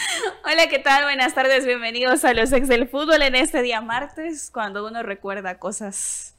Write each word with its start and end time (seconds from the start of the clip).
Hola, 0.44 0.68
¿qué 0.68 0.78
tal? 0.78 1.04
Buenas 1.04 1.34
tardes, 1.34 1.66
bienvenidos 1.66 2.24
a 2.24 2.34
los 2.34 2.52
ex 2.52 2.68
del 2.68 2.88
fútbol 2.88 3.22
en 3.22 3.34
este 3.34 3.62
día 3.62 3.80
martes, 3.80 4.50
cuando 4.52 4.86
uno 4.86 5.02
recuerda 5.02 5.58
cosas 5.58 6.36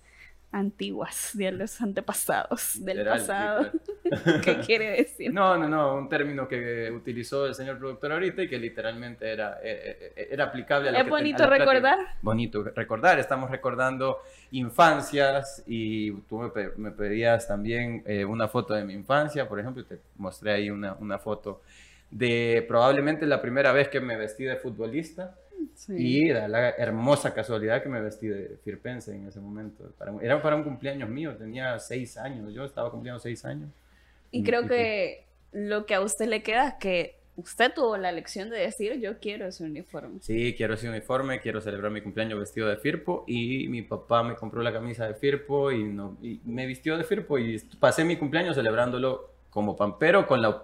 antiguas 0.54 1.30
de 1.34 1.52
los 1.52 1.80
antepasados 1.80 2.84
del 2.84 3.06
pasado. 3.06 3.72
¿Qué 4.44 4.60
quiere 4.66 4.92
decir? 4.92 5.34
No, 5.34 5.58
no, 5.58 5.70
no, 5.70 5.96
un 5.96 6.10
término 6.10 6.46
que 6.48 6.92
utilizó 6.92 7.46
el 7.46 7.56
señor 7.56 7.78
productor 7.78 8.12
ahorita 8.12 8.44
y 8.44 8.50
que 8.50 8.60
literalmente 8.60 9.32
era, 9.32 9.60
eh, 9.64 9.80
eh, 10.02 10.14
eh, 10.16 10.28
era 10.32 10.46
aplicable 10.46 10.90
a 10.90 10.92
la 10.92 11.00
¿Es 11.00 11.08
bonito 11.08 11.48
recordar? 11.48 12.00
Bonito 12.22 12.64
recordar, 12.64 13.20
estamos 13.20 13.50
recordando 13.50 14.20
infancias 14.52 15.64
y 15.66 16.12
tú 16.24 16.52
me, 16.76 16.92
pedías 16.92 17.48
también 17.48 18.04
una 18.28 18.50
foto 18.50 18.74
de 18.74 18.84
mi 18.84 18.94
infancia, 18.94 19.48
por 19.48 19.60
ejemplo, 19.60 19.86
te 19.86 20.00
mostré 20.18 20.52
ahí 20.52 20.70
una, 20.70 20.94
una 20.94 21.18
foto 21.18 21.62
de 22.12 22.64
probablemente 22.68 23.26
la 23.26 23.42
primera 23.42 23.72
vez 23.72 23.88
que 23.88 24.00
me 24.00 24.18
vestí 24.18 24.44
de 24.44 24.58
futbolista. 24.58 25.36
Y 25.88 26.30
da 26.30 26.48
la 26.48 26.70
hermosa 26.72 27.34
casualidad 27.34 27.84
que 27.84 27.90
me 27.90 28.02
vestí 28.02 28.28
de 28.28 28.58
firpense 28.64 29.16
en 29.16 29.28
ese 29.28 29.40
momento. 29.40 29.94
era 30.22 30.42
para 30.42 30.56
un 30.56 30.64
cumpleaños 30.64 31.10
mío, 31.10 31.36
tenía 31.38 31.78
seis 31.80 32.18
años, 32.18 32.52
yo 32.54 32.66
estaba 32.66 32.92
cumpliendo 32.92 33.20
seis 33.20 33.46
años. 33.46 33.70
Y, 34.32 34.44
creo 34.44 34.68
que 34.68 35.26
lo 35.52 35.86
que 35.86 35.94
a 35.94 36.02
usted 36.02 36.28
le 36.28 36.42
queda 36.42 36.70
es 36.70 36.74
que 36.76 37.16
usted 37.36 37.74
tuvo 37.74 37.98
la 37.98 38.12
lección 38.12 38.50
de 38.50 38.58
decir, 38.58 39.00
yo 39.00 39.20
quiero 39.20 39.48
ese 39.48 39.64
uniforme. 39.64 40.20
Sí, 40.22 40.54
quiero 40.56 40.74
ese 40.74 40.90
uniforme, 40.90 41.40
quiero 41.40 41.62
celebrar 41.62 41.92
mi 41.92 42.02
cumpleaños 42.02 42.40
vestido 42.40 42.68
de 42.68 42.78
Firpo 42.78 43.24
y 43.28 43.68
mi 43.68 43.82
papá 43.82 44.24
me 44.24 44.36
compró 44.36 44.62
la 44.62 44.74
camisa 44.74 45.08
de 45.08 45.14
Firpo 45.14 45.72
y, 45.72 45.84
no, 45.84 46.18
y 46.22 46.42
me 46.46 46.66
vistió 46.66 46.98
de 46.98 47.04
Firpo 47.04 47.38
y 47.38 47.60
pasé 47.80 48.04
mi 48.04 48.18
cumpleaños 48.18 48.56
celebrándolo 48.56 49.32
como 49.50 49.76
pampero 49.76 50.28
con 50.28 50.42
la 50.42 50.64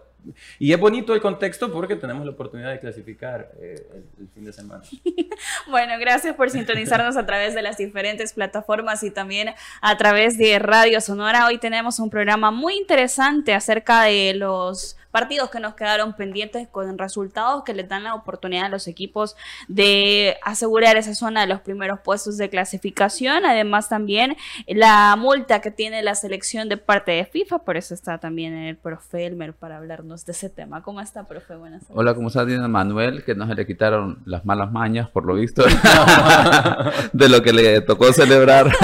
y 0.59 0.72
es 0.72 0.80
bonito 0.80 1.14
el 1.14 1.22
contexto 1.22 1.72
porque 1.72 1.95
tenemos 1.95 2.25
la 2.25 2.31
oportunidad 2.31 2.72
de 2.72 2.80
clasificar 2.80 3.52
eh, 3.59 3.88
el, 4.20 4.28
fin 4.30 4.45
de 4.45 4.53
semana. 4.53 4.83
bueno, 5.70 5.94
gracias 6.00 6.36
por 6.36 6.50
sintonizarnos 6.50 7.17
a 7.17 7.25
través 7.25 7.53
de 7.56 7.61
las 7.61 7.78
diferentes 7.78 8.33
plataformas 8.33 9.03
y 9.03 9.11
también 9.11 9.53
a 9.81 9.98
través 9.98 10.38
de 10.38 10.59
Radio 10.59 11.02
Sonora. 11.02 11.48
Hoy 11.48 11.58
tenemos 11.58 12.00
un 12.00 12.09
programa 12.09 12.52
muy 12.52 12.75
interesante 12.75 13.53
acerca 13.53 14.03
de 14.03 14.33
los 14.33 14.98
partidos 15.17 15.49
que 15.49 15.59
nos 15.59 15.73
quedaron 15.73 16.13
pendientes 16.13 16.67
con 16.67 16.95
resultados 16.95 17.63
que 17.63 17.73
le 17.73 17.81
dan 17.81 18.03
la 18.03 18.13
oportunidad 18.13 18.65
a 18.65 18.69
los 18.69 18.87
equipos 18.87 19.35
de 19.67 20.37
asegurar 20.43 20.95
esa 20.95 21.15
zona 21.15 21.41
de 21.41 21.47
los 21.47 21.61
primeros 21.61 22.01
puestos 22.01 22.37
de 22.37 22.51
clasificación. 22.51 23.43
Además 23.43 23.89
también 23.89 24.37
la 24.67 25.15
multa 25.15 25.59
que 25.59 25.71
tiene 25.71 26.03
la 26.03 26.13
selección 26.13 26.69
de 26.69 26.77
parte 26.77 27.13
de 27.13 27.25
FIFA, 27.25 27.63
por 27.63 27.77
eso 27.77 27.95
está 27.95 28.19
también 28.19 28.53
el 28.53 28.77
profe 28.77 29.25
Elmer 29.25 29.53
para 29.53 29.77
hablarnos 29.77 30.23
de 30.23 30.33
ese 30.33 30.51
tema. 30.51 30.83
¿Cómo 30.83 31.01
está, 31.01 31.23
profe? 31.23 31.55
Buenas 31.55 31.81
tardes. 31.81 31.97
Hola, 31.97 32.13
¿cómo 32.13 32.27
está 32.27 32.45
Dina 32.45 32.67
Manuel? 32.67 33.23
Que 33.23 33.33
no 33.33 33.47
se 33.47 33.55
le 33.55 33.65
quitaron 33.65 34.19
las 34.23 34.45
malas 34.45 34.71
mañas, 34.71 35.09
por 35.09 35.25
lo 35.25 35.33
visto, 35.33 35.63
de 37.11 37.27
lo 37.27 37.41
que 37.41 37.53
le 37.53 37.81
tocó 37.81 38.13
celebrar. 38.13 38.71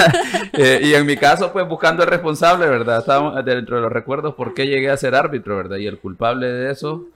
Eh, 0.56 0.82
y 0.84 0.94
en 0.94 1.04
mi 1.04 1.16
caso, 1.16 1.52
pues 1.52 1.66
buscando 1.66 2.04
el 2.04 2.08
responsable, 2.08 2.68
¿verdad? 2.68 3.00
Estamos 3.00 3.44
dentro 3.44 3.74
de 3.74 3.82
los 3.82 3.90
recuerdos 3.90 4.34
por 4.34 4.54
qué 4.54 4.68
llegué 4.68 4.88
a 4.88 4.96
ser 4.96 5.16
árbitro, 5.16 5.56
¿verdad? 5.56 5.78
Y 5.78 5.88
el 5.88 5.98
culpable 5.98 6.23
de 6.32 6.70
eso 6.70 7.06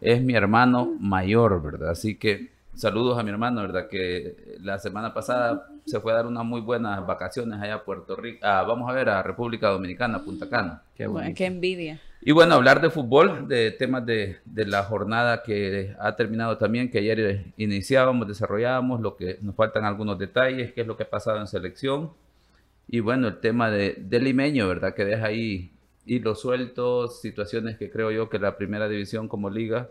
es 0.00 0.22
mi 0.22 0.34
hermano 0.34 0.94
mayor, 1.00 1.62
¿verdad? 1.62 1.90
Así 1.90 2.16
que 2.16 2.50
saludos 2.74 3.18
a 3.18 3.22
mi 3.22 3.30
hermano, 3.30 3.62
¿verdad? 3.62 3.88
Que 3.88 4.56
la 4.60 4.78
semana 4.78 5.12
pasada 5.14 5.68
se 5.86 6.00
fue 6.00 6.12
a 6.12 6.16
dar 6.16 6.26
unas 6.26 6.44
muy 6.44 6.60
buenas 6.60 7.04
vacaciones 7.06 7.60
allá 7.60 7.76
a 7.76 7.84
Puerto 7.84 8.14
Rico. 8.14 8.40
Ah, 8.42 8.62
vamos 8.66 8.88
a 8.88 8.92
ver, 8.92 9.08
a 9.08 9.22
República 9.22 9.68
Dominicana, 9.68 10.22
Punta 10.22 10.48
Cana. 10.48 10.82
Qué, 10.94 11.06
bueno, 11.06 11.34
qué 11.34 11.46
envidia. 11.46 12.00
Y 12.20 12.32
bueno, 12.32 12.54
hablar 12.54 12.80
de 12.80 12.90
fútbol, 12.90 13.48
de 13.48 13.70
temas 13.70 14.04
de, 14.04 14.38
de, 14.44 14.66
la 14.66 14.82
jornada 14.82 15.42
que 15.42 15.94
ha 16.00 16.14
terminado 16.16 16.58
también, 16.58 16.90
que 16.90 16.98
ayer 16.98 17.44
iniciábamos, 17.56 18.26
desarrollábamos, 18.26 19.00
lo 19.00 19.16
que 19.16 19.38
nos 19.40 19.54
faltan 19.54 19.84
algunos 19.84 20.18
detalles, 20.18 20.72
qué 20.72 20.82
es 20.82 20.86
lo 20.86 20.96
que 20.96 21.04
ha 21.04 21.10
pasado 21.10 21.40
en 21.40 21.46
selección. 21.46 22.10
Y 22.88 23.00
bueno, 23.00 23.28
el 23.28 23.38
tema 23.38 23.70
de, 23.70 23.94
de 23.98 24.20
limeño, 24.20 24.66
¿verdad? 24.68 24.94
Que 24.94 25.04
deja 25.04 25.26
ahí 25.26 25.70
hilos 26.08 26.40
sueltos, 26.40 27.20
situaciones 27.20 27.76
que 27.76 27.90
creo 27.90 28.10
yo 28.10 28.28
que 28.28 28.38
la 28.38 28.56
primera 28.56 28.88
división 28.88 29.28
como 29.28 29.50
liga 29.50 29.90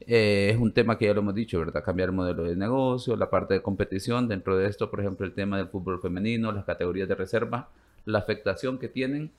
eh, 0.00 0.50
es 0.52 0.58
un 0.58 0.72
tema 0.72 0.98
que 0.98 1.06
ya 1.06 1.14
lo 1.14 1.20
hemos 1.20 1.34
dicho, 1.34 1.58
¿verdad? 1.58 1.82
Cambiar 1.84 2.10
el 2.10 2.14
modelo 2.14 2.44
de 2.44 2.56
negocio, 2.56 3.16
la 3.16 3.30
parte 3.30 3.54
de 3.54 3.62
competición, 3.62 4.28
dentro 4.28 4.56
de 4.56 4.66
esto, 4.68 4.90
por 4.90 5.00
ejemplo, 5.00 5.26
el 5.26 5.32
tema 5.32 5.56
del 5.56 5.68
fútbol 5.68 6.00
femenino, 6.00 6.52
las 6.52 6.64
categorías 6.64 7.08
de 7.08 7.14
reserva, 7.14 7.68
la 8.04 8.18
afectación 8.18 8.78
que 8.78 8.88
tienen 8.88 9.30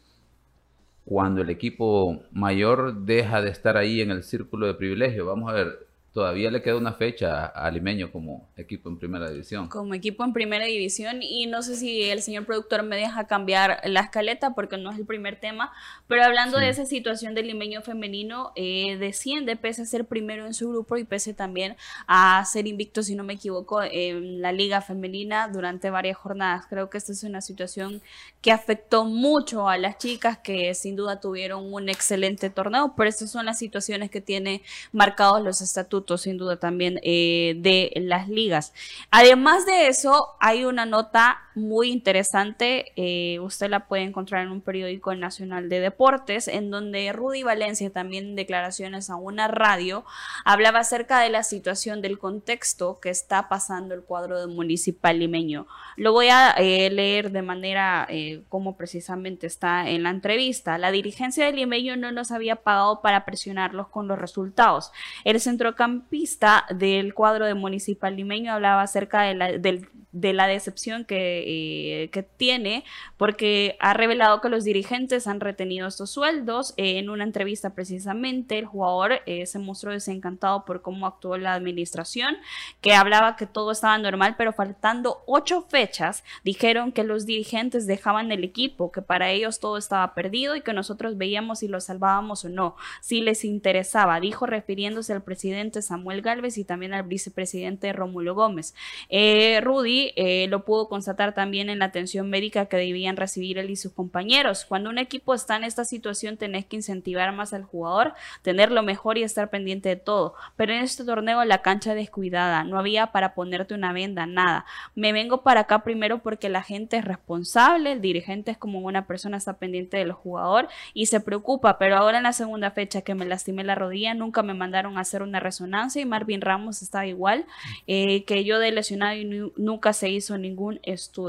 cuando 1.05 1.41
el 1.41 1.49
equipo 1.51 2.23
mayor 2.31 3.01
deja 3.05 3.41
de 3.41 3.51
estar 3.51 3.77
ahí 3.77 4.01
en 4.01 4.09
el 4.11 4.23
círculo 4.23 4.65
de 4.65 4.73
privilegio. 4.73 5.25
Vamos 5.25 5.51
a 5.51 5.53
ver, 5.53 5.87
todavía 6.15 6.49
le 6.49 6.61
queda 6.61 6.77
una 6.77 6.93
fecha 6.93 7.45
a 7.45 7.69
Limeño 7.69 8.09
como 8.09 8.47
equipo 8.55 8.87
en 8.87 8.97
primera 8.97 9.29
división. 9.29 9.67
Como 9.67 9.93
equipo 9.93 10.23
en 10.23 10.31
primera 10.31 10.63
división 10.63 11.21
y 11.21 11.45
no 11.45 11.61
sé 11.61 11.75
si 11.75 12.03
el 12.03 12.21
señor 12.21 12.45
productor 12.45 12.83
me 12.83 12.95
deja 12.95 13.27
cambiar 13.27 13.81
la 13.83 13.99
escaleta 13.99 14.55
porque 14.55 14.77
no 14.77 14.91
es 14.91 14.97
el 14.97 15.05
primer 15.05 15.41
tema, 15.41 15.73
pero 16.07 16.23
hablando 16.23 16.57
de 16.57 16.69
esa 16.69 16.85
situación 16.85 17.35
del 17.35 17.47
Limeño 17.47 17.81
femenino, 17.81 18.53
eh, 18.55 18.95
desciende 18.97 19.57
pese 19.57 19.81
a 19.81 19.85
ser 19.85 20.05
primero 20.05 20.45
en 20.45 20.53
su 20.53 20.69
grupo 20.69 20.95
y 20.95 21.03
pese 21.03 21.33
también 21.33 21.75
a 22.07 22.45
ser 22.45 22.65
invicto, 22.65 23.03
si 23.03 23.13
no 23.13 23.25
me 23.25 23.33
equivoco, 23.33 23.83
en 23.83 24.41
la 24.41 24.53
liga 24.53 24.79
femenina 24.79 25.49
durante 25.49 25.89
varias 25.89 26.15
jornadas. 26.15 26.65
Creo 26.69 26.89
que 26.89 26.97
esta 26.97 27.11
es 27.11 27.25
una 27.25 27.41
situación 27.41 28.01
que 28.41 28.53
afectó 28.53 29.03
mucho 29.03 29.67
a 29.67 29.77
las 29.77 29.97
chicas 29.97 30.37
que 30.37 30.75
sin 30.75 30.95
duda 30.95 31.19
tuvieron 31.19 31.73
un 31.73 31.89
excelente 31.89 32.49
torneo, 32.49 32.93
pero 32.95 33.09
estas 33.09 33.29
son 33.29 33.45
las 33.45 33.59
situaciones 33.59 34.09
que 34.09 34.21
tiene 34.21 34.61
marcados 34.93 35.43
los 35.43 35.59
estatutos 35.59 36.04
sin 36.17 36.37
duda 36.37 36.59
también 36.59 36.99
eh, 37.03 37.55
de 37.57 37.91
las 37.95 38.29
ligas. 38.29 38.73
Además 39.11 39.65
de 39.65 39.87
eso, 39.87 40.35
hay 40.39 40.65
una 40.65 40.85
nota 40.85 41.44
muy 41.55 41.91
interesante, 41.91 42.91
eh, 42.95 43.39
usted 43.39 43.69
la 43.69 43.87
puede 43.87 44.03
encontrar 44.03 44.43
en 44.43 44.51
un 44.51 44.61
periódico 44.61 45.13
nacional 45.15 45.69
de 45.69 45.79
deportes, 45.79 46.47
en 46.47 46.69
donde 46.71 47.11
Rudy 47.13 47.43
Valencia, 47.43 47.89
también 47.89 48.25
en 48.25 48.35
declaraciones 48.35 49.09
a 49.09 49.15
una 49.15 49.47
radio, 49.47 50.05
hablaba 50.43 50.79
acerca 50.79 51.19
de 51.19 51.29
la 51.29 51.43
situación 51.43 52.01
del 52.01 52.19
contexto 52.19 52.99
que 52.99 53.09
está 53.09 53.49
pasando 53.49 53.93
el 53.95 54.03
cuadro 54.03 54.39
de 54.39 54.47
municipal 54.47 55.19
limeño. 55.19 55.67
Lo 55.97 56.11
voy 56.11 56.27
a 56.27 56.51
eh, 56.51 56.89
leer 56.89 57.31
de 57.31 57.41
manera 57.41 58.07
como 58.49 58.77
precisamente 58.77 59.47
está 59.47 59.89
en 59.89 60.03
la 60.03 60.09
entrevista. 60.09 60.77
La 60.77 60.91
dirigencia 60.91 61.45
del 61.45 61.55
limeño 61.55 61.95
no 61.95 62.11
nos 62.11 62.31
había 62.31 62.57
pagado 62.57 63.01
para 63.01 63.25
presionarlos 63.25 63.87
con 63.87 64.07
los 64.07 64.19
resultados. 64.19 64.91
El 65.23 65.39
centrocampista 65.39 66.05
pista 66.09 66.65
del 66.69 67.13
cuadro 67.13 67.45
de 67.45 67.53
Municipal 67.53 68.15
Limeño 68.15 68.53
hablaba 68.53 68.81
acerca 68.81 69.23
de 69.23 69.35
la, 69.35 69.51
de 69.51 70.33
la 70.33 70.47
decepción 70.47 71.05
que, 71.05 71.44
eh, 71.47 72.09
que, 72.11 72.23
tiene 72.23 72.83
porque 73.17 73.77
ha 73.79 73.93
revelado 73.93 74.41
que 74.41 74.49
los 74.49 74.63
dirigentes 74.63 75.27
han 75.27 75.39
retenido 75.39 75.87
estos 75.87 76.09
sueldos. 76.09 76.73
en 76.75 77.09
una 77.09 77.23
entrevista 77.23 77.75
precisamente 77.75 78.57
el 78.57 78.65
jugador 78.65 79.21
eh, 79.27 79.45
se 79.45 79.59
mostró 79.59 79.91
desencantado 79.91 80.65
por 80.65 80.81
cómo 80.81 81.05
actuó 81.05 81.37
la 81.37 81.53
administración, 81.53 82.35
que 82.81 82.93
hablaba 82.93 83.35
que 83.35 83.45
todo 83.45 83.71
estaba 83.71 83.97
normal, 83.99 84.35
pero 84.37 84.53
faltando 84.53 85.21
ocho 85.27 85.61
fechas 85.69 86.23
dijeron 86.43 86.91
que 86.91 87.03
los 87.03 87.27
dirigentes 87.27 87.85
dejaban 87.85 88.31
el 88.31 88.43
equipo, 88.43 88.91
que 88.91 89.03
para 89.03 89.29
ellos 89.29 89.59
todo 89.59 89.77
estaba 89.77 90.15
perdido 90.15 90.55
y 90.55 90.61
que 90.61 90.73
nosotros 90.73 91.17
veíamos 91.17 91.59
si 91.59 91.67
lo 91.67 91.79
salvábamos 91.79 92.43
o 92.45 92.49
no, 92.49 92.75
si 93.01 93.21
les 93.21 93.45
interesaba, 93.45 94.19
dijo 94.19 94.47
refiriéndose 94.47 95.13
al 95.13 95.21
presidente 95.21 95.83
Samuel 95.83 96.23
Galvez 96.23 96.57
y 96.57 96.65
también 96.65 96.95
al 96.95 97.03
vicepresidente 97.03 97.93
Rómulo 97.93 98.33
Gómez. 98.33 98.73
Eh, 99.09 99.61
Rudy 99.61 100.11
eh, 100.15 100.47
lo 100.49 100.65
pudo 100.65 100.89
constatar 100.89 101.34
también 101.35 101.69
en 101.69 101.79
la 101.79 101.85
atención 101.85 102.29
médica 102.29 102.65
que 102.65 102.77
debían 102.77 103.17
recibir 103.17 103.59
él 103.59 103.69
y 103.69 103.75
sus 103.75 103.93
compañeros. 103.93 104.65
Cuando 104.65 104.89
un 104.89 104.97
equipo 104.97 105.35
está 105.35 105.55
en 105.57 105.63
esta 105.65 105.85
situación 105.85 106.37
tenés 106.37 106.65
que 106.65 106.77
incentivar 106.77 107.31
más 107.33 107.53
al 107.53 107.63
jugador, 107.63 108.13
tener 108.41 108.71
lo 108.71 108.81
mejor 108.81 109.19
y 109.19 109.23
estar 109.23 109.49
pendiente 109.49 109.89
de 109.89 109.95
todo. 109.97 110.33
Pero 110.55 110.73
en 110.73 110.79
este 110.79 111.05
torneo 111.05 111.43
la 111.45 111.61
cancha 111.61 111.93
descuidada, 111.93 112.63
no 112.63 112.79
había 112.79 113.07
para 113.07 113.35
ponerte 113.35 113.73
una 113.73 113.93
venda, 113.93 114.25
nada. 114.25 114.65
Me 114.95 115.13
vengo 115.13 115.43
para 115.43 115.61
acá 115.61 115.83
primero 115.83 116.19
porque 116.19 116.49
la 116.49 116.63
gente 116.63 116.97
es 116.97 117.05
responsable, 117.05 117.91
el 117.91 118.01
dirigente 118.01 118.51
es 118.51 118.57
como 118.57 118.79
una 118.79 119.05
persona 119.05 119.37
está 119.37 119.53
pendiente 119.57 119.97
del 119.97 120.11
jugador 120.11 120.67
y 120.93 121.07
se 121.07 121.19
preocupa, 121.19 121.77
pero 121.77 121.97
ahora 121.97 122.17
en 122.17 122.23
la 122.23 122.33
segunda 122.33 122.71
fecha 122.71 123.01
que 123.01 123.15
me 123.15 123.25
lastimé 123.25 123.63
la 123.63 123.75
rodilla, 123.75 124.13
nunca 124.13 124.43
me 124.43 124.53
mandaron 124.53 124.97
a 124.97 125.01
hacer 125.01 125.21
una 125.21 125.39
resonancia 125.39 126.01
y 126.01 126.05
Marvin 126.05 126.41
Ramos 126.41 126.81
estaba 126.81 127.05
igual, 127.05 127.45
eh, 127.87 128.23
que 128.25 128.43
yo 128.43 128.59
de 128.59 128.71
lesionado 128.71 129.15
y 129.15 129.51
nunca 129.57 129.93
se 129.93 130.09
hizo 130.09 130.37
ningún 130.37 130.79
estudio. 130.83 131.24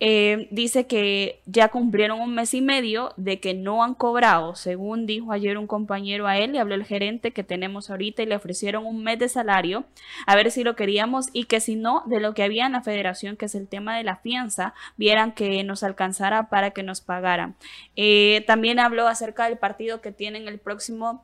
Eh, 0.00 0.48
dice 0.50 0.86
que 0.86 1.40
ya 1.46 1.68
cumplieron 1.68 2.20
un 2.20 2.34
mes 2.34 2.52
y 2.52 2.60
medio 2.60 3.12
de 3.16 3.40
que 3.40 3.54
no 3.54 3.84
han 3.84 3.94
cobrado, 3.94 4.54
según 4.54 5.06
dijo 5.06 5.32
ayer 5.32 5.56
un 5.56 5.66
compañero 5.66 6.26
a 6.26 6.36
él, 6.36 6.52
le 6.52 6.58
habló 6.58 6.74
el 6.74 6.84
gerente 6.84 7.32
que 7.32 7.44
tenemos 7.44 7.90
ahorita 7.90 8.22
y 8.22 8.26
le 8.26 8.36
ofrecieron 8.36 8.84
un 8.84 9.02
mes 9.02 9.18
de 9.18 9.28
salario, 9.28 9.84
a 10.26 10.36
ver 10.36 10.50
si 10.50 10.64
lo 10.64 10.76
queríamos 10.76 11.28
y 11.32 11.44
que 11.44 11.60
si 11.60 11.76
no, 11.76 12.02
de 12.06 12.20
lo 12.20 12.34
que 12.34 12.42
había 12.42 12.66
en 12.66 12.72
la 12.72 12.82
federación, 12.82 13.36
que 13.36 13.46
es 13.46 13.54
el 13.54 13.68
tema 13.68 13.96
de 13.96 14.04
la 14.04 14.16
fianza, 14.16 14.74
vieran 14.96 15.32
que 15.32 15.62
nos 15.64 15.82
alcanzara 15.82 16.48
para 16.50 16.72
que 16.72 16.82
nos 16.82 17.00
pagaran. 17.00 17.56
Eh, 17.96 18.44
también 18.46 18.80
habló 18.80 19.06
acerca 19.06 19.48
del 19.48 19.58
partido 19.58 20.00
que 20.00 20.12
tienen 20.12 20.48
el 20.48 20.58
próximo 20.58 21.22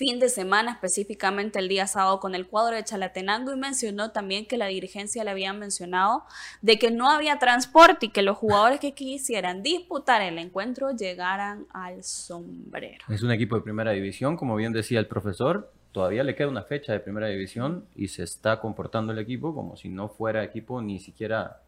fin 0.00 0.18
de 0.18 0.30
semana, 0.30 0.70
específicamente 0.70 1.58
el 1.58 1.68
día 1.68 1.86
sábado 1.86 2.20
con 2.20 2.34
el 2.34 2.46
cuadro 2.46 2.74
de 2.74 2.82
Chalatenango 2.82 3.52
y 3.52 3.58
mencionó 3.58 4.12
también 4.12 4.46
que 4.46 4.56
la 4.56 4.64
dirigencia 4.64 5.22
le 5.24 5.30
había 5.30 5.52
mencionado 5.52 6.22
de 6.62 6.78
que 6.78 6.90
no 6.90 7.10
había 7.10 7.38
transporte 7.38 8.06
y 8.06 8.08
que 8.08 8.22
los 8.22 8.38
jugadores 8.38 8.80
que 8.80 8.92
quisieran 8.92 9.62
disputar 9.62 10.22
el 10.22 10.38
encuentro 10.38 10.92
llegaran 10.92 11.66
al 11.74 12.02
sombrero. 12.02 13.04
Es 13.10 13.22
un 13.22 13.30
equipo 13.30 13.56
de 13.56 13.60
primera 13.60 13.90
división, 13.90 14.38
como 14.38 14.56
bien 14.56 14.72
decía 14.72 14.98
el 15.00 15.06
profesor, 15.06 15.70
todavía 15.92 16.24
le 16.24 16.34
queda 16.34 16.48
una 16.48 16.62
fecha 16.62 16.94
de 16.94 17.00
primera 17.00 17.26
división 17.26 17.84
y 17.94 18.08
se 18.08 18.22
está 18.22 18.58
comportando 18.58 19.12
el 19.12 19.18
equipo 19.18 19.54
como 19.54 19.76
si 19.76 19.90
no 19.90 20.08
fuera 20.08 20.42
equipo 20.42 20.80
ni 20.80 20.98
siquiera 20.98 21.60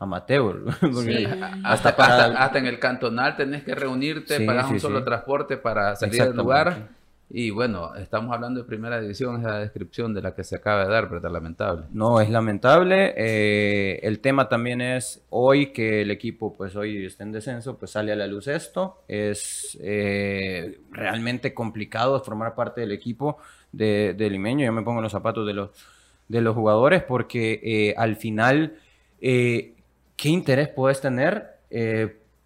amateur. 0.00 0.64
hasta, 1.64 1.90
hasta, 1.90 2.58
en 2.58 2.66
el 2.66 2.80
cantonal 2.80 3.36
tenés 3.36 3.62
que 3.62 3.76
reunirte, 3.76 4.40
pagar 4.40 4.66
un 4.66 4.80
solo 4.80 5.04
transporte 5.04 5.56
para 5.56 5.94
salir 5.94 6.24
del 6.24 6.36
lugar 6.36 7.01
y 7.34 7.48
bueno, 7.48 7.94
estamos 7.94 8.30
hablando 8.34 8.60
de 8.60 8.66
primera 8.66 9.00
división, 9.00 9.36
es 9.36 9.42
la 9.44 9.60
descripción 9.60 10.12
de 10.12 10.20
la 10.20 10.34
que 10.34 10.44
se 10.44 10.56
acaba 10.56 10.84
de 10.84 10.90
dar, 10.90 11.08
pero 11.08 11.26
es 11.26 11.32
lamentable. 11.32 11.84
No, 11.90 12.20
es 12.20 12.28
lamentable. 12.28 13.14
Eh, 13.16 14.00
el 14.02 14.20
tema 14.20 14.50
también 14.50 14.82
es 14.82 15.24
hoy 15.30 15.72
que 15.72 16.02
el 16.02 16.10
equipo, 16.10 16.52
pues 16.52 16.76
hoy 16.76 17.06
está 17.06 17.24
en 17.24 17.32
descenso, 17.32 17.78
pues 17.78 17.92
sale 17.92 18.12
a 18.12 18.16
la 18.16 18.26
luz 18.26 18.48
esto. 18.48 19.02
Es 19.08 19.78
eh, 19.80 20.78
realmente 20.90 21.54
complicado 21.54 22.22
formar 22.22 22.54
parte 22.54 22.82
del 22.82 22.92
equipo 22.92 23.38
de, 23.72 24.14
Limeño. 24.18 24.66
Yo 24.66 24.72
me 24.72 24.82
pongo 24.82 24.98
en 24.98 25.04
los 25.04 25.12
zapatos 25.12 25.46
de 25.46 25.54
los, 25.54 25.70
de 26.28 26.42
los 26.42 26.54
jugadores 26.54 27.02
porque 27.02 27.60
eh, 27.62 27.94
al 27.96 28.16
final, 28.16 28.76
¿qué 29.18 29.74
interés 30.24 30.68
puedes 30.68 31.00
tener? 31.00 31.52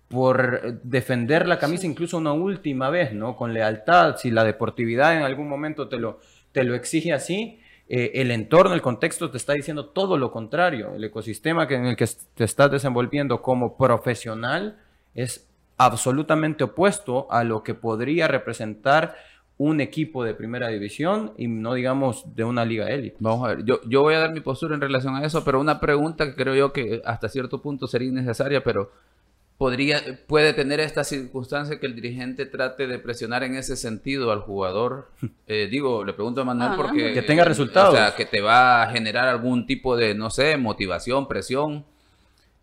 Por 0.08 0.80
defender 0.82 1.48
la 1.48 1.58
camisa 1.58 1.86
incluso 1.86 2.18
una 2.18 2.32
última 2.32 2.90
vez, 2.90 3.12
¿no? 3.12 3.36
Con 3.36 3.52
lealtad, 3.52 4.16
si 4.16 4.30
la 4.30 4.44
deportividad 4.44 5.16
en 5.16 5.22
algún 5.22 5.48
momento 5.48 5.88
te 5.88 5.98
lo, 5.98 6.20
te 6.52 6.62
lo 6.64 6.74
exige 6.74 7.12
así, 7.12 7.58
eh, 7.88 8.12
el 8.14 8.30
entorno, 8.30 8.74
el 8.74 8.82
contexto 8.82 9.30
te 9.30 9.36
está 9.36 9.52
diciendo 9.52 9.86
todo 9.86 10.16
lo 10.18 10.30
contrario. 10.30 10.94
El 10.94 11.04
ecosistema 11.04 11.66
que, 11.66 11.74
en 11.74 11.86
el 11.86 11.96
que 11.96 12.08
te 12.34 12.44
estás 12.44 12.70
desenvolviendo 12.70 13.42
como 13.42 13.76
profesional 13.76 14.78
es 15.14 15.46
absolutamente 15.76 16.64
opuesto 16.64 17.26
a 17.30 17.44
lo 17.44 17.62
que 17.62 17.74
podría 17.74 18.28
representar 18.28 19.16
un 19.58 19.80
equipo 19.80 20.22
de 20.22 20.34
primera 20.34 20.68
división 20.68 21.32
y 21.38 21.48
no 21.48 21.74
digamos 21.74 22.34
de 22.34 22.44
una 22.44 22.64
liga 22.64 22.88
élite. 22.90 23.16
Vamos 23.20 23.46
a 23.46 23.54
ver, 23.54 23.64
yo, 23.64 23.80
yo 23.88 24.02
voy 24.02 24.14
a 24.14 24.18
dar 24.18 24.32
mi 24.32 24.40
postura 24.40 24.74
en 24.74 24.80
relación 24.80 25.14
a 25.16 25.24
eso, 25.24 25.44
pero 25.44 25.60
una 25.60 25.80
pregunta 25.80 26.26
que 26.26 26.34
creo 26.34 26.54
yo 26.54 26.72
que 26.72 27.00
hasta 27.04 27.28
cierto 27.28 27.62
punto 27.62 27.86
sería 27.86 28.08
innecesaria, 28.08 28.62
pero 28.62 28.90
podría, 29.58 30.02
puede 30.26 30.52
tener 30.52 30.80
esta 30.80 31.04
circunstancia 31.04 31.78
que 31.80 31.86
el 31.86 31.94
dirigente 31.94 32.46
trate 32.46 32.86
de 32.86 32.98
presionar 32.98 33.42
en 33.42 33.54
ese 33.54 33.76
sentido 33.76 34.32
al 34.32 34.40
jugador? 34.40 35.10
Eh, 35.48 35.68
digo, 35.70 36.04
le 36.04 36.12
pregunto 36.12 36.40
a 36.40 36.44
Manuel 36.44 36.70
ah, 36.72 36.74
porque... 36.76 37.12
Que 37.12 37.22
tenga 37.22 37.44
resultados. 37.44 37.94
O 37.94 37.96
sea, 37.96 38.16
que 38.16 38.24
te 38.24 38.40
va 38.40 38.82
a 38.82 38.90
generar 38.90 39.28
algún 39.28 39.64
tipo 39.64 39.96
de, 39.96 40.12
no 40.12 40.28
sé, 40.28 40.56
motivación, 40.56 41.28
presión. 41.28 41.84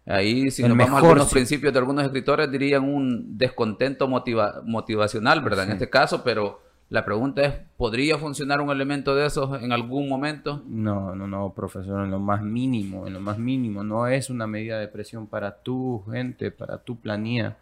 Ahí, 0.06 0.52
si 0.52 0.64
nos 0.64 0.78
vamos 0.78 1.02
a 1.02 1.06
algunos 1.06 1.32
principios 1.32 1.72
de 1.72 1.80
algunos 1.80 2.04
escritores, 2.04 2.52
dirían 2.52 2.84
un 2.84 3.38
descontento 3.38 4.10
motivacional, 4.10 5.40
¿verdad? 5.42 5.64
En 5.64 5.72
este 5.72 5.90
caso, 5.90 6.26
pero 6.26 6.60
la 6.94 7.04
pregunta 7.04 7.44
es, 7.44 7.56
¿podría 7.76 8.20
funcionar 8.20 8.62
un 8.62 8.70
elemento 8.70 9.16
de 9.16 9.26
esos 9.26 9.60
en 9.64 9.72
algún 9.72 10.08
momento? 10.08 10.62
No, 10.68 11.16
no, 11.16 11.26
no, 11.26 11.52
profesor, 11.52 12.04
en 12.06 12.12
lo 12.12 12.20
más 12.20 12.44
mínimo, 12.44 13.08
en 13.08 13.14
lo 13.14 13.20
más 13.20 13.40
mínimo. 13.40 13.84
No 13.84 14.06
es 14.06 14.30
una 14.30 14.46
medida 14.46 14.80
de 14.80 14.88
presión 14.88 15.26
para 15.26 15.64
tu 15.64 16.04
gente, 16.12 16.52
para 16.52 16.78
tu 16.78 16.98
planilla. 16.98 17.58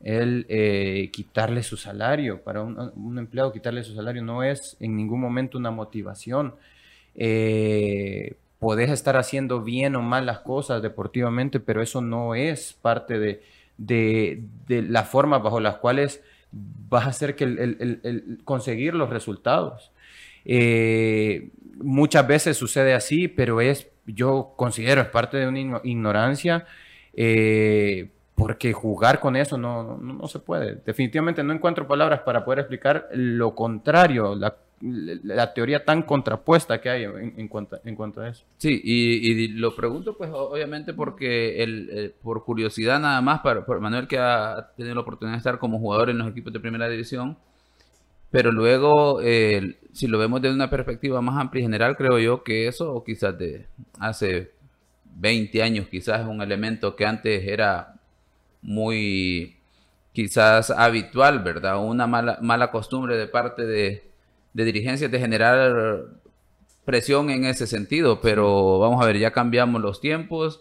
El 0.00 0.46
eh, 0.48 1.10
quitarle 1.12 1.64
su 1.64 1.76
salario, 1.76 2.44
para 2.44 2.62
un, 2.62 3.18
empleado 3.18 3.52
quitarle 3.52 3.82
su 3.82 3.96
salario 3.96 4.22
no 4.22 4.44
es 4.44 4.76
en 4.78 4.96
ningún 4.96 5.20
momento 5.20 5.58
una 5.58 5.72
motivación. 5.72 6.54
Eh, 7.16 8.36
podés 8.60 8.90
estar 8.90 9.16
haciendo 9.16 9.62
bien 9.62 9.96
o 9.96 10.00
mal 10.00 10.26
las 10.26 10.38
cosas 10.38 10.80
deportivamente, 10.80 11.58
pero 11.58 11.82
eso 11.82 12.02
no 12.02 12.36
es 12.36 12.74
parte 12.80 13.18
de, 13.18 13.42
de, 13.78 14.44
de 14.68 14.82
la 14.82 15.02
forma 15.02 15.38
bajo 15.38 15.58
las 15.58 15.78
cuales 15.78 16.22
vas 16.52 17.06
a 17.06 17.10
hacer 17.10 17.36
que 17.36 17.44
el, 17.44 18.40
conseguir 18.44 18.94
los 18.94 19.10
resultados. 19.10 19.92
Eh, 20.44 21.50
muchas 21.76 22.26
veces 22.26 22.56
sucede 22.56 22.94
así, 22.94 23.28
pero 23.28 23.60
es, 23.60 23.88
yo 24.06 24.54
considero, 24.56 25.00
es 25.00 25.08
parte 25.08 25.36
de 25.36 25.48
una 25.48 25.80
ignorancia, 25.84 26.66
eh, 27.14 28.08
porque 28.34 28.72
jugar 28.72 29.20
con 29.20 29.36
eso 29.36 29.58
no, 29.58 29.98
no, 29.98 30.14
no, 30.14 30.28
se 30.28 30.38
puede. 30.38 30.76
Definitivamente 30.84 31.42
no 31.42 31.52
encuentro 31.52 31.86
palabras 31.86 32.20
para 32.20 32.44
poder 32.44 32.60
explicar 32.60 33.08
lo 33.12 33.54
contrario, 33.54 34.34
la 34.34 34.56
la 34.80 35.52
teoría 35.52 35.84
tan 35.84 36.02
contrapuesta 36.02 36.80
que 36.80 36.88
hay 36.88 37.04
en, 37.04 37.48
cuanto, 37.48 37.78
en 37.84 37.94
cuanto 37.94 38.20
a 38.20 38.28
eso. 38.28 38.44
Sí, 38.56 38.80
y, 38.82 39.48
lo 39.48 39.76
pregunto 39.76 40.16
pues 40.16 40.30
obviamente 40.32 40.94
porque 40.94 41.62
el, 41.62 42.14
por 42.22 42.44
curiosidad 42.44 42.98
nada 42.98 43.20
más, 43.20 43.40
para, 43.40 43.64
Manuel 43.80 44.08
que 44.08 44.18
ha 44.18 44.70
tenido 44.76 44.94
la 44.94 45.02
oportunidad 45.02 45.34
de 45.34 45.38
estar 45.38 45.58
como 45.58 45.78
jugador 45.78 46.10
en 46.10 46.18
los 46.18 46.28
equipos 46.28 46.52
de 46.52 46.60
primera 46.60 46.88
división, 46.88 47.36
pero 48.30 48.52
luego 48.52 49.20
si 49.20 50.06
lo 50.06 50.18
vemos 50.18 50.40
desde 50.40 50.54
una 50.54 50.70
perspectiva 50.70 51.20
más 51.20 51.38
amplia 51.38 51.60
y 51.60 51.64
general, 51.64 51.96
creo 51.96 52.18
yo 52.18 52.42
que 52.42 52.66
eso 52.66 53.02
quizás 53.04 53.36
de 53.38 53.66
hace 53.98 54.52
20 55.16 55.62
años 55.62 55.88
quizás 55.88 56.22
es 56.22 56.26
un 56.26 56.40
elemento 56.40 56.96
que 56.96 57.04
antes 57.04 57.46
era 57.46 58.00
muy 58.62 59.56
quizás 60.12 60.70
habitual, 60.70 61.40
¿verdad? 61.40 61.82
Una 61.82 62.06
mala, 62.06 62.38
mala 62.40 62.70
costumbre 62.70 63.16
de 63.16 63.26
parte 63.26 63.64
de 63.64 64.09
de 64.52 64.64
dirigencias 64.64 65.10
de 65.10 65.18
generar 65.18 66.04
presión 66.84 67.30
en 67.30 67.44
ese 67.44 67.66
sentido, 67.66 68.20
pero 68.20 68.78
vamos 68.78 69.02
a 69.02 69.06
ver, 69.06 69.18
ya 69.18 69.32
cambiamos 69.32 69.80
los 69.80 70.00
tiempos 70.00 70.60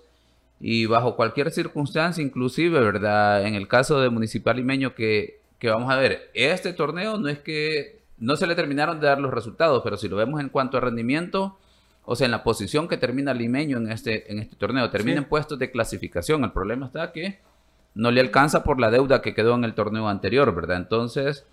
y 0.60 0.86
bajo 0.86 1.16
cualquier 1.16 1.52
circunstancia, 1.52 2.24
inclusive, 2.24 2.80
¿verdad? 2.80 3.46
En 3.46 3.56
el 3.56 3.68
caso 3.68 4.00
de 4.02 4.10
Municipal 4.10 4.58
Limeño, 4.58 4.94
que, 4.94 5.40
que 5.58 5.70
vamos 5.70 5.92
a 5.92 5.96
ver, 5.96 6.30
este 6.34 6.74
torneo 6.74 7.18
no 7.18 7.30
es 7.30 7.40
que 7.40 8.00
no 8.18 8.36
se 8.36 8.48
le 8.48 8.56
terminaron 8.56 9.00
de 9.00 9.08
dar 9.08 9.20
los 9.20 9.34
resultados, 9.34 9.82
pero 9.84 9.98
si 9.98 10.10
lo 10.10 10.18
vemos 10.18 10.42
en 10.42 10.50
cuanto 10.50 10.78
a 10.78 10.82
rendimiento, 10.82 11.58
o 12.04 12.16
sea, 12.16 12.26
en 12.26 12.32
la 12.32 12.44
posición 12.44 12.88
que 12.88 12.98
termina 12.98 13.34
Limeño 13.34 13.78
en 13.78 13.92
este, 13.92 14.32
en 14.32 14.40
este 14.40 14.56
torneo, 14.56 14.90
termina 14.90 15.20
en 15.20 15.26
puestos 15.26 15.60
de 15.60 15.72
clasificación. 15.72 16.44
El 16.44 16.52
problema 16.52 16.88
está 16.88 17.12
que 17.12 17.40
no 17.94 18.12
le 18.12 18.22
alcanza 18.22 18.64
por 18.64 18.80
la 18.80 18.92
deuda 18.92 19.22
que 19.22 19.34
quedó 19.34 19.56
en 19.56 19.64
el 19.64 19.74
torneo 19.74 20.10
anterior, 20.10 20.54
¿verdad? 20.54 20.78
Entonces, 20.78 21.46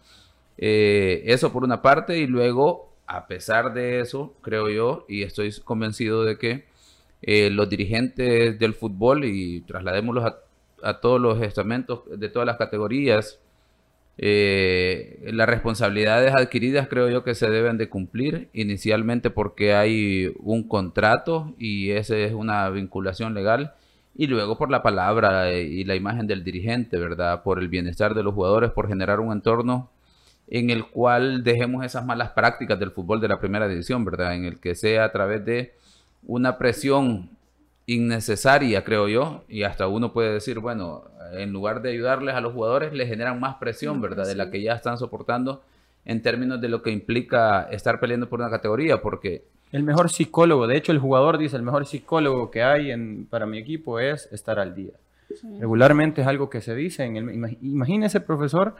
eh, 0.59 1.23
eso 1.27 1.53
por 1.53 1.65
una 1.65 1.83
parte 1.83 2.19
y 2.19 2.27
luego, 2.27 2.95
a 3.07 3.27
pesar 3.27 3.75
de 3.75 4.01
eso, 4.01 4.35
creo 4.43 4.71
yo, 4.71 5.05
y 5.09 5.23
estoy 5.23 5.53
convencido 5.65 6.25
de 6.25 6.39
que 6.39 6.65
eh, 7.23 7.51
los 7.51 7.69
dirigentes 7.69 8.59
del 8.59 8.75
fútbol, 8.75 9.25
y 9.25 9.63
trasladémoslos 9.63 10.25
a, 10.83 11.01
todos 11.01 11.21
los 11.21 11.43
estamentos 11.43 12.03
de 12.07 12.29
todas 12.29 12.47
las 12.47 12.57
categorías, 12.59 13.41
eh, 14.19 15.21
las 15.33 15.49
responsabilidades 15.49 16.35
adquiridas 16.35 16.89
creo 16.89 17.11
yo 17.11 17.23
que 17.23 17.35
se 17.35 17.51
deben 17.51 17.77
de 17.77 17.91
cumplir 17.91 18.49
inicialmente 18.55 19.31
porque 19.31 19.75
hay 19.75 20.33
un 20.39 20.67
contrato 20.69 21.55
y 21.59 21.91
esa 21.91 22.17
es 22.17 22.33
una 22.33 22.71
vinculación 22.71 23.35
legal 23.35 23.75
y 24.15 24.27
luego 24.29 24.57
por 24.57 24.71
la 24.71 24.83
palabra 24.83 25.53
y 25.53 25.85
la 25.85 25.97
imagen 25.97 26.27
del 26.27 26.45
dirigente, 26.45 26.99
¿verdad? 26.99 27.43
Por 27.43 27.59
el 27.59 27.69
bienestar 27.69 28.15
de 28.15 28.23
los 28.23 28.35
jugadores, 28.35 28.71
por 28.71 28.89
generar 28.89 29.21
un 29.21 29.33
entorno 29.33 29.91
en 30.49 30.71
el 30.71 30.87
cual 30.87 31.43
dejemos 31.43 31.85
esas 31.85 32.05
malas 32.05 32.31
prácticas 32.31 32.79
del 32.79 32.93
fútbol 32.93 33.21
de 33.21 33.29
la 33.29 33.41
primera 33.41 33.67
división, 33.69 34.05
¿verdad? 34.05 34.35
En 34.35 34.45
el 34.45 34.61
que 34.61 34.75
sea 34.75 35.05
a 35.05 35.13
través 35.13 35.45
de 35.45 35.75
una 36.25 36.59
presión 36.59 37.31
innecesaria, 37.87 38.85
creo 38.85 39.09
yo, 39.09 39.45
y 39.49 39.63
hasta 39.63 39.87
uno 39.87 40.13
puede 40.13 40.33
decir, 40.33 40.59
bueno, 40.59 41.05
en 41.33 41.53
lugar 41.53 41.83
de 41.83 41.91
ayudarles 41.91 42.35
a 42.35 42.41
los 42.41 42.53
jugadores, 42.53 42.93
les 42.93 43.09
generan 43.09 43.39
más 43.41 43.57
presión, 43.57 44.01
¿verdad? 44.01 44.27
De 44.27 44.35
la 44.35 44.51
que 44.51 44.61
ya 44.63 44.75
están 44.75 44.99
soportando 44.99 45.63
en 46.05 46.23
términos 46.23 46.61
de 46.61 46.69
lo 46.69 46.83
que 46.83 46.91
implica 46.91 47.63
estar 47.71 47.99
peleando 48.01 48.29
por 48.29 48.41
una 48.41 48.51
categoría, 48.51 49.01
porque... 49.03 49.45
El 49.73 49.83
mejor 49.83 50.11
psicólogo, 50.11 50.69
de 50.69 50.77
hecho 50.77 50.93
el 50.93 51.01
jugador 51.01 51.39
dice, 51.39 51.57
el 51.57 51.63
mejor 51.63 51.87
psicólogo 51.87 52.51
que 52.53 52.63
hay 52.63 52.93
en, 52.93 53.27
para 53.27 53.47
mi 53.47 53.59
equipo 53.59 53.99
es 53.99 54.29
estar 54.33 54.61
al 54.61 54.75
día. 54.75 54.93
Regularmente 55.61 56.23
es 56.23 56.27
algo 56.27 56.49
que 56.49 56.61
se 56.61 56.75
dice. 56.75 57.05
En 57.05 57.17
el, 57.17 57.59
imagínese, 57.61 58.21
profesor, 58.21 58.77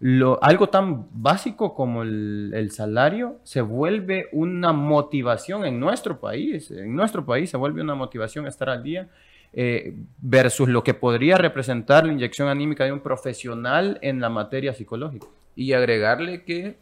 lo, 0.00 0.42
algo 0.42 0.68
tan 0.68 1.06
básico 1.12 1.74
como 1.74 2.02
el, 2.02 2.68
salario 2.72 3.38
se 3.44 3.60
vuelve 3.60 4.28
una 4.32 4.72
motivación 4.72 5.64
en 5.64 5.80
nuestro 5.80 6.20
país. 6.20 6.70
En 6.70 6.94
nuestro 6.94 7.24
país 7.24 7.50
se 7.50 7.56
vuelve 7.56 7.80
una 7.80 7.94
motivación 7.94 8.46
estar 8.46 8.68
al 8.68 8.82
día 8.82 9.08
eh, 9.52 9.94
versus 10.18 10.68
lo 10.68 10.82
que 10.82 10.94
podría 10.94 11.38
representar 11.38 12.06
la 12.06 12.12
inyección 12.12 12.48
anímica 12.48 12.84
de 12.84 12.92
un 12.92 13.00
profesional 13.00 13.98
en 14.02 14.20
la 14.20 14.28
materia 14.28 14.74
psicológica. 14.74 15.26
Y 15.56 15.72
agregarle 15.72 16.42
que 16.42 16.76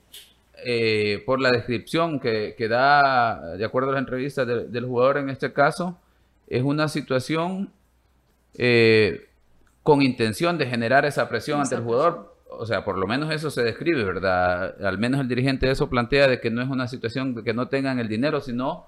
eh, 0.64 1.22
por 1.26 1.40
la 1.40 1.50
descripción 1.50 2.18
que, 2.18 2.66
da, 2.68 3.56
de 3.56 3.64
acuerdo 3.64 3.90
a 3.90 3.92
las 3.92 4.00
entrevistas 4.00 4.46
del 4.46 4.86
jugador 4.86 5.18
en 5.18 5.28
este 5.28 5.52
caso, 5.52 5.98
es 6.46 6.62
una 6.62 6.88
situación 6.88 7.70
eh, 8.54 9.28
con 9.82 10.02
intención 10.02 10.58
de 10.58 10.66
generar 10.66 11.04
esa 11.04 11.28
presión 11.28 11.60
ante 11.60 11.74
el 11.74 11.82
jugador. 11.82 12.31
O 12.62 12.66
sea, 12.66 12.84
por 12.84 12.96
lo 12.96 13.08
menos 13.08 13.32
eso 13.32 13.50
se 13.50 13.64
describe, 13.64 14.04
¿verdad? 14.04 14.80
Al 14.84 14.96
menos 14.96 15.20
el 15.20 15.26
dirigente 15.26 15.68
eso 15.68 15.90
plantea 15.90 16.28
de 16.28 16.38
que 16.38 16.48
no 16.48 16.62
es 16.62 16.68
una 16.68 16.86
situación 16.86 17.34
de 17.34 17.42
que 17.42 17.52
no 17.54 17.66
tengan 17.66 17.98
el 17.98 18.06
dinero, 18.06 18.40
sino 18.40 18.86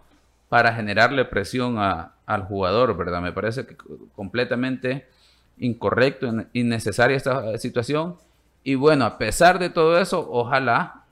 para 0.48 0.72
generarle 0.76 1.24
presión 1.24 1.76
al 1.78 2.42
jugador, 2.44 2.96
¿verdad? 2.96 3.20
Me 3.20 3.32
parece 3.32 3.66
que 3.66 3.74
completamente 4.14 5.08
incorrecto, 5.58 6.32
innecesaria 6.52 7.16
esta 7.16 7.58
situación. 7.58 8.14
Y 8.62 8.76
bueno, 8.76 9.06
a 9.06 9.18
pesar 9.18 9.58
de 9.58 9.70
todo 9.70 9.98
eso, 9.98 10.24
ojalá 10.30 11.06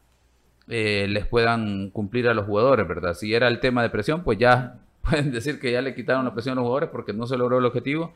eh, 0.69 1.07
les 1.09 1.27
puedan 1.27 1.91
cumplir 1.91 2.29
a 2.29 2.35
los 2.35 2.47
jugadores, 2.47 2.87
¿verdad? 2.87 3.15
Si 3.15 3.35
era 3.35 3.49
el 3.49 3.59
tema 3.59 3.83
de 3.83 3.91
presión, 3.91 4.23
pues 4.23 4.39
ya 4.39 4.79
pueden 5.03 5.33
decir 5.33 5.59
que 5.59 5.73
ya 5.73 5.83
le 5.83 5.97
quitaron 5.97 6.25
la 6.25 6.33
presión 6.33 6.53
a 6.53 6.61
los 6.61 6.63
jugadores 6.63 6.91
porque 6.91 7.13
no 7.13 7.27
se 7.27 7.37
logró 7.37 7.59
el 7.59 7.65
objetivo 7.65 8.15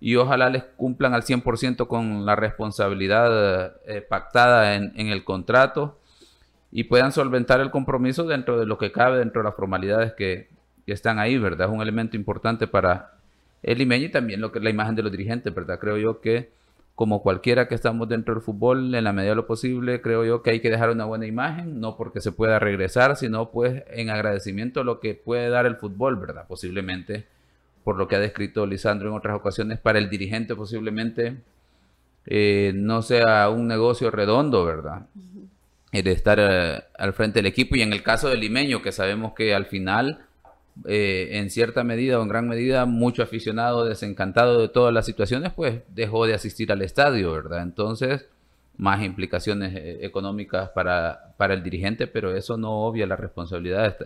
y 0.00 0.16
ojalá 0.16 0.48
les 0.48 0.64
cumplan 0.64 1.14
al 1.14 1.22
100% 1.22 1.86
con 1.86 2.24
la 2.24 2.36
responsabilidad 2.36 3.74
eh, 3.86 4.00
pactada 4.00 4.76
en, 4.76 4.92
el 4.94 5.24
contrato 5.24 5.98
y 6.70 6.84
puedan 6.84 7.12
solventar 7.12 7.60
el 7.60 7.70
compromiso 7.70 8.24
dentro 8.24 8.60
de 8.60 8.66
lo 8.66 8.78
que 8.78 8.92
cabe, 8.92 9.18
dentro 9.18 9.42
de 9.42 9.48
las 9.48 9.56
formalidades 9.56 10.12
que, 10.12 10.56
están 10.86 11.18
ahí, 11.18 11.36
¿verdad? 11.36 11.68
Es 11.68 11.74
un 11.74 11.82
elemento 11.82 12.16
importante 12.16 12.66
para 12.66 13.12
el 13.62 13.78
Imeño 13.82 14.06
y 14.06 14.10
también 14.10 14.40
lo 14.40 14.50
que 14.50 14.58
la 14.58 14.70
imagen 14.70 14.94
de 14.94 15.02
los 15.02 15.12
dirigentes, 15.12 15.54
¿verdad? 15.54 15.78
Creo 15.78 15.98
yo 15.98 16.22
que 16.22 16.50
como 16.94 17.22
cualquiera 17.22 17.68
que 17.68 17.74
estamos 17.74 18.08
dentro 18.08 18.32
del 18.32 18.42
fútbol, 18.42 18.94
en 18.94 19.04
la 19.04 19.12
medida 19.12 19.32
de 19.32 19.36
lo 19.36 19.46
posible, 19.46 20.00
creo 20.00 20.24
yo 20.24 20.42
que 20.42 20.48
hay 20.48 20.60
que 20.60 20.70
dejar 20.70 20.88
una 20.88 21.04
buena 21.04 21.26
imagen, 21.26 21.78
no 21.78 21.98
porque 21.98 22.22
se 22.22 22.32
pueda 22.32 22.58
regresar, 22.58 23.16
sino 23.16 23.50
pues 23.50 23.84
en 23.90 24.08
agradecimiento 24.08 24.80
a 24.80 24.84
lo 24.84 24.98
que 24.98 25.14
puede 25.14 25.50
dar 25.50 25.66
el 25.66 25.76
fútbol, 25.76 26.16
¿verdad? 26.16 26.46
Posiblemente 26.48 27.26
por 27.84 27.96
lo 27.96 28.08
que 28.08 28.16
ha 28.16 28.20
descrito 28.20 28.66
Lisandro 28.66 29.08
en 29.08 29.16
otras 29.16 29.36
ocasiones, 29.36 29.78
para 29.78 29.98
el 29.98 30.10
dirigente 30.10 30.54
posiblemente 30.54 31.36
eh, 32.26 32.72
no 32.74 33.00
sea 33.02 33.48
un 33.48 33.66
negocio 33.66 34.10
redondo, 34.10 34.64
¿verdad? 34.64 35.06
El 35.92 36.06
estar 36.08 36.38
eh, 36.38 36.82
al 36.98 37.14
frente 37.14 37.38
del 37.38 37.46
equipo 37.46 37.76
y 37.76 37.82
en 37.82 37.92
el 37.92 38.02
caso 38.02 38.28
del 38.28 38.40
limeño, 38.40 38.82
que 38.82 38.92
sabemos 38.92 39.32
que 39.32 39.54
al 39.54 39.64
final, 39.64 40.26
eh, 40.84 41.28
en 41.32 41.48
cierta 41.50 41.84
medida 41.84 42.18
o 42.18 42.22
en 42.22 42.28
gran 42.28 42.46
medida, 42.46 42.84
mucho 42.84 43.22
aficionado 43.22 43.86
desencantado 43.86 44.60
de 44.60 44.68
todas 44.68 44.92
las 44.92 45.06
situaciones, 45.06 45.52
pues 45.54 45.80
dejó 45.94 46.26
de 46.26 46.34
asistir 46.34 46.70
al 46.70 46.82
estadio, 46.82 47.32
¿verdad? 47.32 47.62
Entonces, 47.62 48.26
más 48.78 49.02
implicaciones 49.02 49.72
económicas 50.02 50.70
para, 50.70 51.34
para 51.36 51.54
el 51.54 51.62
dirigente, 51.62 52.06
pero 52.06 52.34
eso 52.34 52.56
no 52.56 52.86
obvia 52.86 53.06
la 53.06 53.16
responsabilidad 53.16 53.96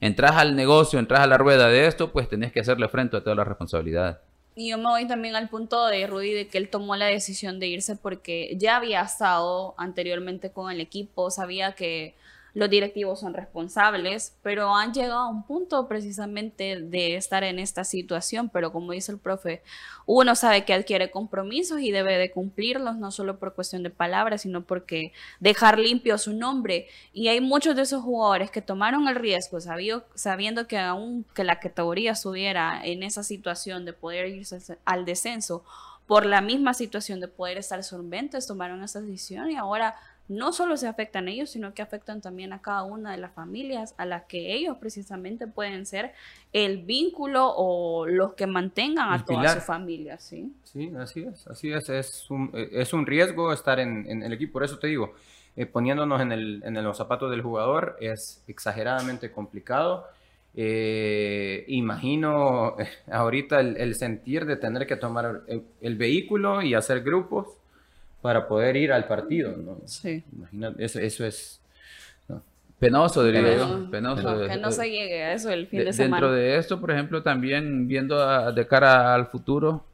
entras 0.00 0.32
al 0.32 0.54
negocio, 0.54 0.98
entras 0.98 1.20
a 1.20 1.26
la 1.26 1.38
rueda 1.38 1.68
de 1.68 1.86
esto, 1.86 2.12
pues 2.12 2.28
tenés 2.28 2.52
que 2.52 2.60
hacerle 2.60 2.88
frente 2.88 3.16
a 3.16 3.22
todas 3.22 3.36
las 3.36 3.48
responsabilidades. 3.48 4.16
Y 4.54 4.70
yo 4.70 4.78
me 4.78 4.84
voy 4.84 5.06
también 5.06 5.34
al 5.34 5.48
punto 5.48 5.86
de 5.86 6.06
Rudy 6.06 6.32
de 6.32 6.46
que 6.46 6.58
él 6.58 6.68
tomó 6.68 6.94
la 6.94 7.06
decisión 7.06 7.58
de 7.58 7.68
irse 7.68 7.96
porque 7.96 8.54
ya 8.56 8.76
había 8.76 9.00
estado 9.00 9.74
anteriormente 9.78 10.50
con 10.52 10.70
el 10.70 10.80
equipo, 10.80 11.30
sabía 11.30 11.72
que 11.72 12.14
los 12.54 12.70
directivos 12.70 13.18
son 13.20 13.34
responsables, 13.34 14.36
pero 14.42 14.74
han 14.74 14.94
llegado 14.94 15.18
a 15.18 15.28
un 15.28 15.44
punto 15.44 15.88
precisamente 15.88 16.80
de 16.80 17.16
estar 17.16 17.42
en 17.42 17.58
esta 17.58 17.82
situación, 17.82 18.48
pero 18.48 18.72
como 18.72 18.92
dice 18.92 19.10
el 19.10 19.18
profe, 19.18 19.62
uno 20.06 20.36
sabe 20.36 20.64
que 20.64 20.72
adquiere 20.72 21.10
compromisos 21.10 21.80
y 21.80 21.90
debe 21.90 22.16
de 22.16 22.30
cumplirlos, 22.30 22.96
no 22.96 23.10
solo 23.10 23.40
por 23.40 23.54
cuestión 23.54 23.82
de 23.82 23.90
palabras, 23.90 24.42
sino 24.42 24.62
porque 24.62 25.12
dejar 25.40 25.80
limpio 25.80 26.16
su 26.16 26.32
nombre. 26.32 26.86
Y 27.12 27.26
hay 27.26 27.40
muchos 27.40 27.74
de 27.74 27.82
esos 27.82 28.04
jugadores 28.04 28.52
que 28.52 28.62
tomaron 28.62 29.08
el 29.08 29.16
riesgo, 29.16 29.58
sabiendo, 29.60 30.68
que 30.68 30.78
aún 30.78 31.26
que 31.34 31.42
la 31.42 31.58
categoría 31.58 32.12
estuviera 32.12 32.80
en 32.84 33.02
esa 33.02 33.24
situación 33.24 33.84
de 33.84 33.94
poder 33.94 34.28
irse 34.28 34.78
al 34.84 35.04
descenso, 35.04 35.64
por 36.06 36.26
la 36.26 36.40
misma 36.40 36.74
situación 36.74 37.18
de 37.20 37.28
poder 37.28 37.56
estar 37.56 37.82
solventes, 37.82 38.46
tomaron 38.46 38.82
esa 38.82 39.00
decisión 39.00 39.50
y 39.50 39.56
ahora 39.56 39.96
no 40.28 40.52
solo 40.52 40.76
se 40.76 40.88
afectan 40.88 41.28
ellos, 41.28 41.50
sino 41.50 41.74
que 41.74 41.82
afectan 41.82 42.20
también 42.20 42.52
a 42.52 42.62
cada 42.62 42.84
una 42.84 43.12
de 43.12 43.18
las 43.18 43.32
familias 43.32 43.94
a 43.98 44.06
las 44.06 44.24
que 44.24 44.54
ellos 44.54 44.78
precisamente 44.78 45.46
pueden 45.46 45.84
ser 45.84 46.12
el 46.52 46.78
vínculo 46.78 47.52
o 47.54 48.06
los 48.06 48.32
que 48.34 48.46
mantengan 48.46 49.12
a 49.12 49.24
toda 49.24 49.48
su 49.50 49.60
familia, 49.60 50.18
¿sí? 50.18 50.54
Sí, 50.64 50.92
así 50.98 51.22
es, 51.22 51.46
así 51.46 51.72
es, 51.72 51.88
es 51.90 52.30
un, 52.30 52.50
es 52.54 52.92
un 52.94 53.06
riesgo 53.06 53.52
estar 53.52 53.78
en, 53.78 54.22
el 54.22 54.32
equipo, 54.32 54.54
por 54.54 54.64
eso 54.64 54.78
te 54.78 54.86
digo, 54.86 55.12
eh, 55.56 55.66
poniéndonos 55.66 56.20
en, 56.22 56.32
el, 56.32 56.62
en, 56.64 56.82
los 56.82 56.96
zapatos 56.96 57.30
del 57.30 57.42
jugador 57.42 57.96
es 58.00 58.42
exageradamente 58.48 59.30
complicado. 59.30 60.06
Eh, 60.56 61.64
imagino 61.68 62.76
ahorita 63.10 63.60
el, 63.60 63.94
sentir 63.94 64.46
de 64.46 64.56
tener 64.56 64.86
que 64.86 64.96
tomar 64.96 65.42
el 65.80 65.96
vehículo 65.96 66.62
y 66.62 66.74
hacer 66.74 67.02
grupos 67.02 67.48
para 68.24 68.48
poder 68.48 68.74
ir 68.74 68.90
al 68.90 69.06
partido, 69.06 69.54
¿no? 69.54 69.82
Sí. 69.84 70.24
Imagínate, 70.32 70.82
eso, 70.82 70.98
eso 70.98 71.26
es... 71.26 71.60
Penoso, 72.78 73.22
diría 73.22 73.54
yo. 73.54 73.90
Penoso. 73.90 74.46
que 74.48 74.56
no 74.56 74.72
se 74.72 74.90
llegue 74.90 75.24
a 75.24 75.34
eso 75.34 75.50
el 75.50 75.66
fin 75.66 75.84
de, 75.84 75.92
semana. 75.92 76.16
Dentro 76.16 76.32
de 76.34 76.56
esto, 76.56 76.80
por 76.80 76.90
ejemplo, 76.90 77.22
también 77.22 77.86
viendo 77.86 78.50
de 78.50 78.66
cara 78.66 79.14
al 79.14 79.26
futuro, 79.26 79.84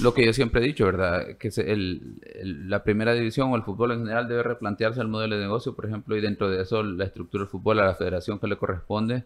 lo 0.00 0.12
que 0.12 0.26
yo 0.26 0.34
siempre 0.34 0.60
he 0.60 0.66
dicho, 0.66 0.84
¿verdad? 0.84 1.38
Que 1.38 1.48
el, 1.62 2.20
la 2.68 2.84
primera 2.84 3.14
división 3.14 3.50
o 3.52 3.56
el 3.56 3.62
fútbol 3.62 3.92
en 3.92 4.00
general 4.00 4.28
debe 4.28 4.42
replantearse 4.42 5.00
el 5.00 5.08
modelo 5.08 5.36
de 5.36 5.40
negocio, 5.40 5.74
por 5.74 5.86
ejemplo, 5.86 6.14
y 6.14 6.20
dentro 6.20 6.50
de 6.50 6.60
eso 6.60 6.82
la 6.82 7.04
estructura 7.04 7.44
del 7.44 7.50
fútbol 7.50 7.80
a 7.80 7.86
la 7.86 7.94
federación 7.94 8.38
que 8.38 8.48
le 8.48 8.56
corresponde 8.56 9.24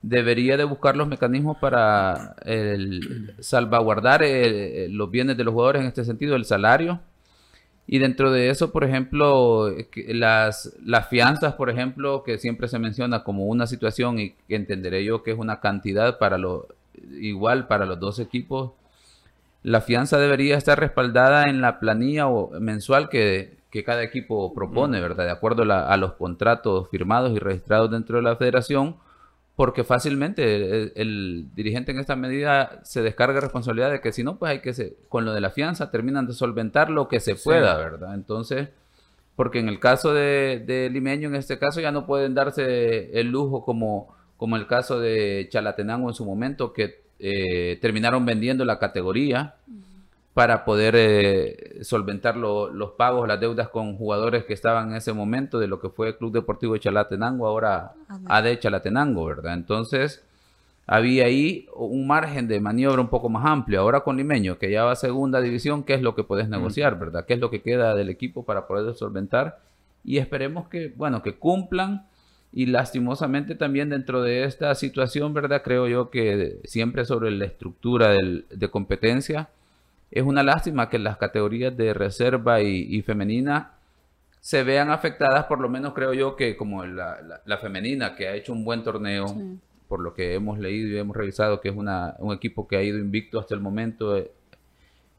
debería 0.00 0.56
de 0.56 0.62
buscar 0.62 0.96
los 0.96 1.08
mecanismos 1.08 1.56
para 1.58 2.36
el, 2.44 3.34
salvaguardar 3.40 4.24
los 4.90 5.10
bienes 5.10 5.36
de 5.36 5.42
los 5.42 5.52
jugadores 5.52 5.82
en 5.82 5.88
este 5.88 6.04
sentido, 6.04 6.36
el 6.36 6.44
salario, 6.44 7.00
y 7.92 7.98
dentro 7.98 8.30
de 8.30 8.50
eso, 8.50 8.70
por 8.70 8.84
ejemplo, 8.84 9.68
las, 9.96 10.76
las 10.84 11.08
fianzas, 11.08 11.54
por 11.54 11.70
ejemplo, 11.70 12.22
que 12.22 12.38
siempre 12.38 12.68
se 12.68 12.78
menciona 12.78 13.24
como 13.24 13.46
una 13.46 13.66
situación 13.66 14.20
y 14.20 14.30
que 14.46 14.54
entenderé 14.54 15.04
yo 15.04 15.24
que 15.24 15.32
es 15.32 15.38
una 15.38 15.58
cantidad 15.58 16.16
para 16.16 16.38
lo 16.38 16.68
igual 17.18 17.66
para 17.66 17.86
los 17.86 17.98
dos 17.98 18.20
equipos, 18.20 18.70
la 19.64 19.80
fianza 19.80 20.18
debería 20.20 20.56
estar 20.56 20.78
respaldada 20.78 21.48
en 21.48 21.60
la 21.60 21.80
planilla 21.80 22.28
o 22.28 22.52
mensual 22.60 23.08
que, 23.08 23.58
cada 23.84 24.04
equipo 24.04 24.54
propone, 24.54 25.00
¿verdad? 25.00 25.24
De 25.24 25.32
acuerdo 25.32 25.64
a 25.64 25.96
los 25.96 26.12
contratos 26.12 26.88
firmados 26.90 27.32
y 27.32 27.40
registrados 27.40 27.90
dentro 27.90 28.18
de 28.18 28.22
la 28.22 28.36
federación 28.36 28.98
porque 29.60 29.84
fácilmente 29.84 30.98
el, 30.98 31.48
dirigente 31.54 31.92
en 31.92 31.98
esta 31.98 32.16
medida 32.16 32.80
se 32.82 33.02
descarga 33.02 33.40
responsabilidad 33.40 33.90
de 33.90 34.00
que 34.00 34.10
si 34.10 34.24
no, 34.24 34.38
pues 34.38 34.52
hay 34.52 34.60
que, 34.60 34.72
se, 34.72 34.96
con 35.10 35.26
lo 35.26 35.34
de 35.34 35.42
la 35.42 35.50
fianza, 35.50 35.90
terminan 35.90 36.26
de 36.26 36.32
solventar 36.32 36.88
lo 36.88 37.08
que 37.08 37.20
se 37.20 37.34
pueda, 37.34 37.76
¿verdad? 37.76 38.14
Entonces, 38.14 38.70
porque 39.36 39.58
en 39.58 39.68
el 39.68 39.78
caso 39.78 40.14
de, 40.14 40.64
de, 40.66 40.88
Limeño, 40.88 41.28
en 41.28 41.34
este 41.34 41.58
caso, 41.58 41.82
ya 41.82 41.92
no 41.92 42.06
pueden 42.06 42.34
darse 42.34 43.10
el 43.20 43.26
lujo 43.26 43.62
como, 43.62 44.16
como 44.38 44.56
el 44.56 44.66
caso 44.66 44.98
de 44.98 45.46
Chalatenango 45.50 46.08
en 46.08 46.14
su 46.14 46.24
momento, 46.24 46.72
que 46.72 47.02
eh, 47.18 47.78
terminaron 47.82 48.24
vendiendo 48.24 48.64
la 48.64 48.78
categoría 48.78 49.56
para 50.34 50.64
poder 50.64 50.94
eh, 50.96 51.78
solventar 51.82 52.36
los 52.36 52.90
pagos, 52.92 53.26
las 53.26 53.40
deudas 53.40 53.68
con 53.68 53.96
jugadores 53.96 54.44
que 54.44 54.54
estaban 54.54 54.90
en 54.90 54.96
ese 54.96 55.12
momento 55.12 55.58
de 55.58 55.66
lo 55.66 55.80
que 55.80 55.88
fue 55.88 56.08
el 56.08 56.16
Club 56.16 56.32
Deportivo 56.32 56.74
de 56.74 56.80
Chalatenango, 56.80 57.46
ahora 57.46 57.94
AD 58.26 58.58
Chalatenango, 58.60 59.24
¿verdad? 59.24 59.54
Entonces, 59.54 60.24
había 60.86 61.26
ahí 61.26 61.68
un 61.74 62.06
margen 62.06 62.48
de 62.48 62.60
maniobra 62.60 63.00
un 63.00 63.08
poco 63.08 63.28
más 63.28 63.44
amplio. 63.44 63.80
Ahora 63.80 64.00
con 64.00 64.16
Limeño, 64.16 64.58
que 64.58 64.70
ya 64.70 64.84
va 64.84 64.92
a 64.92 64.96
segunda 64.96 65.40
división, 65.40 65.82
¿qué 65.82 65.94
es 65.94 66.02
lo 66.02 66.14
que 66.14 66.24
puedes 66.24 66.48
negociar, 66.48 66.98
verdad? 66.98 67.26
¿Qué 67.26 67.34
es 67.34 67.40
lo 67.40 67.50
que 67.50 67.62
queda 67.62 67.94
del 67.94 68.08
equipo 68.08 68.44
para 68.44 68.66
poder 68.66 68.94
solventar? 68.94 69.60
Y 70.04 70.18
esperemos 70.18 70.68
que, 70.68 70.92
bueno, 70.96 71.22
que 71.22 71.36
cumplan 71.36 72.06
Y 72.52 72.66
lastimosamente 72.66 73.54
también 73.54 73.90
dentro 73.90 74.22
de 74.22 74.44
esta 74.44 74.74
situación, 74.74 75.32
¿verdad? 75.32 75.62
Creo 75.62 75.86
yo 75.86 76.10
que 76.10 76.60
siempre 76.64 77.04
sobre 77.04 77.30
la 77.30 77.44
estructura 77.44 78.10
de 78.10 78.70
competencia, 78.70 79.50
es 80.10 80.24
una 80.24 80.42
lástima 80.42 80.88
que 80.88 80.98
las 80.98 81.16
categorías 81.16 81.76
de 81.76 81.94
reserva 81.94 82.60
y, 82.60 83.00
femenina 83.02 83.72
se 84.40 84.62
vean 84.64 84.90
afectadas, 84.90 85.44
por 85.44 85.60
lo 85.60 85.68
menos 85.68 85.92
creo 85.92 86.14
yo 86.14 86.34
que 86.36 86.56
como 86.56 86.84
la, 86.84 87.58
femenina, 87.60 88.16
que 88.16 88.28
ha 88.28 88.34
hecho 88.34 88.52
un 88.52 88.64
buen 88.64 88.82
torneo, 88.82 89.26
por 89.88 90.00
lo 90.00 90.14
que 90.14 90.34
hemos 90.34 90.58
leído 90.58 90.88
y 90.88 90.98
hemos 90.98 91.16
revisado, 91.16 91.60
que 91.60 91.68
es 91.68 91.76
una, 91.76 92.14
un 92.18 92.34
equipo 92.34 92.66
que 92.66 92.76
ha 92.76 92.82
ido 92.82 92.98
invicto 92.98 93.38
hasta 93.38 93.54
el 93.54 93.60
momento, 93.60 94.16
eh, 94.16 94.30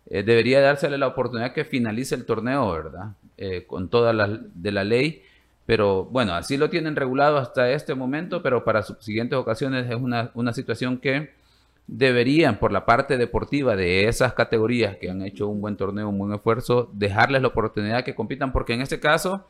eh, 0.09 0.23
debería 0.23 0.61
dársele 0.61 0.97
la 0.97 1.07
oportunidad 1.07 1.53
que 1.53 1.65
finalice 1.65 2.15
el 2.15 2.25
torneo, 2.25 2.71
¿verdad? 2.71 3.11
Eh, 3.37 3.65
con 3.65 3.89
toda 3.89 4.13
la 4.13 4.27
de 4.27 4.71
la 4.71 4.83
ley 4.83 5.23
pero 5.65 6.03
bueno, 6.05 6.33
así 6.33 6.57
lo 6.57 6.69
tienen 6.69 6.95
regulado 6.97 7.37
hasta 7.37 7.71
este 7.71 7.95
momento, 7.95 8.41
pero 8.41 8.65
para 8.65 8.83
siguientes 8.83 9.37
ocasiones 9.37 9.89
es 9.89 9.95
una, 9.95 10.31
una 10.33 10.53
situación 10.53 10.97
que 10.97 11.31
deberían, 11.91 12.57
por 12.57 12.71
la 12.71 12.85
parte 12.85 13.17
deportiva 13.17 13.75
de 13.75 14.07
esas 14.07 14.33
categorías 14.33 14.95
que 14.95 15.09
han 15.09 15.21
hecho 15.21 15.49
un 15.49 15.59
buen 15.59 15.75
torneo, 15.75 16.07
un 16.07 16.17
buen 16.17 16.33
esfuerzo, 16.33 16.89
dejarles 16.93 17.41
la 17.41 17.49
oportunidad 17.49 18.05
que 18.05 18.15
compitan, 18.15 18.53
porque 18.53 18.73
en 18.73 18.79
este 18.79 19.01
caso, 19.01 19.45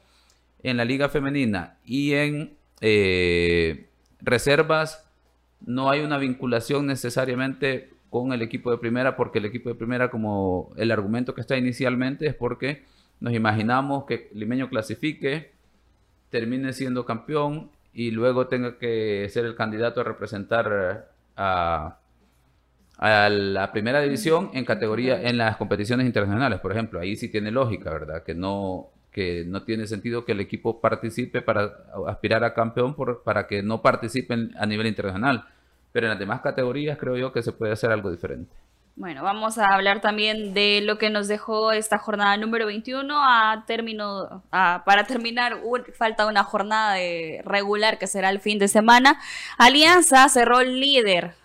en 0.64 0.76
la 0.76 0.84
liga 0.84 1.08
femenina 1.08 1.78
y 1.86 2.14
en 2.14 2.58
eh, 2.82 3.90
reservas, 4.22 5.08
no 5.64 5.92
hay 5.92 6.00
una 6.00 6.18
vinculación 6.18 6.88
necesariamente 6.88 7.92
con 8.10 8.34
el 8.34 8.42
equipo 8.42 8.72
de 8.72 8.80
primera, 8.80 9.16
porque 9.16 9.38
el 9.38 9.46
equipo 9.46 9.70
de 9.70 9.76
primera, 9.76 10.10
como 10.10 10.74
el 10.78 10.90
argumento 10.90 11.36
que 11.36 11.42
está 11.42 11.58
inicialmente, 11.58 12.26
es 12.26 12.34
porque 12.34 12.84
nos 13.20 13.34
imaginamos 13.34 14.06
que 14.06 14.30
Limeño 14.34 14.68
clasifique, 14.68 15.52
termine 16.32 16.74
siendo 16.74 17.06
campeón 17.06 17.70
y 17.94 18.10
luego 18.10 18.48
tenga 18.48 18.80
que 18.80 19.28
ser 19.30 19.46
el 19.46 19.54
candidato 19.54 20.02
a 20.02 20.06
representar 20.06 21.08
a, 21.38 22.00
la 23.02 23.72
primera 23.72 24.02
división 24.02 24.52
en 24.54 24.64
categoría 24.64 25.22
en 25.22 25.38
las 25.38 25.58
competiciones 25.58 26.06
internacionales, 26.06 26.60
por 26.60 26.72
ejemplo, 26.72 27.00
ahí 27.00 27.16
sí 27.16 27.30
tiene 27.30 27.52
lógica, 27.52 27.90
¿verdad? 27.90 28.24
Que 28.24 28.36
no 28.36 28.90
que 29.12 29.44
no 29.46 29.64
tiene 29.64 29.88
sentido 29.88 30.24
que 30.24 30.32
el 30.32 30.40
equipo 30.40 30.80
participe 30.80 31.42
para 31.42 31.70
aspirar 32.08 32.46
a 32.46 32.54
campeón 32.54 32.96
por, 32.96 33.24
para 33.24 33.46
que 33.46 33.62
no 33.62 33.82
participen 33.82 34.56
a 34.58 34.66
nivel 34.66 34.88
internacional. 34.88 35.46
Pero 35.92 36.06
en 36.08 36.12
las 36.12 36.20
demás 36.20 36.40
categorías 36.40 36.98
creo 36.98 37.18
yo 37.18 37.34
que 37.34 37.44
se 37.44 37.52
puede 37.52 37.74
hacer 37.74 37.92
algo 37.92 38.10
diferente. 38.10 38.56
Bueno, 38.96 39.24
vamos 39.24 39.58
a 39.58 39.66
hablar 39.66 40.00
también 40.00 40.54
de 40.54 40.82
lo 40.82 40.98
que 40.98 41.10
nos 41.10 41.28
dejó 41.28 41.74
esta 41.74 41.98
jornada 41.98 42.38
número 42.38 42.68
21. 42.68 43.14
A 43.14 43.66
término, 43.68 44.44
para 44.50 45.04
terminar, 45.06 45.58
falta 45.94 46.26
una 46.28 46.44
jornada 46.44 46.96
regular 47.44 47.98
que 47.98 48.08
será 48.08 48.30
el 48.30 48.40
fin 48.40 48.60
de 48.60 48.70
semana. 48.70 49.20
Alianza 49.58 50.30
cerró 50.30 50.62
líder 50.62 51.41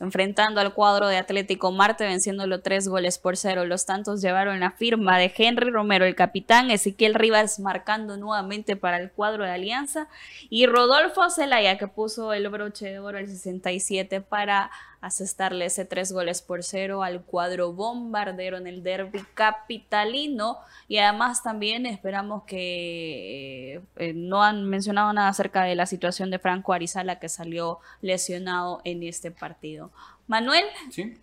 enfrentando 0.00 0.60
al 0.60 0.74
cuadro 0.74 1.08
de 1.08 1.16
Atlético 1.16 1.72
Marte, 1.72 2.04
venciéndolo 2.04 2.60
tres 2.60 2.88
goles 2.88 3.18
por 3.18 3.36
cero. 3.36 3.64
Los 3.64 3.86
tantos 3.86 4.20
llevaron 4.20 4.60
la 4.60 4.70
firma 4.70 5.18
de 5.18 5.32
Henry 5.36 5.70
Romero, 5.70 6.04
el 6.04 6.14
capitán, 6.14 6.70
Ezequiel 6.70 7.14
Rivas 7.14 7.58
marcando 7.58 8.16
nuevamente 8.16 8.76
para 8.76 8.98
el 8.98 9.10
cuadro 9.10 9.44
de 9.44 9.50
Alianza 9.50 10.08
y 10.50 10.66
Rodolfo 10.66 11.30
Zelaya 11.30 11.78
que 11.78 11.88
puso 11.88 12.32
el 12.32 12.48
broche 12.48 12.86
de 12.86 12.98
oro 12.98 13.18
al 13.18 13.26
67 13.26 14.20
para 14.20 14.70
asestarle 15.06 15.66
ese 15.66 15.84
tres 15.84 16.12
goles 16.12 16.42
por 16.42 16.62
cero 16.62 17.02
al 17.02 17.22
cuadro 17.22 17.72
bombardero 17.72 18.56
en 18.56 18.66
el 18.66 18.82
derby 18.82 19.20
capitalino 19.34 20.58
y 20.88 20.98
además 20.98 21.42
también 21.42 21.86
esperamos 21.86 22.44
que 22.44 23.80
eh, 23.96 24.12
no 24.14 24.42
han 24.42 24.64
mencionado 24.64 25.12
nada 25.12 25.28
acerca 25.28 25.64
de 25.64 25.74
la 25.74 25.86
situación 25.86 26.30
de 26.30 26.38
Franco 26.38 26.72
Arizala 26.72 27.18
que 27.18 27.28
salió 27.28 27.78
lesionado 28.02 28.80
en 28.84 29.02
este 29.02 29.30
partido. 29.30 29.90
Manuel, 30.26 30.64
¿Sí? 30.90 31.14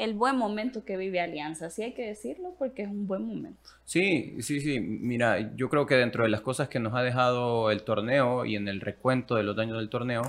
el 0.00 0.14
buen 0.14 0.36
momento 0.36 0.82
que 0.84 0.96
vive 0.96 1.20
Alianza, 1.20 1.68
sí 1.68 1.82
hay 1.82 1.92
que 1.92 2.06
decirlo 2.06 2.54
porque 2.58 2.82
es 2.82 2.88
un 2.88 3.06
buen 3.06 3.22
momento. 3.26 3.70
Sí, 3.84 4.34
sí, 4.40 4.60
sí, 4.62 4.80
mira, 4.80 5.54
yo 5.56 5.68
creo 5.68 5.84
que 5.84 5.96
dentro 5.96 6.24
de 6.24 6.30
las 6.30 6.40
cosas 6.40 6.70
que 6.70 6.80
nos 6.80 6.94
ha 6.94 7.02
dejado 7.02 7.70
el 7.70 7.82
torneo 7.82 8.46
y 8.46 8.56
en 8.56 8.66
el 8.68 8.80
recuento 8.80 9.34
de 9.34 9.42
los 9.42 9.56
daños 9.56 9.76
del 9.76 9.90
torneo, 9.90 10.22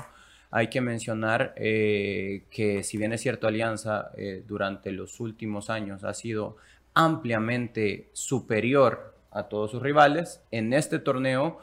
hay 0.51 0.67
que 0.67 0.81
mencionar 0.81 1.53
eh, 1.55 2.43
que 2.51 2.83
si 2.83 2.97
bien 2.97 3.13
es 3.13 3.21
cierto 3.21 3.47
Alianza 3.47 4.11
eh, 4.17 4.43
durante 4.45 4.91
los 4.91 5.19
últimos 5.21 5.69
años 5.69 6.03
ha 6.03 6.13
sido 6.13 6.57
ampliamente 6.93 8.09
superior 8.11 9.15
a 9.31 9.43
todos 9.43 9.71
sus 9.71 9.81
rivales, 9.81 10.41
en 10.51 10.73
este 10.73 10.99
torneo, 10.99 11.59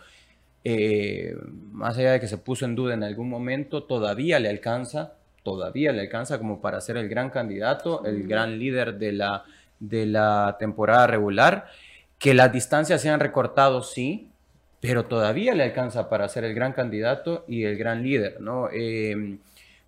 eh, 0.65 1.37
más 1.71 1.99
allá 1.99 2.13
de 2.13 2.21
que 2.21 2.29
se 2.29 2.39
puso 2.39 2.65
en 2.65 2.75
duda 2.75 2.95
en 2.95 3.05
algún 3.05 3.29
momento, 3.29 3.83
todavía 3.85 4.39
le 4.41 4.49
alcanza, 4.49 5.13
todavía 5.43 5.93
le 5.93 6.01
alcanza 6.01 6.39
como 6.39 6.63
para 6.63 6.81
ser 6.81 6.97
el 6.97 7.11
gran 7.11 7.29
candidato, 7.29 8.07
el 8.07 8.27
gran 8.27 8.59
líder 8.59 8.99
de 8.99 9.13
la, 9.13 9.45
de 9.81 10.07
la 10.07 10.57
temporada 10.59 11.07
regular. 11.07 11.67
Que 12.19 12.33
las 12.33 12.51
distancias 12.51 13.03
se 13.03 13.11
han 13.11 13.21
recortado, 13.21 13.83
sí, 13.83 14.28
pero 14.81 15.07
todavía 15.07 15.55
le 15.55 15.65
alcanza 15.65 16.09
para 16.09 16.29
ser 16.29 16.45
el 16.45 16.55
gran 16.55 16.73
candidato 16.73 17.45
y 17.49 17.65
el 17.65 17.77
gran 17.77 18.03
líder, 18.03 18.41
¿no? 18.41 18.69
Em, 18.71 19.39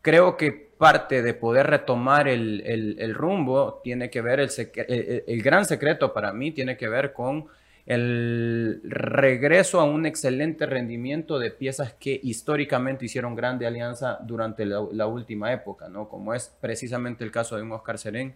creo 0.03 0.37
que 0.37 0.53
parte 0.53 1.23
de 1.23 1.35
poder 1.35 1.67
retomar 1.67 2.27
el, 2.29 3.15
rumbo 3.15 3.81
tiene 3.85 4.11
que 4.11 4.23
ver, 4.23 4.41
el, 4.41 5.25
el, 5.27 5.43
gran 5.43 5.67
secreto 5.67 6.13
para 6.15 6.33
mí 6.33 6.53
tiene 6.53 6.77
que 6.77 6.89
ver 6.89 7.13
con 7.13 7.49
el 7.87 8.81
regreso 8.85 9.81
a 9.81 9.85
un 9.85 10.07
excelente 10.07 10.65
rendimiento 10.65 11.41
de 11.41 11.51
piezas 11.51 11.93
que 11.95 12.21
históricamente 12.23 13.05
hicieron 13.07 13.35
grande 13.35 13.67
alianza 13.67 14.19
durante 14.23 14.65
la, 14.65 15.07
última 15.07 15.53
época, 15.53 15.89
¿no? 15.89 16.09
Como 16.09 16.33
es 16.33 16.57
precisamente 16.61 17.25
el 17.25 17.33
caso 17.33 17.57
de 17.57 17.63
un 17.63 17.73
Oscar 17.73 17.99
Serén 17.99 18.35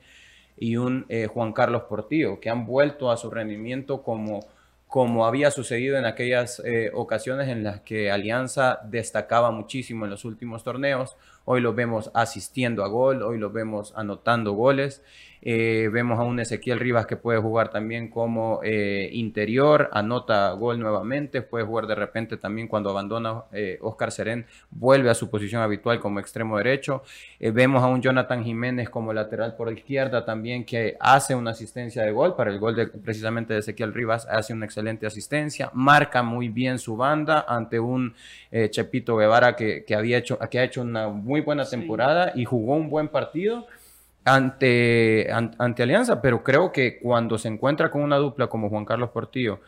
y 0.57 0.77
un 0.77 1.07
eh, 1.09 1.27
Juan 1.27 1.53
Carlos 1.53 1.85
Portillo, 1.85 2.41
que 2.41 2.51
han 2.51 2.67
vuelto 2.67 3.13
a 3.13 3.17
su 3.17 3.31
rendimiento 3.31 4.03
como 4.03 4.41
como 4.95 5.27
había 5.27 5.51
sucedido 5.51 5.99
en 5.99 6.05
aquellas 6.05 6.63
eh, 6.65 6.93
ocasiones 6.95 7.49
en 7.49 7.65
las 7.65 7.81
que 7.81 8.13
Alianza 8.13 8.79
destacaba 8.85 9.51
muchísimo 9.51 10.05
en 10.05 10.13
los 10.13 10.25
últimos 10.25 10.63
torneos. 10.63 11.17
Hoy 11.45 11.61
lo 11.61 11.75
vemos 11.75 12.13
asistiendo 12.15 12.85
a 12.85 12.87
gol, 12.87 13.25
hoy 13.25 13.39
lo 13.39 13.51
vemos 13.51 13.93
anotando 13.97 14.53
goles 14.53 15.03
eh, 15.47 15.91
vemos 15.93 16.19
a 16.19 16.23
un 16.23 16.41
Ezequiel 16.41 16.81
Rivas 16.81 17.05
que 17.07 17.17
puede 17.17 17.39
jugar 17.39 17.71
también 17.71 18.09
como 18.09 18.61
eh, 18.65 19.11
interior, 19.13 19.91
anota 19.93 20.51
gol 20.53 20.81
nuevamente, 20.81 21.43
puede 21.43 21.67
jugar 21.67 21.87
de 21.87 21.95
repente 21.95 22.39
también 22.39 22.67
cuando 22.67 22.89
abandona 22.89 23.43
eh, 23.53 23.79
Oscar 23.83 24.11
Serén, 24.11 24.47
vuelve 24.71 25.11
a 25.11 25.15
su 25.15 25.29
posición 25.29 25.61
habitual 25.61 26.01
como 26.01 26.19
extremo 26.19 26.57
derecho. 26.57 27.03
vemos 27.39 27.83
a 27.83 27.89
un 27.89 28.01
Jonathan 28.01 28.43
Jiménez 28.43 28.89
como 28.89 29.13
lateral 29.13 29.55
por 29.55 29.71
izquierda 29.71 30.25
también 30.25 30.65
que 30.65 30.97
hace 30.99 31.35
una 31.35 31.51
asistencia 31.51 32.03
de 32.05 32.11
gol, 32.11 32.37
para 32.37 32.51
el 32.51 32.59
gol 32.59 32.75
de, 32.75 32.87
precisamente 32.87 33.53
de 33.53 33.61
Ezequiel 33.61 33.93
Rivas 33.93 34.27
hace 34.31 34.55
una 34.55 34.65
excelente 34.65 35.07
asistencia, 35.07 35.71
marca 35.75 36.23
muy 36.23 36.49
bien 36.49 36.79
su 36.79 36.97
banda 36.97 37.45
ante 37.47 37.79
un 37.79 38.15
Chepito 38.71 39.17
Guevara 39.17 39.57
que, 39.57 39.85
había 39.95 40.17
hecho, 40.17 40.39
que 40.39 40.59
ha 40.59 40.65
hecho 40.65 40.81
una 40.81 41.09
muy 41.09 41.43
buena 41.43 41.67
temporada 41.67 42.33
y 42.35 42.47
jugó 42.47 42.77
un 42.77 42.89
buen 42.89 43.09
partido 43.09 43.67
ante, 44.25 45.29
ante 45.31 45.83
Alianza, 45.83 46.23
pero 46.23 46.43
creo 46.43 46.73
que 46.73 46.99
cuando 46.99 47.39
se 47.39 47.49
encuentra 47.49 47.91
con 47.91 48.03
una 48.03 48.17
dupla 48.17 48.47
como 48.47 48.71
Juan 48.71 48.85
Carlos 48.85 49.11
Portillo 49.11 49.61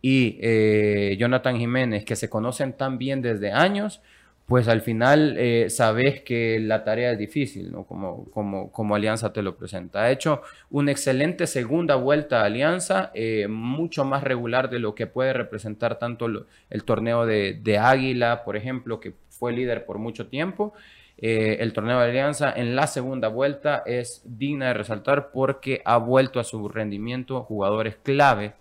y 0.00 0.38
eh, 0.40 1.16
Jonathan 1.18 1.56
Jiménez, 1.56 2.04
que 2.04 2.16
se 2.16 2.28
conocen 2.28 2.74
tan 2.74 2.98
bien 2.98 3.22
desde 3.22 3.52
años, 3.52 4.00
pues 4.46 4.68
al 4.68 4.82
final 4.82 5.36
eh, 5.38 5.70
sabes 5.70 6.20
que 6.20 6.60
la 6.60 6.84
tarea 6.84 7.12
es 7.12 7.18
difícil, 7.18 7.72
¿no? 7.72 7.84
Como, 7.84 8.26
como, 8.26 8.70
como 8.70 8.94
Alianza 8.94 9.32
te 9.32 9.42
lo 9.42 9.56
presenta. 9.56 10.02
Ha 10.02 10.10
hecho 10.10 10.42
una 10.70 10.90
excelente 10.90 11.46
segunda 11.46 11.94
vuelta 11.94 12.42
a 12.42 12.44
Alianza, 12.44 13.10
eh, 13.14 13.48
mucho 13.48 14.04
más 14.04 14.22
regular 14.22 14.68
de 14.68 14.80
lo 14.80 14.94
que 14.94 15.06
puede 15.06 15.32
representar 15.32 15.98
tanto 15.98 16.26
el 16.68 16.84
torneo 16.84 17.24
de, 17.24 17.58
de 17.62 17.78
Águila, 17.78 18.44
por 18.44 18.56
ejemplo, 18.56 19.00
que 19.00 19.14
fue 19.44 19.52
líder 19.52 19.84
por 19.84 19.98
mucho 19.98 20.28
tiempo. 20.28 20.72
Eh, 21.18 21.58
el 21.60 21.74
torneo 21.74 21.98
de 21.98 22.06
Alianza 22.06 22.50
en 22.56 22.74
la 22.74 22.86
segunda 22.86 23.28
vuelta 23.28 23.82
es 23.84 24.22
digna 24.24 24.68
de 24.68 24.72
resaltar 24.72 25.32
porque 25.32 25.82
ha 25.84 25.98
vuelto 25.98 26.40
a 26.40 26.44
su 26.44 26.66
rendimiento 26.66 27.42
jugadores 27.42 27.96
clave 28.02 28.54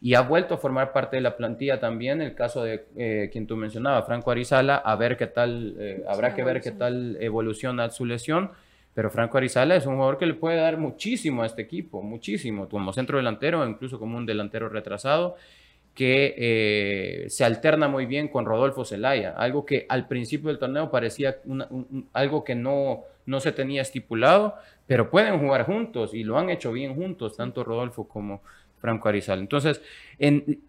y 0.00 0.14
ha 0.14 0.22
vuelto 0.22 0.54
a 0.54 0.56
formar 0.56 0.94
parte 0.94 1.16
de 1.16 1.20
la 1.20 1.36
plantilla 1.36 1.78
también. 1.78 2.22
El 2.22 2.34
caso 2.34 2.64
de 2.64 2.86
eh, 2.96 3.28
quien 3.30 3.46
tú 3.46 3.54
mencionabas, 3.54 4.06
Franco 4.06 4.30
Arizala, 4.30 4.76
a 4.76 4.96
ver 4.96 5.18
qué 5.18 5.26
tal, 5.26 5.76
eh, 5.78 6.04
habrá 6.08 6.34
que 6.34 6.42
ver 6.42 6.62
qué 6.62 6.70
tal 6.70 7.18
evoluciona 7.20 7.90
su 7.90 8.06
lesión, 8.06 8.52
pero 8.94 9.10
Franco 9.10 9.36
Arizala 9.36 9.76
es 9.76 9.84
un 9.84 9.96
jugador 9.96 10.16
que 10.16 10.24
le 10.24 10.32
puede 10.32 10.56
dar 10.56 10.78
muchísimo 10.78 11.42
a 11.42 11.46
este 11.46 11.60
equipo, 11.60 12.00
muchísimo, 12.00 12.66
como 12.66 12.94
centro 12.94 13.18
delantero, 13.18 13.68
incluso 13.68 13.98
como 13.98 14.16
un 14.16 14.24
delantero 14.24 14.70
retrasado, 14.70 15.36
que 15.94 16.34
eh, 16.36 17.30
se 17.30 17.44
alterna 17.44 17.88
muy 17.88 18.06
bien 18.06 18.28
con 18.28 18.44
Rodolfo 18.46 18.84
Zelaya, 18.84 19.34
algo 19.36 19.66
que 19.66 19.86
al 19.88 20.08
principio 20.08 20.48
del 20.48 20.58
torneo 20.58 20.90
parecía 20.90 21.36
algo 22.12 22.44
que 22.44 22.54
no, 22.54 23.02
no 23.26 23.40
se 23.40 23.52
tenía 23.52 23.82
estipulado, 23.82 24.54
pero 24.86 25.10
pueden 25.10 25.38
jugar 25.38 25.66
juntos 25.66 26.14
y 26.14 26.24
lo 26.24 26.38
han 26.38 26.50
hecho 26.50 26.72
bien 26.72 26.94
juntos, 26.94 27.36
tanto 27.36 27.64
Rodolfo 27.64 28.08
como, 28.08 28.40
Franco 28.80 29.08
Arizal. 29.08 29.38
Entonces, 29.38 29.80
en, 30.18 30.62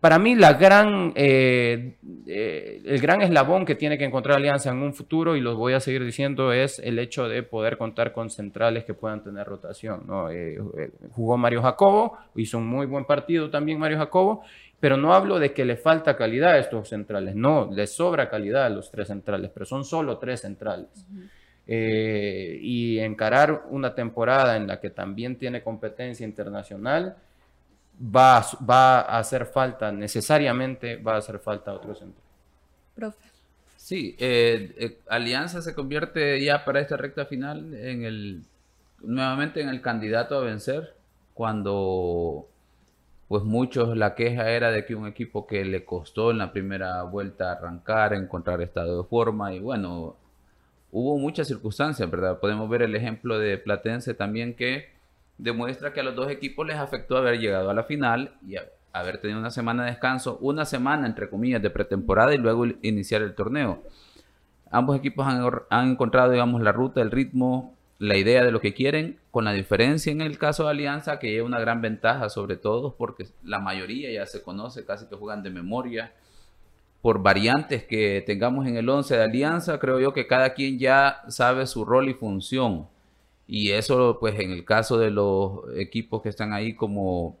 para 0.00 0.18
mí 0.18 0.34
la 0.34 0.54
gran, 0.54 1.12
eh, 1.16 1.96
eh, 2.26 2.80
el 2.84 3.00
gran 3.00 3.22
eslabón 3.22 3.64
que 3.64 3.74
tiene 3.74 3.98
que 3.98 4.04
encontrar 4.04 4.36
Alianza 4.36 4.70
en 4.70 4.78
un 4.78 4.94
futuro, 4.94 5.36
y 5.36 5.40
lo 5.40 5.56
voy 5.56 5.72
a 5.74 5.80
seguir 5.80 6.04
diciendo, 6.04 6.52
es 6.52 6.78
el 6.78 6.98
hecho 6.98 7.28
de 7.28 7.42
poder 7.42 7.76
contar 7.76 8.12
con 8.12 8.30
centrales 8.30 8.84
que 8.84 8.94
puedan 8.94 9.22
tener 9.22 9.46
rotación. 9.46 10.04
¿no? 10.06 10.30
Eh, 10.30 10.58
jugó 11.12 11.36
Mario 11.36 11.62
Jacobo, 11.62 12.16
hizo 12.36 12.58
un 12.58 12.66
muy 12.66 12.86
buen 12.86 13.04
partido 13.04 13.50
también 13.50 13.78
Mario 13.78 13.98
Jacobo, 13.98 14.42
pero 14.80 14.96
no 14.96 15.14
hablo 15.14 15.38
de 15.38 15.52
que 15.52 15.64
le 15.64 15.76
falta 15.76 16.16
calidad 16.16 16.52
a 16.52 16.58
estos 16.58 16.88
centrales, 16.88 17.34
no, 17.34 17.70
le 17.72 17.86
sobra 17.86 18.28
calidad 18.28 18.64
a 18.66 18.70
los 18.70 18.90
tres 18.90 19.08
centrales, 19.08 19.50
pero 19.52 19.66
son 19.66 19.84
solo 19.84 20.18
tres 20.18 20.40
centrales. 20.40 20.88
y 21.66 22.98
encarar 23.00 23.64
una 23.70 23.94
temporada 23.94 24.56
en 24.56 24.66
la 24.68 24.78
que 24.78 24.90
también 24.90 25.36
tiene 25.36 25.62
competencia 25.62 26.24
internacional, 26.24 27.16
va, 28.00 28.44
va 28.68 29.00
a 29.00 29.18
hacer 29.18 29.46
falta, 29.46 29.90
necesariamente 29.90 30.96
va 30.96 31.14
a 31.14 31.18
hacer 31.18 31.38
falta 31.38 31.72
otro 31.72 31.94
centro. 31.94 32.22
Profe. 32.94 33.36
Sí, 33.76 34.16
eh, 34.18 34.74
eh, 34.78 34.98
Alianza 35.06 35.62
se 35.62 35.74
convierte 35.74 36.42
ya 36.42 36.64
para 36.64 36.80
esta 36.80 36.96
recta 36.96 37.24
final 37.24 37.72
en 37.74 38.04
el 38.04 38.42
nuevamente 39.02 39.60
en 39.60 39.68
el 39.68 39.80
candidato 39.80 40.36
a 40.36 40.40
vencer 40.40 40.94
cuando 41.34 42.48
pues 43.28 43.42
muchos 43.42 43.96
la 43.96 44.14
queja 44.14 44.50
era 44.50 44.70
de 44.70 44.84
que 44.84 44.94
un 44.94 45.06
equipo 45.06 45.46
que 45.46 45.64
le 45.64 45.84
costó 45.84 46.30
en 46.30 46.38
la 46.38 46.52
primera 46.52 47.02
vuelta 47.02 47.52
arrancar, 47.52 48.14
encontrar 48.14 48.60
estado 48.62 49.02
de 49.02 49.08
forma 49.08 49.52
y 49.52 49.60
bueno, 49.60 50.16
hubo 50.92 51.18
muchas 51.18 51.48
circunstancias, 51.48 52.10
¿verdad? 52.10 52.38
Podemos 52.38 52.68
ver 52.68 52.82
el 52.82 52.94
ejemplo 52.94 53.38
de 53.38 53.58
Platense 53.58 54.14
también 54.14 54.54
que 54.54 54.90
demuestra 55.38 55.92
que 55.92 56.00
a 56.00 56.04
los 56.04 56.14
dos 56.14 56.30
equipos 56.30 56.66
les 56.66 56.76
afectó 56.76 57.16
haber 57.16 57.38
llegado 57.38 57.68
a 57.70 57.74
la 57.74 57.84
final 57.84 58.34
y 58.46 58.56
haber 58.92 59.18
tenido 59.18 59.38
una 59.38 59.50
semana 59.50 59.84
de 59.84 59.90
descanso, 59.90 60.38
una 60.40 60.64
semana 60.64 61.06
entre 61.06 61.28
comillas 61.28 61.60
de 61.60 61.70
pretemporada 61.70 62.34
y 62.34 62.38
luego 62.38 62.64
iniciar 62.82 63.22
el 63.22 63.34
torneo. 63.34 63.82
Ambos 64.70 64.96
equipos 64.96 65.26
han, 65.26 65.88
encontrado, 65.88 66.30
digamos, 66.30 66.60
la 66.62 66.72
ruta, 66.72 67.00
el 67.00 67.10
ritmo, 67.10 67.75
la 67.98 68.16
idea 68.16 68.44
de 68.44 68.50
lo 68.50 68.60
que 68.60 68.74
quieren, 68.74 69.18
con 69.30 69.44
la 69.44 69.52
diferencia 69.52 70.12
en 70.12 70.20
el 70.20 70.38
caso 70.38 70.64
de 70.64 70.70
Alianza, 70.70 71.18
que 71.18 71.36
es 71.36 71.42
una 71.42 71.58
gran 71.60 71.80
ventaja 71.80 72.28
sobre 72.28 72.56
todo 72.56 72.94
porque 72.96 73.26
la 73.42 73.58
mayoría 73.58 74.12
ya 74.12 74.26
se 74.26 74.42
conoce, 74.42 74.84
casi 74.84 75.06
que 75.06 75.16
juegan 75.16 75.42
de 75.42 75.50
memoria. 75.50 76.12
Por 77.02 77.22
variantes 77.22 77.84
que 77.84 78.22
tengamos 78.26 78.66
en 78.66 78.76
el 78.76 78.88
11 78.88 79.16
de 79.16 79.22
Alianza, 79.22 79.78
creo 79.78 80.00
yo 80.00 80.12
que 80.12 80.26
cada 80.26 80.54
quien 80.54 80.78
ya 80.78 81.22
sabe 81.28 81.66
su 81.66 81.84
rol 81.84 82.08
y 82.08 82.14
función. 82.14 82.88
Y 83.46 83.70
eso, 83.70 84.18
pues 84.18 84.38
en 84.40 84.50
el 84.50 84.64
caso 84.64 84.98
de 84.98 85.10
los 85.10 85.60
equipos 85.76 86.22
que 86.22 86.28
están 86.28 86.52
ahí 86.52 86.74
como 86.74 87.38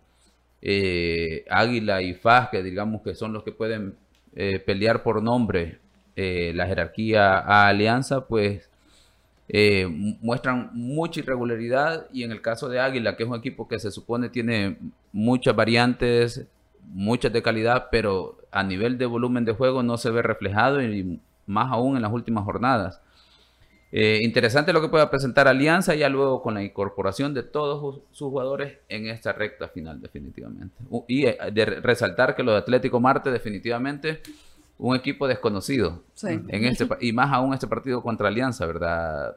eh, 0.62 1.44
Águila 1.50 2.00
y 2.02 2.14
FAS, 2.14 2.48
que 2.50 2.62
digamos 2.62 3.02
que 3.02 3.14
son 3.14 3.32
los 3.32 3.42
que 3.42 3.52
pueden 3.52 3.96
eh, 4.34 4.60
pelear 4.60 5.02
por 5.02 5.22
nombre 5.22 5.78
eh, 6.14 6.52
la 6.54 6.66
jerarquía 6.66 7.38
a 7.38 7.68
Alianza, 7.68 8.26
pues 8.26 8.70
muestran 10.20 10.70
mucha 10.72 11.20
irregularidad. 11.20 12.06
Y 12.12 12.22
en 12.24 12.32
el 12.32 12.42
caso 12.42 12.68
de 12.68 12.80
Águila, 12.80 13.16
que 13.16 13.22
es 13.22 13.28
un 13.28 13.36
equipo 13.36 13.68
que 13.68 13.78
se 13.78 13.90
supone 13.90 14.28
tiene 14.28 14.76
muchas 15.12 15.54
variantes, 15.54 16.46
muchas 16.92 17.32
de 17.32 17.42
calidad, 17.42 17.88
pero 17.90 18.38
a 18.50 18.62
nivel 18.62 18.98
de 18.98 19.06
volumen 19.06 19.44
de 19.44 19.52
juego 19.52 19.82
no 19.82 19.96
se 19.96 20.10
ve 20.10 20.22
reflejado 20.22 20.82
y 20.82 21.20
más 21.46 21.70
aún 21.72 21.96
en 21.96 22.02
las 22.02 22.12
últimas 22.12 22.44
jornadas. 22.44 23.00
Eh, 23.92 24.20
interesante 24.22 24.72
lo 24.72 24.80
que 24.80 24.88
pueda 24.88 25.08
presentar 25.10 25.46
Alianza 25.46 25.94
ya 25.94 26.08
luego 26.08 26.42
con 26.42 26.54
la 26.54 26.62
incorporación 26.62 27.34
de 27.34 27.44
todos 27.44 28.00
sus 28.10 28.28
jugadores 28.28 28.78
en 28.88 29.06
esta 29.06 29.32
recta 29.32 29.68
final 29.68 30.00
definitivamente. 30.00 30.74
Y 31.06 31.26
eh, 31.26 31.38
de 31.52 31.64
resaltar 31.64 32.34
que 32.34 32.42
lo 32.42 32.52
de 32.52 32.58
Atlético 32.58 33.00
Marte 33.00 33.30
definitivamente 33.30 34.20
un 34.78 34.94
equipo 34.94 35.26
desconocido 35.26 36.02
en 36.22 36.64
este 36.64 36.86
y 37.00 37.12
más 37.12 37.32
aún 37.32 37.54
este 37.54 37.66
partido 37.66 38.02
contra 38.02 38.28
Alianza, 38.28 38.66
¿verdad? 38.66 39.36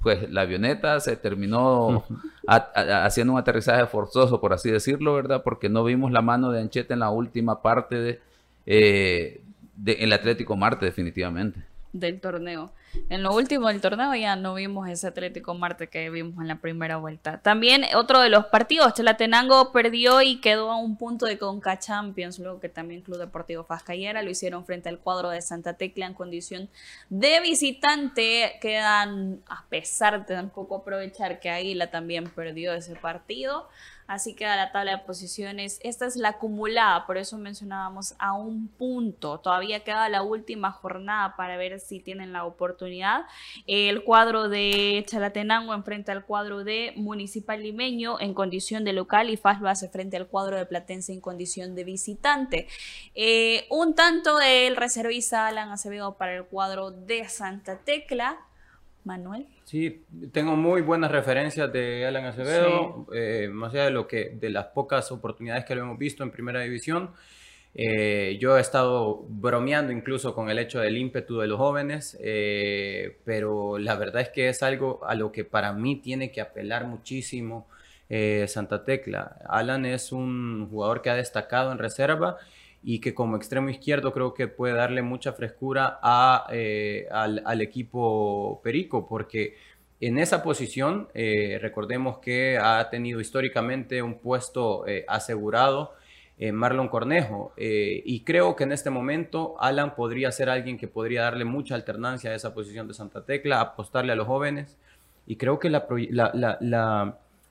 Pues 0.00 0.30
la 0.30 0.42
avioneta 0.42 1.00
se 1.00 1.16
terminó 1.16 2.04
haciendo 2.46 3.32
un 3.34 3.38
aterrizaje 3.38 3.86
forzoso, 3.86 4.40
por 4.40 4.52
así 4.52 4.70
decirlo, 4.70 5.14
¿verdad? 5.14 5.42
Porque 5.42 5.68
no 5.68 5.84
vimos 5.84 6.12
la 6.12 6.22
mano 6.22 6.50
de 6.50 6.60
Ancheta 6.60 6.94
en 6.94 7.00
la 7.00 7.10
última 7.10 7.60
parte 7.62 7.96
de, 7.96 8.20
eh, 8.66 9.42
de 9.76 9.92
el 9.94 10.12
Atlético 10.12 10.56
Marte 10.56 10.86
definitivamente 10.86 11.71
del 11.92 12.20
torneo. 12.20 12.72
En 13.08 13.22
lo 13.22 13.34
último 13.34 13.68
del 13.68 13.80
torneo 13.80 14.14
ya 14.14 14.36
no 14.36 14.54
vimos 14.54 14.88
ese 14.88 15.06
Atlético 15.06 15.54
Marte 15.54 15.88
que 15.88 16.10
vimos 16.10 16.40
en 16.40 16.48
la 16.48 16.56
primera 16.56 16.96
vuelta. 16.98 17.38
También 17.40 17.84
otro 17.94 18.20
de 18.20 18.28
los 18.28 18.46
partidos, 18.46 18.94
Chalatenango 18.94 19.72
perdió 19.72 20.20
y 20.20 20.40
quedó 20.40 20.70
a 20.70 20.76
un 20.76 20.96
punto 20.96 21.26
de 21.26 21.38
Conca 21.38 21.78
Champions, 21.78 22.38
luego 22.38 22.60
que 22.60 22.68
también 22.68 23.02
Club 23.02 23.18
Deportivo 23.18 23.64
Fascayera 23.64 24.22
lo 24.22 24.30
hicieron 24.30 24.64
frente 24.66 24.88
al 24.88 24.98
cuadro 24.98 25.30
de 25.30 25.40
Santa 25.40 25.74
Tecla 25.74 26.06
en 26.06 26.14
condición 26.14 26.68
de 27.08 27.40
visitante. 27.40 28.58
Quedan, 28.60 29.40
a 29.46 29.64
pesar 29.68 30.26
de 30.26 30.34
tampoco 30.34 30.76
aprovechar 30.76 31.40
que 31.40 31.50
Águila 31.50 31.90
también 31.90 32.24
perdió 32.24 32.74
ese 32.74 32.94
partido, 32.94 33.68
Así 34.12 34.34
queda 34.34 34.56
la 34.56 34.72
tabla 34.72 34.90
de 34.90 34.98
posiciones. 34.98 35.80
Esta 35.82 36.04
es 36.04 36.16
la 36.16 36.28
acumulada, 36.28 37.06
por 37.06 37.16
eso 37.16 37.38
mencionábamos 37.38 38.14
a 38.18 38.34
un 38.34 38.68
punto. 38.68 39.40
Todavía 39.40 39.84
queda 39.84 40.06
la 40.10 40.22
última 40.22 40.70
jornada 40.70 41.34
para 41.34 41.56
ver 41.56 41.80
si 41.80 41.98
tienen 41.98 42.30
la 42.30 42.44
oportunidad. 42.44 43.24
El 43.66 44.04
cuadro 44.04 44.50
de 44.50 45.02
Chalatenango 45.08 45.72
enfrenta 45.72 46.12
al 46.12 46.26
cuadro 46.26 46.62
de 46.62 46.92
Municipal 46.94 47.62
Limeño 47.62 48.20
en 48.20 48.34
condición 48.34 48.84
de 48.84 48.92
local 48.92 49.30
y 49.30 49.38
FAS 49.38 49.62
lo 49.62 49.70
hace 49.70 49.88
frente 49.88 50.18
al 50.18 50.26
cuadro 50.26 50.58
de 50.58 50.66
Platense 50.66 51.14
en 51.14 51.22
condición 51.22 51.74
de 51.74 51.84
visitante. 51.84 52.68
Eh, 53.14 53.66
un 53.70 53.94
tanto 53.94 54.36
del 54.36 54.76
reservista 54.76 55.46
Alan 55.46 55.70
Acevedo 55.70 56.18
para 56.18 56.36
el 56.36 56.44
cuadro 56.44 56.90
de 56.90 57.26
Santa 57.30 57.78
Tecla. 57.78 58.46
Manuel. 59.04 59.46
Sí, 59.64 60.04
tengo 60.32 60.56
muy 60.56 60.82
buenas 60.82 61.10
referencias 61.10 61.72
de 61.72 62.06
Alan 62.06 62.24
Acevedo, 62.26 63.06
eh, 63.14 63.48
más 63.52 63.72
allá 63.72 63.84
de 63.86 63.90
lo 63.90 64.06
que 64.06 64.36
de 64.38 64.50
las 64.50 64.66
pocas 64.66 65.10
oportunidades 65.10 65.64
que 65.64 65.74
lo 65.74 65.82
hemos 65.82 65.98
visto 65.98 66.22
en 66.22 66.30
Primera 66.30 66.60
División. 66.60 67.10
Eh, 67.74 68.36
yo 68.40 68.58
he 68.58 68.60
estado 68.60 69.24
bromeando 69.28 69.92
incluso 69.92 70.34
con 70.34 70.50
el 70.50 70.58
hecho 70.58 70.80
del 70.80 70.96
ímpetu 70.96 71.38
de 71.38 71.46
los 71.46 71.58
jóvenes, 71.58 72.18
eh, 72.20 73.18
pero 73.24 73.78
la 73.78 73.96
verdad 73.96 74.22
es 74.22 74.28
que 74.28 74.48
es 74.48 74.62
algo 74.62 75.00
a 75.04 75.14
lo 75.14 75.32
que 75.32 75.44
para 75.44 75.72
mí 75.72 75.96
tiene 75.96 76.30
que 76.30 76.40
apelar 76.40 76.86
muchísimo 76.86 77.66
Santa 78.46 78.84
Tecla. 78.84 79.38
Alan 79.48 79.86
es 79.86 80.12
un 80.12 80.68
jugador 80.68 81.00
que 81.00 81.08
ha 81.08 81.14
destacado 81.14 81.72
en 81.72 81.78
reserva 81.78 82.36
y 82.82 83.00
que 83.00 83.14
como 83.14 83.36
extremo 83.36 83.68
izquierdo 83.68 84.12
creo 84.12 84.34
que 84.34 84.48
puede 84.48 84.74
darle 84.74 85.02
mucha 85.02 85.32
frescura 85.32 85.98
a, 86.02 86.46
eh, 86.50 87.06
al, 87.10 87.60
equipo 87.60 88.60
Perico, 88.62 89.06
porque 89.06 89.56
en 90.00 90.18
esa 90.18 90.42
posición, 90.42 91.08
eh, 91.14 91.58
recordemos 91.62 92.18
que 92.18 92.58
ha 92.60 92.90
tenido 92.90 93.20
históricamente 93.20 94.02
un 94.02 94.18
puesto 94.18 94.86
eh, 94.86 95.04
asegurado 95.08 95.94
Marlon 96.52 96.88
Cornejo, 96.88 97.52
y 97.56 98.24
creo 98.24 98.56
que 98.56 98.64
en 98.64 98.72
este 98.72 98.90
momento 98.90 99.54
Alan 99.60 99.94
podría 99.94 100.32
ser 100.32 100.50
alguien 100.50 100.76
que 100.76 100.88
podría 100.88 101.22
darle 101.22 101.44
mucha 101.44 101.76
alternancia 101.76 102.30
a 102.30 102.34
esa 102.34 102.52
posición 102.52 102.88
de 102.88 102.94
Santa 102.94 103.24
Tecla, 103.24 103.60
apostarle 103.60 104.10
a 104.10 104.16
los 104.16 104.26
jóvenes, 104.26 104.76
y 105.24 105.36
creo 105.36 105.60
que 105.60 105.70
la 105.70 105.86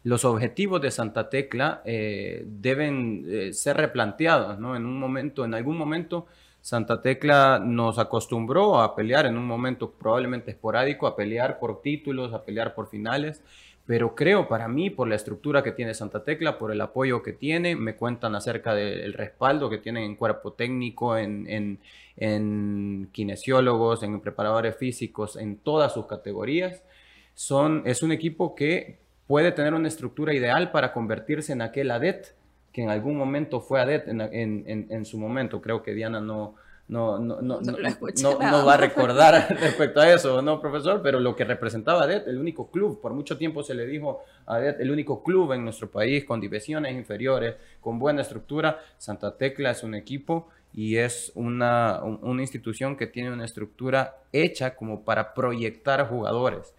los 0.03 0.25
objetivos 0.25 0.81
de 0.81 0.91
Santa 0.91 1.29
Tecla 1.29 1.81
eh, 1.85 2.43
deben 2.45 3.25
eh, 3.27 3.53
ser 3.53 3.77
replanteados, 3.77 4.57
¿no? 4.59 4.75
En 4.75 4.85
un 4.85 4.99
momento, 4.99 5.45
en 5.45 5.53
algún 5.53 5.77
momento, 5.77 6.25
Santa 6.61 7.01
Tecla 7.01 7.61
nos 7.63 7.99
acostumbró 7.99 8.81
a 8.81 8.95
pelear 8.95 9.25
en 9.25 9.37
un 9.37 9.45
momento 9.45 9.91
probablemente 9.91 10.51
esporádico, 10.51 11.07
a 11.07 11.15
pelear 11.15 11.59
por 11.59 11.81
títulos, 11.81 12.33
a 12.33 12.43
pelear 12.43 12.73
por 12.73 12.87
finales, 12.89 13.43
pero 13.85 14.15
creo 14.15 14.47
para 14.47 14.67
mí, 14.67 14.89
por 14.89 15.07
la 15.07 15.15
estructura 15.15 15.63
que 15.63 15.71
tiene 15.71 15.93
Santa 15.93 16.23
Tecla, 16.23 16.57
por 16.57 16.71
el 16.71 16.81
apoyo 16.81 17.21
que 17.21 17.33
tiene, 17.33 17.75
me 17.75 17.95
cuentan 17.95 18.35
acerca 18.35 18.73
del 18.73 19.13
respaldo 19.13 19.69
que 19.69 19.79
tienen 19.79 20.03
en 20.03 20.15
cuerpo 20.15 20.53
técnico, 20.53 21.17
en, 21.17 21.47
en, 21.49 21.79
en 22.15 23.09
kinesiólogos, 23.11 24.03
en 24.03 24.21
preparadores 24.21 24.75
físicos, 24.77 25.35
en 25.35 25.57
todas 25.57 25.93
sus 25.93 26.05
categorías. 26.05 26.83
Son, 27.33 27.81
es 27.85 28.03
un 28.03 28.11
equipo 28.11 28.53
que 28.53 29.00
puede 29.31 29.53
tener 29.53 29.73
una 29.73 29.87
estructura 29.87 30.33
ideal 30.33 30.71
para 30.71 30.91
convertirse 30.91 31.53
en 31.53 31.61
aquel 31.61 31.89
ADET 31.91 32.35
que 32.73 32.83
en 32.83 32.89
algún 32.89 33.15
momento 33.15 33.61
fue 33.61 33.79
ADET 33.79 34.09
en, 34.09 35.05
su 35.05 35.17
momento. 35.17 35.61
Creo 35.61 35.81
que 35.83 35.93
Diana 35.93 36.19
no, 36.19 36.55
no, 36.89 37.17
no, 37.17 37.39
no, 37.39 37.61
no, 37.61 38.65
va 38.65 38.73
a 38.73 38.77
recordar 38.77 39.55
respecto 39.61 40.01
a 40.01 40.11
eso, 40.11 40.41
¿no, 40.41 40.59
profesor? 40.59 40.99
Pero 41.01 41.21
lo 41.21 41.33
que 41.33 41.45
representaba 41.45 42.03
ADET, 42.03 42.27
el 42.27 42.39
único 42.39 42.69
club, 42.69 42.99
por 42.99 43.13
mucho 43.13 43.37
tiempo 43.37 43.63
se 43.63 43.73
le 43.73 43.87
dijo 43.87 44.21
ADET, 44.47 44.81
el 44.81 44.91
único 44.91 45.23
club 45.23 45.53
en 45.53 45.63
nuestro 45.63 45.89
país 45.89 46.25
con 46.25 46.41
divisiones 46.41 46.93
inferiores, 46.93 47.55
con 47.79 47.99
buena 47.99 48.23
estructura. 48.23 48.81
Santa 48.97 49.37
Tecla 49.37 49.71
es 49.71 49.81
un 49.81 49.95
equipo 49.95 50.49
y 50.73 50.97
es 50.97 51.31
una, 51.35 52.03
una 52.03 52.41
institución 52.41 52.97
que 52.97 53.07
tiene 53.07 53.31
una 53.31 53.45
estructura 53.45 54.17
hecha 54.33 54.75
como 54.75 55.05
para 55.05 55.33
proyectar 55.33 56.05
jugadores. 56.09 56.73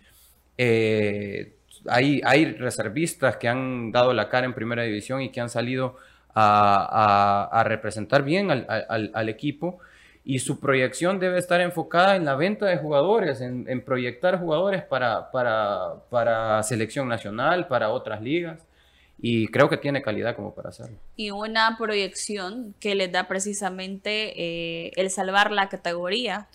Eh, 0.58 1.54
hay, 1.88 2.20
hay 2.24 2.44
reservistas 2.54 3.36
que 3.36 3.48
han 3.48 3.92
dado 3.92 4.12
la 4.12 4.28
cara 4.28 4.46
en 4.46 4.54
primera 4.54 4.82
división 4.82 5.20
y 5.22 5.30
que 5.30 5.40
han 5.40 5.48
salido 5.48 5.96
a, 6.34 7.62
representar 7.66 8.22
bien 8.22 8.50
al, 8.50 9.28
equipo. 9.28 9.78
Y 10.24 10.38
su 10.38 10.60
proyección 10.60 11.18
debe 11.18 11.38
estar 11.38 11.60
enfocada 11.60 12.14
en 12.16 12.24
la 12.24 12.36
venta 12.36 12.66
de 12.66 12.76
jugadores, 12.76 13.40
en, 13.40 13.84
proyectar 13.84 14.38
jugadores 14.38 14.82
para, 14.82 16.62
selección 16.62 17.08
nacional, 17.08 17.66
para 17.66 17.90
otras 17.90 18.22
ligas 18.22 18.64
y 19.24 19.46
creo 19.46 19.68
que 19.68 19.76
tiene 19.76 20.02
calidad 20.02 20.34
como 20.34 20.52
para 20.52 20.70
hacerlo. 20.70 20.98
Y 21.14 21.30
una 21.30 21.78
proyección 21.78 22.74
que 22.80 22.96
les 22.96 23.12
da 23.12 23.28
precisamente 23.28 24.32
eh, 24.36 24.90
el 24.96 25.10
salvar 25.10 25.52
la 25.52 25.68
categoría 25.68 26.48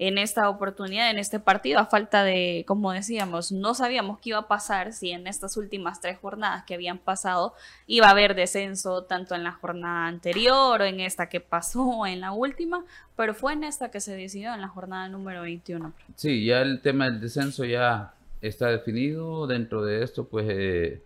en 0.00 0.18
esta 0.18 0.48
oportunidad, 0.50 1.12
en 1.12 1.18
este 1.18 1.38
partido, 1.38 1.78
a 1.78 1.86
falta 1.86 2.24
de, 2.24 2.64
como 2.66 2.90
decíamos, 2.90 3.52
no 3.52 3.72
sabíamos 3.72 4.18
qué 4.18 4.30
iba 4.30 4.40
a 4.40 4.48
pasar 4.48 4.92
si 4.92 5.12
en 5.12 5.28
estas 5.28 5.56
últimas 5.56 6.00
tres 6.00 6.18
jornadas 6.18 6.64
que 6.64 6.74
habían 6.74 6.98
pasado 6.98 7.54
iba 7.86 8.08
a 8.08 8.10
haber 8.10 8.34
descenso 8.34 9.04
tanto 9.04 9.36
en 9.36 9.44
la 9.44 9.52
jornada 9.52 10.08
anterior 10.08 10.82
o 10.82 10.84
en 10.84 10.98
esta 10.98 11.28
que 11.28 11.38
pasó 11.38 12.04
en 12.04 12.20
la 12.20 12.32
última, 12.32 12.84
pero 13.16 13.32
fue 13.32 13.52
en 13.52 13.62
esta 13.62 13.92
que 13.92 14.00
se 14.00 14.16
decidió 14.16 14.52
en 14.52 14.60
la 14.60 14.68
jornada 14.68 15.08
número 15.08 15.42
21. 15.42 15.92
Sí, 16.16 16.44
ya 16.44 16.62
el 16.62 16.80
tema 16.80 17.04
del 17.04 17.20
descenso 17.20 17.64
ya 17.64 18.12
está 18.40 18.66
definido 18.70 19.46
dentro 19.46 19.84
de 19.84 20.02
esto, 20.02 20.26
pues... 20.26 20.46
Eh 20.50 21.02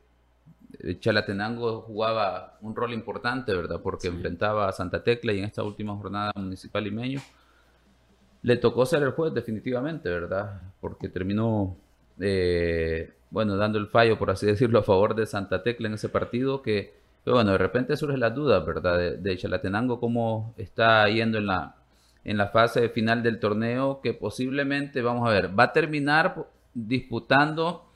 Chalatenango 1.01 1.83
jugaba 1.83 2.59
un 2.61 2.75
rol 2.75 2.93
importante, 2.93 3.55
¿verdad? 3.55 3.81
Porque 3.83 4.09
enfrentaba 4.09 4.69
a 4.69 4.73
Santa 4.73 5.03
Tecla 5.03 5.33
y 5.33 5.39
en 5.39 5.45
esta 5.45 5.63
última 5.63 5.95
jornada 5.97 6.33
municipal 6.35 6.83
limeño 6.85 7.21
le 8.43 8.57
tocó 8.57 8.85
ser 8.87 9.03
el 9.03 9.13
juez 9.13 9.33
definitivamente, 9.33 10.09
¿verdad? 10.09 10.61
Porque 10.81 11.09
terminó, 11.09 11.77
eh, 12.21 13.13
bueno, 13.31 13.57
dando 13.57 13.79
el 13.79 13.87
fallo, 13.87 14.19
por 14.19 14.31
así 14.31 14.47
decirlo, 14.53 14.81
a 14.81 14.83
favor 14.83 15.15
de 15.15 15.27
Santa 15.27 15.63
Tecla 15.63 15.89
en 15.89 15.95
ese 15.95 16.09
partido 16.09 16.63
que, 16.63 16.95
bueno, 17.25 17.53
de 17.53 17.59
repente 17.59 17.97
surge 17.97 18.19
la 18.19 18.31
duda, 18.31 18.61
¿verdad? 18.61 18.99
De, 18.99 19.17
de, 19.17 19.37
Chalatenango, 19.37 20.01
cómo 20.01 20.55
está 20.57 21.09
yendo 21.09 21.39
en 21.39 21.47
la, 21.47 21.77
en 22.25 22.37
la 22.37 22.49
fase 22.49 22.89
final 22.89 23.23
del 23.23 23.39
torneo, 23.39 24.01
que 24.03 24.13
posiblemente, 24.13 25.03
vamos 25.03 25.29
a 25.29 25.33
ver, 25.33 25.57
va 25.59 25.65
a 25.65 25.73
terminar 25.73 26.47
disputando 26.75 27.92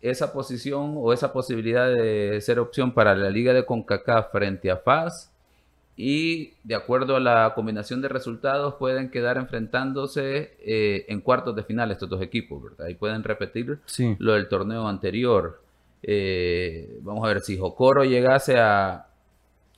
esa 0.00 0.32
posición 0.32 0.94
o 0.96 1.12
esa 1.12 1.32
posibilidad 1.32 1.88
de 1.88 2.40
ser 2.40 2.58
opción 2.58 2.92
para 2.92 3.14
la 3.14 3.30
liga 3.30 3.52
de 3.52 3.64
CONCACAF 3.64 4.30
frente 4.32 4.70
a 4.70 4.76
FAS 4.76 5.32
y 5.96 6.52
de 6.62 6.74
acuerdo 6.74 7.16
a 7.16 7.20
la 7.20 7.52
combinación 7.54 8.02
de 8.02 8.08
resultados 8.08 8.74
pueden 8.74 9.10
quedar 9.10 9.38
enfrentándose 9.38 10.54
eh, 10.60 11.06
en 11.08 11.20
cuartos 11.22 11.56
de 11.56 11.62
final 11.64 11.90
estos 11.90 12.08
dos 12.08 12.20
equipos, 12.20 12.62
¿verdad? 12.62 12.88
Y 12.88 12.94
pueden 12.94 13.24
repetir 13.24 13.78
lo 14.18 14.34
del 14.34 14.48
torneo 14.48 14.86
anterior. 14.86 15.62
Eh, 16.02 16.98
vamos 17.00 17.24
a 17.24 17.28
ver, 17.28 17.40
si 17.40 17.56
Jocoro 17.56 18.04
llegase 18.04 18.58
a, 18.58 19.06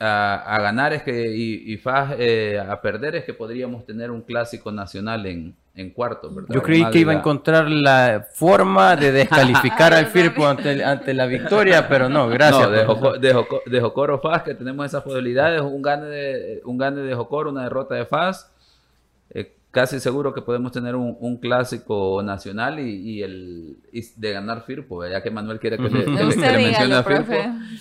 a, 0.00 0.60
ganar 0.60 0.92
es 0.92 1.04
que, 1.04 1.34
y, 1.34 1.72
y 1.72 1.76
FAS 1.76 2.16
eh, 2.18 2.58
a 2.58 2.80
perder 2.80 3.14
es 3.14 3.24
que 3.24 3.34
podríamos 3.34 3.86
tener 3.86 4.10
un 4.10 4.22
clásico 4.22 4.72
nacional 4.72 5.24
en, 5.26 5.54
en 5.78 5.90
cuarto, 5.90 6.28
¿verdad? 6.34 6.52
Yo 6.52 6.60
creí 6.60 6.84
que 6.90 6.98
iba 6.98 7.12
a 7.12 7.16
encontrar 7.16 7.70
la 7.70 8.26
forma 8.32 8.96
de 8.96 9.12
descalificar 9.12 9.94
al 9.94 10.06
Firpo 10.18 10.44
ante, 10.44 10.82
ante, 10.82 11.14
la 11.14 11.26
victoria, 11.26 11.88
pero 11.88 12.08
no, 12.08 12.28
gracias. 12.28 12.68
No, 12.68 13.12
de, 13.12 13.80
Jocoro 13.80 14.18
Faz, 14.18 14.42
que 14.42 14.54
tenemos 14.54 14.84
esas 14.86 15.04
posibilidades, 15.04 15.60
un 15.60 15.80
gane 15.80 16.06
de, 16.06 16.60
un 16.64 16.78
gane 16.78 17.02
de 17.02 17.14
Jocoro, 17.14 17.50
una 17.50 17.62
derrota 17.62 17.94
de 17.94 18.06
Faz. 18.06 18.50
Eh, 19.30 19.56
casi 19.70 20.00
seguro 20.00 20.32
que 20.32 20.42
podemos 20.42 20.72
tener 20.72 20.96
un, 20.96 21.36
clásico 21.36 22.22
nacional 22.22 22.80
y, 22.80 23.22
el 23.22 23.76
de 24.16 24.32
ganar 24.32 24.64
Firpo, 24.64 25.06
ya 25.06 25.22
que 25.22 25.30
Manuel 25.30 25.60
quiere 25.60 25.76
que 25.76 25.88
le, 25.88 26.06
mencione 26.06 26.94
a 26.94 27.02
Firpo, 27.02 27.34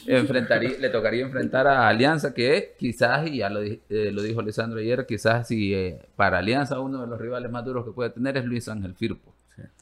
enfrentaría, 0.06 0.78
le 0.80 0.90
tocaría 0.90 1.24
enfrentar 1.26 1.68
a 1.68 1.88
Alianza, 1.88 2.34
que 2.34 2.76
quizás, 2.78 3.28
y 3.28 3.38
ya 3.38 3.50
lo, 3.50 3.62
eh, 3.62 3.80
lo 3.90 4.22
dijo 4.22 4.42
Lisandro 4.42 4.80
ayer, 4.80 5.06
quizás 5.06 5.48
si 5.48 5.74
eh, 5.74 6.00
para 6.16 6.40
Alianza 6.40 6.80
uno 6.80 7.02
de 7.02 7.08
los 7.08 7.20
rivales 7.20 7.50
más 7.52 7.64
duros 7.66 7.86
que 7.86 7.92
puede 7.92 8.10
tener 8.10 8.38
es 8.38 8.46
Luis 8.46 8.68
Ángel 8.68 8.94
Firpo. 8.94 9.37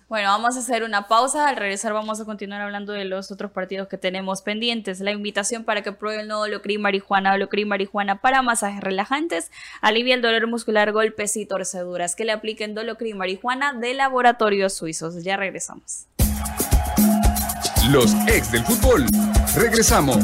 Bueno, 0.08 0.30
vamos 0.30 0.56
a 0.56 0.60
hacer 0.60 0.84
una 0.84 1.08
pausa. 1.08 1.48
Al 1.48 1.56
regresar 1.56 1.92
vamos 1.92 2.20
a 2.20 2.26
continuar 2.26 2.62
hablando 2.62 2.94
de 2.94 3.06
los 3.06 3.32
otros 3.32 3.52
partidos 3.52 3.88
que 3.88 3.98
tenemos 3.98 4.44
pendientes. 4.44 5.00
La 5.00 5.12
invitación 5.12 5.64
para 5.64 5.82
que 5.82 5.92
pruebe 5.92 6.22
el 6.22 6.28
nuevo 6.28 6.44
Holocrim 6.44 6.80
Marijuana, 6.80 7.34
Holocrim 7.34 7.68
Marijuana 7.68 8.22
para 8.22 8.44
masajes 8.44 8.82
relajantes, 8.82 9.52
alivia 9.82 10.14
el 10.14 10.22
dolor 10.22 10.46
muscular, 10.46 10.92
golpes 10.92 11.36
y 11.38 11.48
torceduras. 11.48 12.16
Que 12.16 12.24
le 12.24 12.34
apliquen 12.34 12.76
Dolocrim 12.76 13.18
Marijuana 13.18 13.74
de 13.74 13.96
laboratorios 13.96 14.74
suizos. 14.74 15.24
Ya 15.24 15.38
regresamos. 15.38 16.06
Los 17.90 18.14
ex 18.28 18.52
del 18.52 18.64
fútbol. 18.64 19.06
Regresamos. 19.56 20.24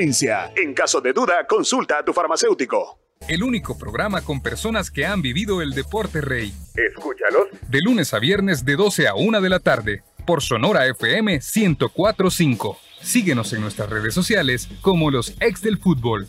en 0.00 0.74
caso 0.74 1.00
de 1.00 1.12
duda, 1.12 1.44
consulta 1.48 1.98
a 1.98 2.04
tu 2.04 2.12
farmacéutico. 2.12 3.00
El 3.26 3.42
único 3.42 3.76
programa 3.76 4.22
con 4.22 4.40
personas 4.40 4.92
que 4.92 5.04
han 5.04 5.22
vivido 5.22 5.60
el 5.60 5.72
deporte 5.72 6.20
rey. 6.20 6.52
Escúchalos. 6.76 7.48
De 7.68 7.80
lunes 7.80 8.14
a 8.14 8.20
viernes 8.20 8.64
de 8.64 8.76
12 8.76 9.08
a 9.08 9.14
1 9.16 9.40
de 9.40 9.48
la 9.48 9.58
tarde 9.58 10.04
por 10.24 10.40
Sonora 10.40 10.86
FM 10.86 11.40
1045. 11.40 12.78
Síguenos 13.00 13.52
en 13.52 13.60
nuestras 13.60 13.90
redes 13.90 14.14
sociales 14.14 14.68
como 14.82 15.10
los 15.10 15.34
ex 15.40 15.62
del 15.62 15.78
fútbol. 15.78 16.28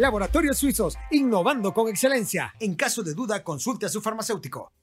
Laboratorios 0.01 0.57
Suizos, 0.57 0.97
innovando 1.11 1.75
con 1.75 1.87
excelencia. 1.87 2.55
En 2.59 2.73
caso 2.73 3.03
de 3.03 3.13
duda, 3.13 3.43
consulte 3.43 3.85
a 3.85 3.89
su 3.89 4.01
farmacéutico. 4.01 4.73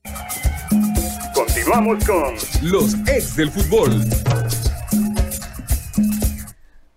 Continuamos 1.35 2.05
con 2.05 2.35
los 2.63 2.95
ex 3.09 3.35
del 3.35 3.51
fútbol. 3.51 4.01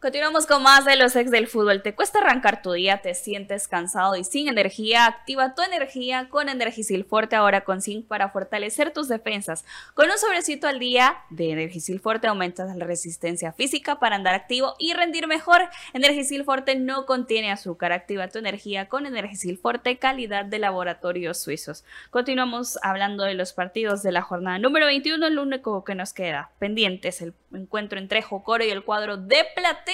Continuamos 0.02 0.48
con 0.48 0.64
más 0.64 0.84
de 0.84 0.96
los 0.96 1.16
ex 1.16 1.30
del 1.30 1.46
fútbol. 1.46 1.84
¿Te 1.84 1.94
cuesta 1.94 2.18
arrancar 2.18 2.64
tu 2.64 2.72
día? 2.72 3.04
¿Te 3.04 3.14
sientes 3.14 3.68
cansado 3.68 4.16
y 4.16 4.24
sin 4.24 4.48
energía? 4.48 5.06
Activa 5.06 5.54
tu 5.54 5.62
energía 5.62 6.28
con 6.28 6.50
Energisil 6.50 7.06
Forte 7.06 7.36
ahora 7.36 7.62
con 7.62 7.84
zinc 7.84 8.08
para 8.08 8.30
fortalecer 8.30 8.92
tus 8.94 9.08
defensas. 9.08 9.64
Con 9.94 10.10
un 10.10 10.18
sobrecito 10.18 10.68
al 10.68 10.80
día 10.80 11.18
de 11.30 11.52
Energisil 11.52 12.00
Forte 12.00 12.26
aumentas 12.26 12.76
la 12.76 12.84
resistencia 12.84 13.54
física 13.54 14.00
para 14.00 14.16
andar 14.16 14.34
activo 14.34 14.74
y 14.80 14.94
rendir 14.94 15.28
mejor. 15.28 15.70
Energisil 15.94 16.46
Forte 16.46 16.76
no 16.76 17.06
contiene 17.06 17.52
azúcar. 17.52 17.92
Activa 17.92 18.28
tu 18.28 18.40
energía 18.40 18.90
con 18.90 19.06
Energisil 19.06 19.60
Forte, 19.60 20.00
calidad 20.00 20.46
de 20.46 20.58
laboratorios 20.58 21.40
suizos. 21.40 21.86
Continuamos 22.10 22.80
hablando 22.82 23.24
de 23.24 23.36
los 23.36 23.54
partidos 23.54 24.02
de 24.02 24.14
la 24.14 24.24
jornada 24.24 24.58
número 24.58 24.88
21. 24.88 25.28
El 25.28 25.38
único 25.38 25.84
que 25.84 25.94
nos 25.94 26.12
queda 26.12 26.50
pendiente 26.58 27.10
es 27.10 27.22
el 27.22 27.36
encuentro 27.54 28.00
entre 28.00 28.22
Jocoro 28.22 28.64
y 28.64 28.70
el 28.70 28.84
cuadro 28.84 29.18
de 29.18 29.46
Plata 29.56 29.92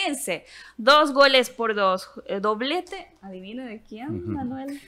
Dos 0.77 1.13
goles 1.13 1.49
por 1.49 1.75
dos. 1.75 2.09
Eh, 2.25 2.39
doblete. 2.39 3.07
Adivine 3.21 3.65
de 3.65 3.81
quién, 3.81 4.29
Manuel. 4.31 4.79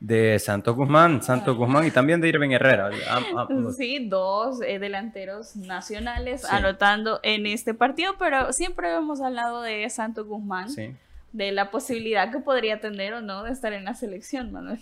De 0.00 0.38
Santo 0.38 0.74
Guzmán, 0.74 1.22
Santo 1.22 1.54
Guzmán 1.54 1.86
y 1.86 1.90
también 1.90 2.20
de 2.20 2.28
Irving 2.28 2.50
Herrera. 2.50 2.90
Sí, 3.76 4.06
dos 4.08 4.60
eh, 4.60 4.78
delanteros 4.78 5.56
nacionales 5.56 6.44
anotando 6.44 7.20
en 7.22 7.46
este 7.46 7.72
partido, 7.72 8.16
pero 8.18 8.52
siempre 8.52 8.94
hemos 8.94 9.20
hablado 9.20 9.62
de 9.62 9.88
Santo 9.88 10.26
Guzmán, 10.26 10.68
de 11.32 11.52
la 11.52 11.70
posibilidad 11.70 12.30
que 12.30 12.40
podría 12.40 12.80
tener 12.80 13.14
o 13.14 13.20
no 13.22 13.42
de 13.44 13.52
estar 13.52 13.72
en 13.72 13.84
la 13.84 13.94
selección, 13.94 14.52
Manuel. 14.52 14.80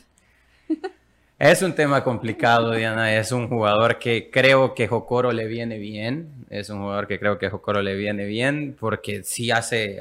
Es 1.38 1.62
un 1.62 1.74
tema 1.74 2.04
complicado, 2.04 2.72
Diana. 2.72 3.16
Es 3.16 3.32
un 3.32 3.48
jugador 3.48 3.98
que 3.98 4.30
creo 4.30 4.74
que 4.74 4.86
Jocoro 4.86 5.32
le 5.32 5.46
viene 5.46 5.78
bien. 5.78 6.46
Es 6.48 6.70
un 6.70 6.80
jugador 6.80 7.08
que 7.08 7.18
creo 7.18 7.38
que 7.38 7.50
Jocoro 7.50 7.82
le 7.82 7.96
viene 7.96 8.24
bien 8.24 8.76
porque 8.78 9.24
sí 9.24 9.50
hace. 9.50 9.98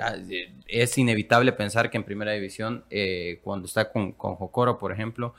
Es 0.67 0.97
inevitable 0.97 1.51
pensar 1.53 1.89
que 1.89 1.97
en 1.97 2.03
primera 2.03 2.31
división, 2.33 2.83
eh, 2.91 3.39
cuando 3.43 3.65
está 3.65 3.91
con, 3.91 4.11
con 4.11 4.35
Jocoro, 4.35 4.77
por 4.77 4.91
ejemplo, 4.91 5.33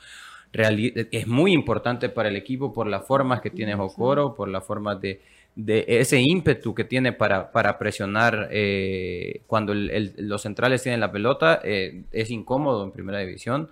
es 0.53 1.27
muy 1.27 1.53
importante 1.53 2.09
para 2.09 2.29
el 2.29 2.35
equipo 2.35 2.73
por 2.73 2.87
las 2.87 3.05
formas 3.05 3.41
que 3.41 3.49
tiene 3.49 3.75
Jocoro, 3.75 4.35
por 4.35 4.47
las 4.49 4.65
formas 4.65 4.99
de, 5.01 5.21
de 5.55 5.85
ese 5.87 6.19
ímpetu 6.21 6.73
que 6.75 6.83
tiene 6.83 7.13
para, 7.13 7.51
para 7.51 7.77
presionar 7.77 8.49
eh, 8.51 9.41
cuando 9.47 9.73
los 9.73 10.41
centrales 10.41 10.83
tienen 10.83 10.99
la 10.99 11.11
pelota. 11.11 11.61
Eh, 11.63 12.03
es 12.11 12.29
incómodo 12.31 12.83
en 12.83 12.91
primera 12.91 13.19
división. 13.19 13.69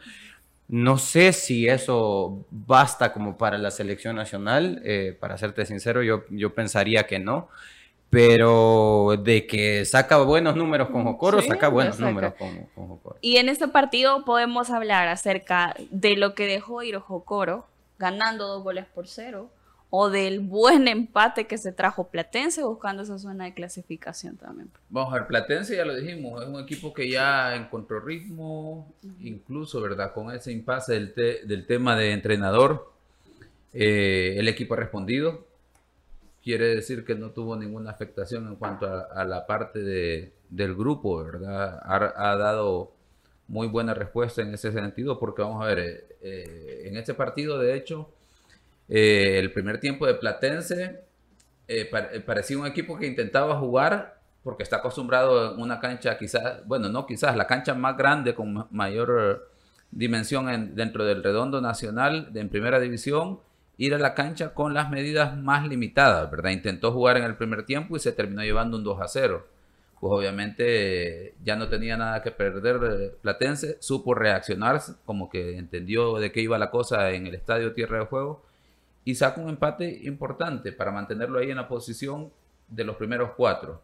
No 0.73 0.97
sé 0.97 1.33
si 1.33 1.67
eso 1.67 2.47
basta 2.49 3.13
como 3.13 3.37
para 3.37 3.59
la 3.59 3.69
selección 3.69 4.15
nacional, 4.15 4.81
eh, 4.83 5.15
para 5.19 5.37
serte 5.37 5.67
sincero, 5.67 6.01
yo, 6.01 6.23
yo 6.31 6.55
pensaría 6.55 7.05
que 7.05 7.19
no, 7.19 7.47
pero 8.09 9.15
de 9.23 9.45
que 9.45 9.85
saca 9.85 10.17
buenos 10.17 10.55
números 10.55 10.89
con 10.89 11.03
Jocoro, 11.03 11.43
saca 11.43 11.67
buenos 11.67 11.99
números 11.99 12.33
con, 12.33 12.65
con, 12.73 12.87
Jocoro. 12.87 13.17
Y 13.21 13.37
en 13.37 13.49
este 13.49 13.67
partido 13.67 14.25
podemos 14.25 14.71
hablar 14.71 15.09
acerca 15.09 15.75
de 15.91 16.17
lo 16.17 16.33
que 16.33 16.47
dejó 16.47 16.81
ir 16.81 16.97
Jocoro, 16.97 17.67
ganando 17.99 18.47
dos 18.47 18.63
goles 18.63 18.87
por 18.87 19.07
cero, 19.07 19.51
o 19.95 20.09
del 20.09 20.39
buen 20.39 20.87
empate 20.87 21.45
que 21.45 21.59
se 21.59 21.71
trajo 21.71 22.07
Platense 22.07 22.63
buscando 22.63 23.03
esa 23.03 23.19
zona 23.19 23.43
de 23.43 23.53
clasificación 23.53 24.37
también. 24.37 24.71
Vamos 24.89 25.13
a 25.13 25.19
ver, 25.19 25.27
Platense 25.27 25.75
ya 25.75 25.85
lo 25.85 25.95
dijimos, 25.95 26.41
es 26.41 26.49
un 26.49 26.59
equipo 26.59 26.91
que 26.91 27.07
ya 27.07 27.55
encontró 27.55 27.99
ritmo, 27.99 28.91
incluso, 29.19 29.79
¿verdad? 29.81 30.11
Con 30.11 30.31
ese 30.31 30.51
impasse 30.51 30.93
del, 30.93 31.13
del 31.13 31.67
tema 31.67 31.95
de 31.95 32.11
entrenador, 32.11 32.91
eh, 33.71 34.33
el 34.37 34.47
equipo 34.47 34.73
ha 34.73 34.77
respondido. 34.77 35.45
Quiere 36.43 36.73
decir 36.73 37.05
que 37.05 37.13
no 37.13 37.29
tuvo 37.29 37.55
ninguna 37.55 37.91
afectación 37.91 38.47
en 38.47 38.55
cuanto 38.55 38.87
a, 38.87 39.23
la 39.25 39.45
parte 39.45 39.77
de, 39.83 40.33
del 40.49 40.73
grupo, 40.73 41.23
¿verdad? 41.23 41.79
Ha, 41.83 42.35
dado 42.37 42.93
muy 43.47 43.67
buena 43.67 43.93
respuesta 43.93 44.41
en 44.41 44.55
ese 44.55 44.71
sentido, 44.71 45.19
porque 45.19 45.43
vamos 45.43 45.61
a 45.61 45.67
ver, 45.67 45.77
eh, 45.77 46.17
eh, 46.19 46.81
en 46.85 46.97
este 46.97 47.13
partido, 47.13 47.59
de 47.59 47.75
hecho, 47.75 48.09
eh, 48.95 49.39
el 49.39 49.51
primer 49.51 49.79
tiempo 49.79 50.05
de 50.05 50.13
Platense 50.13 51.01
eh, 51.67 51.89
eh, 51.91 52.19
parecía 52.23 52.59
un 52.59 52.67
equipo 52.67 52.95
que 52.95 53.07
intentaba 53.07 53.57
jugar 53.57 54.21
porque 54.43 54.61
está 54.61 54.75
acostumbrado 54.75 55.55
en 55.55 55.59
una 55.59 55.79
cancha 55.79 56.15
quizás, 56.15 56.63
bueno, 56.67 56.89
no 56.89 57.07
quizás, 57.07 57.35
la 57.35 57.47
cancha 57.47 57.73
más 57.73 57.97
grande 57.97 58.35
con 58.35 58.67
mayor 58.69 59.49
dimensión 59.89 60.75
dentro 60.75 61.05
del 61.05 61.23
redondo 61.23 61.59
nacional 61.59 62.31
de, 62.33 62.41
en 62.41 62.49
primera 62.49 62.79
división, 62.79 63.39
ir 63.77 63.95
a 63.95 63.97
la 63.97 64.13
cancha 64.13 64.53
con 64.53 64.75
las 64.75 64.91
medidas 64.91 65.35
más 65.35 65.67
limitadas, 65.67 66.29
¿verdad? 66.29 66.51
Intentó 66.51 66.91
jugar 66.91 67.17
en 67.17 67.23
el 67.23 67.35
primer 67.35 67.65
tiempo 67.65 67.95
y 67.95 67.99
se 67.99 68.11
terminó 68.11 68.43
llevando 68.43 68.77
un 68.77 68.83
2 68.83 69.01
a 69.01 69.07
0. 69.07 69.47
Pues 69.99 70.13
obviamente 70.13 71.33
ya 71.43 71.55
no 71.55 71.67
tenía 71.67 71.97
nada 71.97 72.21
que 72.21 72.29
perder 72.29 73.17
Platense, 73.23 73.77
supo 73.79 74.13
reaccionar, 74.13 74.79
como 75.03 75.31
que 75.31 75.57
entendió 75.57 76.19
de 76.19 76.31
qué 76.31 76.41
iba 76.41 76.59
la 76.59 76.69
cosa 76.69 77.09
en 77.09 77.25
el 77.25 77.33
estadio 77.33 77.73
Tierra 77.73 77.97
de 77.97 78.05
Juego 78.05 78.52
y 79.05 79.15
saca 79.15 79.41
un 79.41 79.49
empate 79.49 80.01
importante 80.03 80.71
para 80.71 80.91
mantenerlo 80.91 81.39
ahí 81.39 81.51
en 81.51 81.57
la 81.57 81.67
posición 81.67 82.31
de 82.67 82.83
los 82.83 82.95
primeros 82.95 83.31
cuatro. 83.35 83.81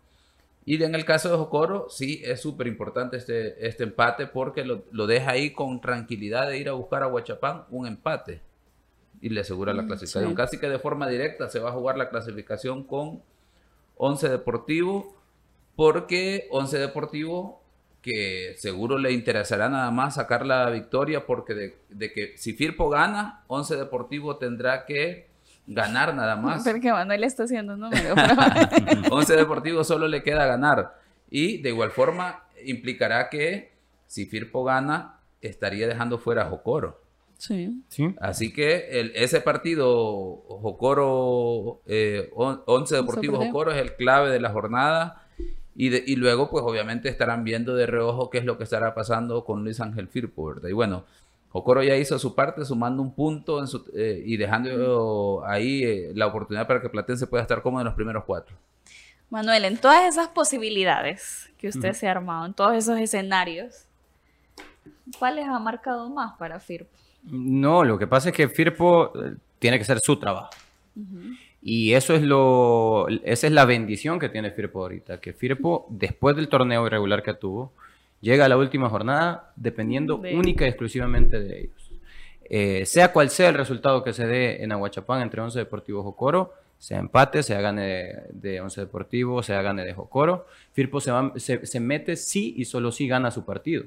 Y 0.65 0.82
en 0.84 0.93
el 0.93 1.05
caso 1.05 1.29
de 1.29 1.38
Jocoro, 1.38 1.88
sí, 1.89 2.21
es 2.23 2.41
súper 2.41 2.67
importante 2.67 3.17
este, 3.17 3.65
este 3.65 3.84
empate 3.84 4.27
porque 4.27 4.63
lo, 4.63 4.84
lo, 4.91 5.08
deja 5.08 5.32
ahí 5.32 5.51
con 5.51 5.82
tranquilidad 5.82 6.47
de 6.47 6.60
ir 6.60 6.69
a 6.69 6.73
buscar 6.73 7.01
a 7.01 7.08
Huachapán 7.08 7.63
un 7.69 7.88
empate 7.88 8.41
y 9.21 9.29
le 9.29 9.41
asegura 9.41 9.73
la 9.73 9.84
mm, 9.84 9.88
clasificación. 9.88 10.36
Casi 10.36 10.60
que 10.60 10.69
de 10.69 10.79
forma 10.79 11.08
directa 11.08 11.49
se 11.49 11.60
va 11.60 11.69
a 11.69 11.73
jugar 11.73 11.97
la 11.97 12.10
clasificación 12.10 12.84
con 12.84 13.21
11 13.97 14.29
Deportivo 14.29 15.15
porque 15.75 16.47
11 16.51 16.77
Deportivo 16.77 17.63
que 18.02 18.56
seguro 18.58 18.98
le 18.98 19.12
interesará 19.12 19.70
nada 19.70 19.92
más 19.92 20.16
sacar 20.16 20.46
la 20.46 20.70
victoria 20.70 21.26
porque 21.26 21.76
de, 21.90 22.14
que 22.14 22.38
si 22.38 22.54
Firpo 22.54 22.90
gana, 22.90 23.44
Once 23.48 23.76
Deportivo 23.76 24.38
tendrá 24.38 24.86
que 24.86 25.28
ganar 25.68 26.16
nada 26.16 26.36
más. 26.38 26.64
Porque 26.64 26.92
Manuel 26.92 27.24
está 27.24 27.44
haciendo 27.44 27.74
un 27.74 27.82
número. 27.82 28.16
Once 29.12 29.36
Deportivo 29.36 29.84
solo 29.84 30.08
le 30.08 30.24
queda 30.24 30.46
ganar. 30.46 30.98
Y 31.30 31.62
de 31.62 31.70
igual 31.70 31.92
forma 31.92 32.44
implicará 32.66 33.30
que 33.30 33.74
si 34.08 34.26
Firpo 34.26 34.64
gana, 34.64 35.20
estaría 35.42 35.88
dejando 35.88 36.18
fuera 36.18 36.44
a 36.44 36.46
Jocoro. 36.46 37.02
Sí. 37.38 37.84
Así 38.20 38.52
que 38.52 39.12
ese 39.16 39.40
partido, 39.40 40.44
Jocoro, 40.48 41.82
eh, 41.86 42.30
Once 42.36 42.96
Deportivo 42.96 43.38
Jocoro 43.38 43.72
es 43.72 43.78
el 43.78 43.96
clave 43.96 44.30
de 44.30 44.42
la 44.42 44.50
jornada 44.50 45.29
y, 45.82 46.18
luego, 46.18 46.50
pues 46.50 46.65
obviamente 46.65 47.08
estarán 47.08 47.46
viendo 47.46 47.74
de 47.74 47.86
reojo 47.86 48.30
qué 48.30 48.39
es 48.39 48.44
lo 48.44 48.58
que 48.58 48.65
estará 48.65 48.94
pasando 48.94 49.46
con 49.46 49.63
Luis 49.63 49.80
Ángel 49.80 50.10
Firpo, 50.10 50.48
¿verdad? 50.48 50.68
Y 50.68 50.74
bueno, 50.74 51.06
Jocoro 51.52 51.82
ya 51.82 51.96
hizo 51.96 52.20
su 52.20 52.36
parte 52.36 52.65
sumando 52.65 53.02
un 53.02 53.13
punto 53.13 53.63
eh, 53.96 54.22
y 54.26 54.36
dejando 54.36 55.42
ahí 55.46 55.86
eh, 55.86 56.12
la 56.15 56.28
oportunidad 56.28 56.68
para 56.68 56.82
que 56.82 56.89
Platense 56.89 57.28
pueda 57.28 57.44
estar 57.44 57.62
cómodo 57.62 57.80
en 57.80 57.86
los 57.86 57.94
primeros 57.94 58.26
cuatro. 58.26 58.58
Manuel, 59.30 59.63
en 59.63 59.78
todas 59.78 60.06
esas 60.06 60.28
posibilidades 60.28 61.50
que 61.58 61.70
usted 61.70 61.94
se 61.94 62.10
ha 62.10 62.12
armado, 62.12 62.46
en 62.46 62.54
todos 62.54 62.76
esos 62.76 63.00
escenarios, 63.00 63.86
¿cuáles 65.18 65.48
ha 65.48 65.60
marcado 65.60 66.10
más 66.10 66.38
para 66.38 66.60
Firpo? 66.60 66.92
No, 67.24 67.86
lo 67.86 67.98
que 67.98 68.06
pasa 68.06 68.30
es 68.30 68.36
que 68.36 68.50
Firpo 68.50 69.13
eh, 69.15 69.36
tiene 69.60 69.78
que 69.78 69.86
ser 69.86 70.00
su 70.02 70.20
trabajo. 70.20 70.50
Y 71.62 71.93
eso 71.93 72.13
es 72.13 72.22
lo, 72.22 73.08
esa 73.24 73.48
es 73.48 73.54
la 73.54 73.65
bendición 73.65 74.19
que 74.19 74.30
tiene 74.30 74.52
Firpo 74.52 74.82
ahorita, 74.82 75.19
que 75.19 75.34
Firpo, 75.34 75.88
después 75.89 76.36
del 76.36 76.48
torneo 76.48 76.86
irregular 76.86 77.22
que 77.22 77.34
tuvo, 77.34 77.74
llega 78.22 78.45
a 78.45 78.50
la 78.50 78.58
última 78.58 78.89
jornada 78.89 79.52
dependiendo 79.56 80.17
única 80.17 80.65
y 80.65 80.69
exclusivamente 80.69 81.39
de 81.39 81.60
ellos. 81.60 81.91
Eh, 82.50 82.86
sea 82.86 83.12
cual 83.12 83.30
sea 83.30 83.50
el 83.50 83.56
resultado 83.56 84.04
que 84.04 84.13
se 84.13 84.26
dé 84.26 84.63
en 84.63 84.72
Aguachapán 84.72 85.22
entre 85.22 85.41
Once 85.41 85.60
Deportivo 85.60 86.02
Jocoro, 86.02 86.54
sea 86.80 86.98
empate, 86.98 87.43
sea 87.43 87.60
gane 87.60 88.15
de, 88.32 88.62
Once 88.62 88.80
Deportivo, 88.80 89.43
sea 89.43 89.62
gane 89.62 89.84
de 89.84 89.93
Jocoro, 89.93 90.48
Firpo 90.72 91.02
se, 91.02 91.12
se, 91.36 91.65
se 91.65 91.80
mete 91.80 92.15
sí 92.15 92.56
y 92.58 92.65
solo 92.65 92.91
sí 92.91 93.08
gana 93.08 93.32
su 93.32 93.45
partido. 93.45 93.86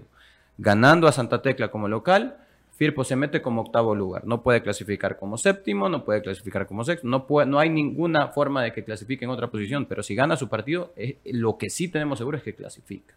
Ganando 0.58 1.08
a 1.08 1.12
Santa 1.12 1.40
Tecla 1.40 1.70
como 1.70 1.88
local, 1.88 2.36
Firpo 2.82 3.04
se 3.04 3.14
mete 3.14 3.40
como 3.40 3.62
octavo 3.62 3.94
lugar. 3.94 4.24
No 4.26 4.42
puede 4.42 4.60
clasificar 4.60 5.16
como 5.16 5.38
séptimo, 5.38 5.88
no 5.88 6.04
puede 6.04 6.20
clasificar 6.20 6.66
como 6.66 6.82
sexto, 6.82 7.06
no, 7.06 7.28
puede, 7.28 7.46
no 7.46 7.60
hay 7.60 7.70
ninguna 7.70 8.26
forma 8.26 8.60
de 8.64 8.72
que 8.72 8.82
clasifique 8.82 9.24
en 9.24 9.30
otra 9.30 9.52
posición, 9.52 9.86
pero 9.86 10.02
si 10.02 10.16
gana 10.16 10.36
su 10.36 10.48
partido, 10.48 10.92
eh, 10.96 11.18
lo 11.24 11.58
que 11.58 11.70
sí 11.70 11.86
tenemos 11.86 12.18
seguro 12.18 12.38
es 12.38 12.42
que 12.42 12.56
clasifica. 12.56 13.14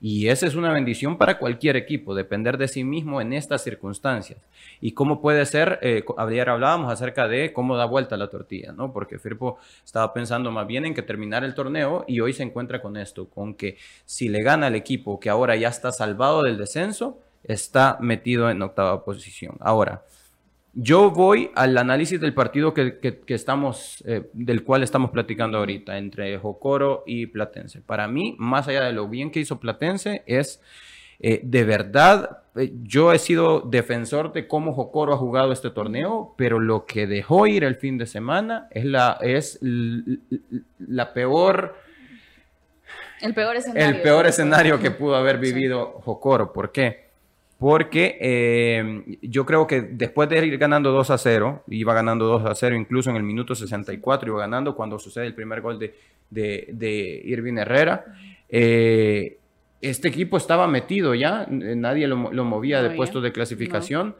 Y 0.00 0.28
esa 0.28 0.46
es 0.46 0.54
una 0.54 0.72
bendición 0.72 1.18
para 1.18 1.38
cualquier 1.38 1.74
equipo, 1.74 2.14
depender 2.14 2.56
de 2.56 2.68
sí 2.68 2.84
mismo 2.84 3.20
en 3.20 3.32
estas 3.32 3.64
circunstancias. 3.64 4.38
Y 4.80 4.92
cómo 4.92 5.20
puede 5.20 5.44
ser, 5.44 5.80
eh, 5.82 6.04
ayer 6.16 6.48
hablábamos 6.48 6.92
acerca 6.92 7.26
de 7.26 7.52
cómo 7.52 7.76
da 7.76 7.86
vuelta 7.86 8.16
la 8.16 8.30
tortilla, 8.30 8.70
¿no? 8.70 8.92
Porque 8.92 9.18
Firpo 9.18 9.58
estaba 9.84 10.14
pensando 10.14 10.52
más 10.52 10.68
bien 10.68 10.86
en 10.86 10.94
que 10.94 11.02
terminar 11.02 11.42
el 11.42 11.56
torneo 11.56 12.04
y 12.06 12.20
hoy 12.20 12.32
se 12.32 12.44
encuentra 12.44 12.80
con 12.80 12.96
esto, 12.96 13.28
con 13.28 13.54
que 13.54 13.76
si 14.04 14.28
le 14.28 14.44
gana 14.44 14.68
al 14.68 14.76
equipo 14.76 15.18
que 15.18 15.30
ahora 15.30 15.56
ya 15.56 15.68
está 15.68 15.90
salvado 15.90 16.44
del 16.44 16.58
descenso, 16.58 17.18
está 17.44 17.98
metido 18.00 18.50
en 18.50 18.62
octava 18.62 19.04
posición. 19.04 19.56
Ahora, 19.60 20.02
Yo 20.72 21.10
voy 21.10 21.50
al 21.56 21.76
análisis 21.76 22.20
del 22.20 22.32
partido 22.32 22.72
que, 22.72 22.98
que- 23.00 23.18
que 23.18 23.34
estamos, 23.34 24.04
eh, 24.06 24.30
del 24.32 24.62
cual 24.62 24.84
estamos 24.84 25.10
platicando 25.10 25.58
ahorita, 25.58 25.98
entre 25.98 26.38
Jocoro 26.38 27.02
y 27.08 27.26
Platense. 27.26 27.80
Para 27.80 28.06
mí, 28.06 28.36
más 28.38 28.68
allá 28.68 28.82
de 28.84 28.92
lo 28.92 29.08
bien 29.08 29.32
que 29.32 29.40
hizo 29.40 29.58
Platense, 29.58 30.22
es 30.26 30.60
eh, 31.18 31.40
de 31.42 31.64
verdad, 31.64 32.38
eh, 32.54 32.72
yo 32.84 33.12
he 33.12 33.18
sido 33.18 33.62
defensor 33.62 34.32
de 34.32 34.46
cómo 34.46 34.72
Jocoro 34.72 35.12
ha 35.12 35.16
jugado 35.18 35.50
este 35.52 35.70
torneo, 35.70 36.34
pero 36.38 36.60
lo 36.60 36.86
que 36.86 37.08
dejó 37.08 37.48
ir 37.48 37.64
el 37.64 37.74
fin 37.74 37.98
de 37.98 38.06
semana 38.06 38.68
es 38.70 38.84
la, 38.84 39.18
es 39.20 39.58
la 40.78 41.12
peor 41.12 41.74
El 43.20 43.34
peor 43.34 43.56
escenario. 43.56 43.88
el 43.96 44.02
peor 44.02 44.26
escenario 44.26 44.78
que 44.78 44.92
pudo 44.92 45.16
haber 45.16 45.38
vivido 45.38 46.00
Jocoro. 46.04 46.52
¿Por 46.52 46.70
qué? 46.70 47.09
Porque 47.60 48.16
eh, 48.22 49.18
yo 49.20 49.44
creo 49.44 49.66
que 49.66 49.82
después 49.82 50.30
de 50.30 50.44
ir 50.46 50.56
ganando 50.56 50.90
2 50.92 51.10
a 51.10 51.18
0, 51.18 51.62
iba 51.68 51.92
ganando 51.92 52.24
2 52.24 52.46
a 52.46 52.54
0, 52.54 52.74
incluso 52.74 53.10
en 53.10 53.16
el 53.16 53.22
minuto 53.22 53.54
64 53.54 54.30
iba 54.30 54.40
ganando 54.40 54.74
cuando 54.74 54.98
sucede 54.98 55.26
el 55.26 55.34
primer 55.34 55.60
gol 55.60 55.78
de, 55.78 55.94
de, 56.30 56.68
de 56.72 57.20
Irving 57.22 57.58
Herrera. 57.58 58.06
eh, 58.48 59.36
este 59.82 60.08
equipo 60.08 60.36
estaba 60.38 60.66
metido 60.66 61.14
ya, 61.14 61.46
nadie 61.48 62.06
lo, 62.08 62.16
mo- 62.16 62.32
lo 62.32 62.44
movía 62.44 62.82
de 62.82 62.90
No, 62.90 62.96
puesto 62.96 63.18
ya. 63.20 63.24
de 63.24 63.32
clasificación 63.32 64.14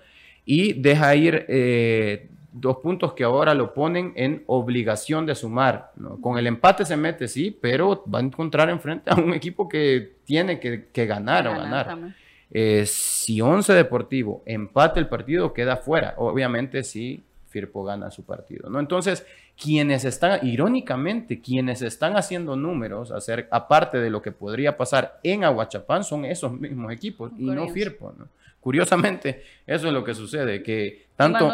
y 0.47 0.73
deja 0.75 1.15
ir 1.17 1.45
eh, 1.49 2.29
dos 2.53 2.79
puntos 2.79 3.13
que 3.15 3.25
ahora 3.25 3.53
lo 3.55 3.75
ponen 3.75 4.13
en 4.17 4.43
obligación 4.47 5.25
de 5.27 5.35
sumar. 5.35 5.93
¿no? 5.97 6.19
Con 6.21 6.39
el 6.39 6.47
empate 6.47 6.85
se 6.87 6.97
mete, 6.97 7.29
sí, 7.29 7.57
pero 7.59 8.03
va 8.13 8.21
a 8.21 8.23
encontrar 8.23 8.71
enfrente 8.71 9.11
a 9.11 9.17
un 9.17 9.33
equipo 9.35 9.69
que 9.69 10.13
tiene 10.25 10.59
que, 10.61 10.87
que 10.93 11.05
ganar 11.07 11.47
o 11.49 11.53
ganar. 11.53 11.87
también. 11.87 12.15
Eh, 12.53 12.85
si 12.87 13.41
Once 13.41 13.73
Deportivo 13.73 14.43
empate 14.45 15.01
el 15.01 15.09
partido, 15.09 15.53
queda 15.53 15.77
fuera. 15.77 16.15
Obviamente, 16.17 16.83
si 16.83 17.23
Firpo 17.49 17.85
gana 17.85 18.11
su 18.11 18.25
partido. 18.25 18.71
¿no? 18.71 18.81
Entonces, 18.81 19.27
quienes 19.61 20.05
están, 20.05 20.47
irónicamente, 20.47 21.41
quienes 21.41 21.83
están 21.83 22.17
haciendo 22.17 22.57
números, 22.57 23.11
hacer, 23.11 23.49
aparte 23.51 23.99
de 23.99 24.09
lo 24.09 24.23
que 24.23 24.33
podría 24.33 24.77
pasar 24.77 25.21
en 25.23 25.45
Aguachapán, 25.45 26.05
son 26.05 26.25
esos 26.25 26.53
mismos 26.53 26.93
equipos 26.93 27.33
y 27.37 27.45
no. 27.45 27.69
Firpo. 27.69 28.15
¿no? 28.17 28.27
Curiosamente, 28.61 29.43
eso 29.67 29.87
es 29.89 29.93
lo 29.93 30.05
que 30.05 30.15
sucede, 30.15 30.63
que 30.63 31.07
tanto... 31.17 31.51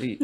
Y- 0.00 0.18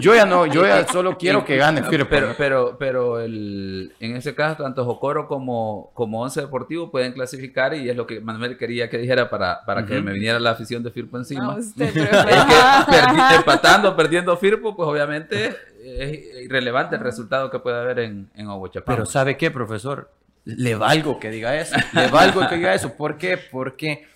yo 0.00 0.14
ya 0.14 0.24
no, 0.24 0.46
yo 0.46 0.64
ya 0.66 0.86
solo 0.92 1.16
quiero 1.18 1.44
que 1.44 1.56
gane 1.56 1.82
Firpo. 1.82 2.08
Pero, 2.10 2.28
¿no? 2.28 2.34
pero, 2.36 2.76
pero 2.78 3.20
el, 3.20 3.92
en 4.00 4.16
ese 4.16 4.34
caso, 4.34 4.62
tanto 4.62 4.84
Jocoro 4.84 5.26
como, 5.26 5.90
como 5.94 6.22
Once 6.22 6.40
Deportivo 6.40 6.90
pueden 6.90 7.12
clasificar 7.12 7.74
y 7.74 7.88
es 7.90 7.96
lo 7.96 8.06
que 8.06 8.20
Manuel 8.20 8.56
quería 8.56 8.88
que 8.88 8.98
dijera 8.98 9.28
para, 9.28 9.64
para 9.64 9.84
que 9.84 10.00
me 10.00 10.12
viniera 10.12 10.38
la 10.38 10.50
afición 10.52 10.82
de 10.82 10.90
Firpo 10.90 11.16
encima. 11.18 11.44
No, 11.44 11.56
usted, 11.56 11.84
Es 11.88 11.92
pero- 11.92 12.10
que 12.10 12.92
perdi- 12.96 13.36
empatando, 13.36 13.96
perdiendo 13.96 14.36
Firpo, 14.36 14.74
pues 14.76 14.88
obviamente 14.88 15.54
es 15.84 16.44
irrelevante 16.44 16.96
el 16.96 17.02
resultado 17.02 17.50
que 17.50 17.58
puede 17.58 17.78
haber 17.78 17.98
en, 18.00 18.30
en. 18.34 18.48
Pero 18.86 19.06
¿sabe 19.06 19.36
qué, 19.36 19.50
profesor? 19.50 20.10
Le 20.44 20.74
valgo 20.74 21.18
que 21.18 21.30
diga 21.30 21.56
eso. 21.58 21.76
Le 21.92 22.08
valgo 22.08 22.48
que 22.48 22.56
diga 22.56 22.74
eso. 22.74 22.94
¿Por 22.96 23.16
qué? 23.18 23.38
Porque 23.38 24.06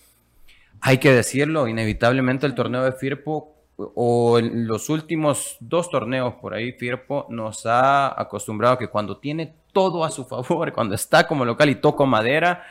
hay 0.86 0.98
que 0.98 1.12
decirlo, 1.12 1.66
inevitablemente 1.66 2.44
el 2.44 2.54
torneo 2.54 2.84
de 2.84 2.92
Firpo 2.92 3.54
o 3.76 4.38
en 4.38 4.66
los 4.68 4.90
últimos 4.90 5.56
dos 5.58 5.88
torneos 5.88 6.34
por 6.34 6.52
ahí, 6.52 6.72
Firpo 6.72 7.24
nos 7.30 7.64
ha 7.64 8.20
acostumbrado 8.20 8.76
que 8.76 8.88
cuando 8.88 9.16
tiene 9.16 9.54
todo 9.72 10.04
a 10.04 10.10
su 10.10 10.26
favor, 10.26 10.70
cuando 10.74 10.94
está 10.94 11.26
como 11.26 11.46
local 11.46 11.70
y 11.70 11.76
toco 11.76 12.04
madera, 12.04 12.66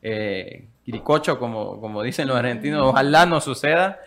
eh, 0.00 0.68
quiricocho, 0.84 1.40
como, 1.40 1.80
como 1.80 2.04
dicen 2.04 2.28
los 2.28 2.36
argentinos, 2.36 2.82
ojalá 2.82 3.26
no 3.26 3.40
suceda, 3.40 3.98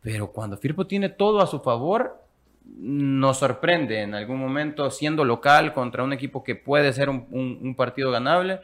pero 0.00 0.32
cuando 0.32 0.56
Firpo 0.56 0.86
tiene 0.86 1.10
todo 1.10 1.42
a 1.42 1.46
su 1.46 1.60
favor, 1.60 2.18
nos 2.64 3.40
sorprende 3.40 4.00
en 4.00 4.14
algún 4.14 4.38
momento 4.38 4.90
siendo 4.90 5.26
local 5.26 5.74
contra 5.74 6.02
un 6.02 6.14
equipo 6.14 6.42
que 6.42 6.54
puede 6.54 6.94
ser 6.94 7.10
un, 7.10 7.74
partido 7.76 8.10
ganable. 8.10 8.60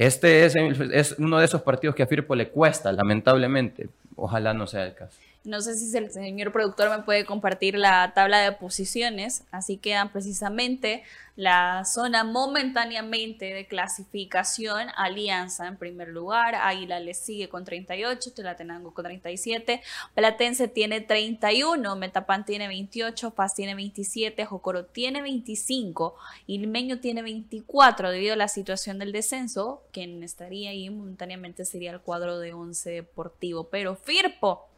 Este 0.00 0.46
es, 0.46 0.56
es 0.56 1.16
uno 1.18 1.38
de 1.38 1.44
esos 1.44 1.60
partidos 1.60 1.94
que 1.94 2.02
a 2.02 2.06
Firpo 2.06 2.34
le 2.34 2.48
cuesta, 2.48 2.90
lamentablemente. 2.90 3.90
Ojalá 4.16 4.54
no 4.54 4.66
sea 4.66 4.86
el 4.86 4.94
caso. 4.94 5.20
No 5.42 5.62
sé 5.62 5.74
si 5.74 5.96
el 5.96 6.10
señor 6.10 6.52
productor 6.52 6.90
me 6.90 7.02
puede 7.02 7.24
compartir 7.24 7.74
la 7.74 8.12
tabla 8.14 8.40
de 8.40 8.52
posiciones. 8.52 9.44
Así 9.50 9.78
quedan 9.78 10.12
precisamente 10.12 11.02
la 11.34 11.86
zona 11.86 12.24
momentáneamente 12.24 13.46
de 13.46 13.66
clasificación. 13.66 14.88
Alianza 14.96 15.66
en 15.66 15.78
primer 15.78 16.08
lugar, 16.08 16.54
Águila 16.54 17.00
le 17.00 17.14
sigue 17.14 17.48
con 17.48 17.64
38, 17.64 18.34
Telatenango 18.34 18.92
con 18.92 19.06
37, 19.06 19.80
Platense 20.14 20.68
tiene 20.68 21.00
31, 21.00 21.96
Metapan 21.96 22.44
tiene 22.44 22.68
28, 22.68 23.30
Paz 23.30 23.54
tiene 23.54 23.74
27, 23.74 24.44
Jocoro 24.44 24.84
tiene 24.84 25.22
25, 25.22 26.16
Ilmeño 26.48 27.00
tiene 27.00 27.22
24 27.22 28.10
debido 28.10 28.34
a 28.34 28.36
la 28.36 28.48
situación 28.48 28.98
del 28.98 29.12
descenso. 29.12 29.82
Quien 29.90 30.22
estaría 30.22 30.68
ahí 30.68 30.90
momentáneamente 30.90 31.64
sería 31.64 31.92
el 31.92 32.00
cuadro 32.00 32.38
de 32.38 32.52
11 32.52 32.90
Deportivo, 32.90 33.70
pero 33.70 33.96
Firpo 33.96 34.69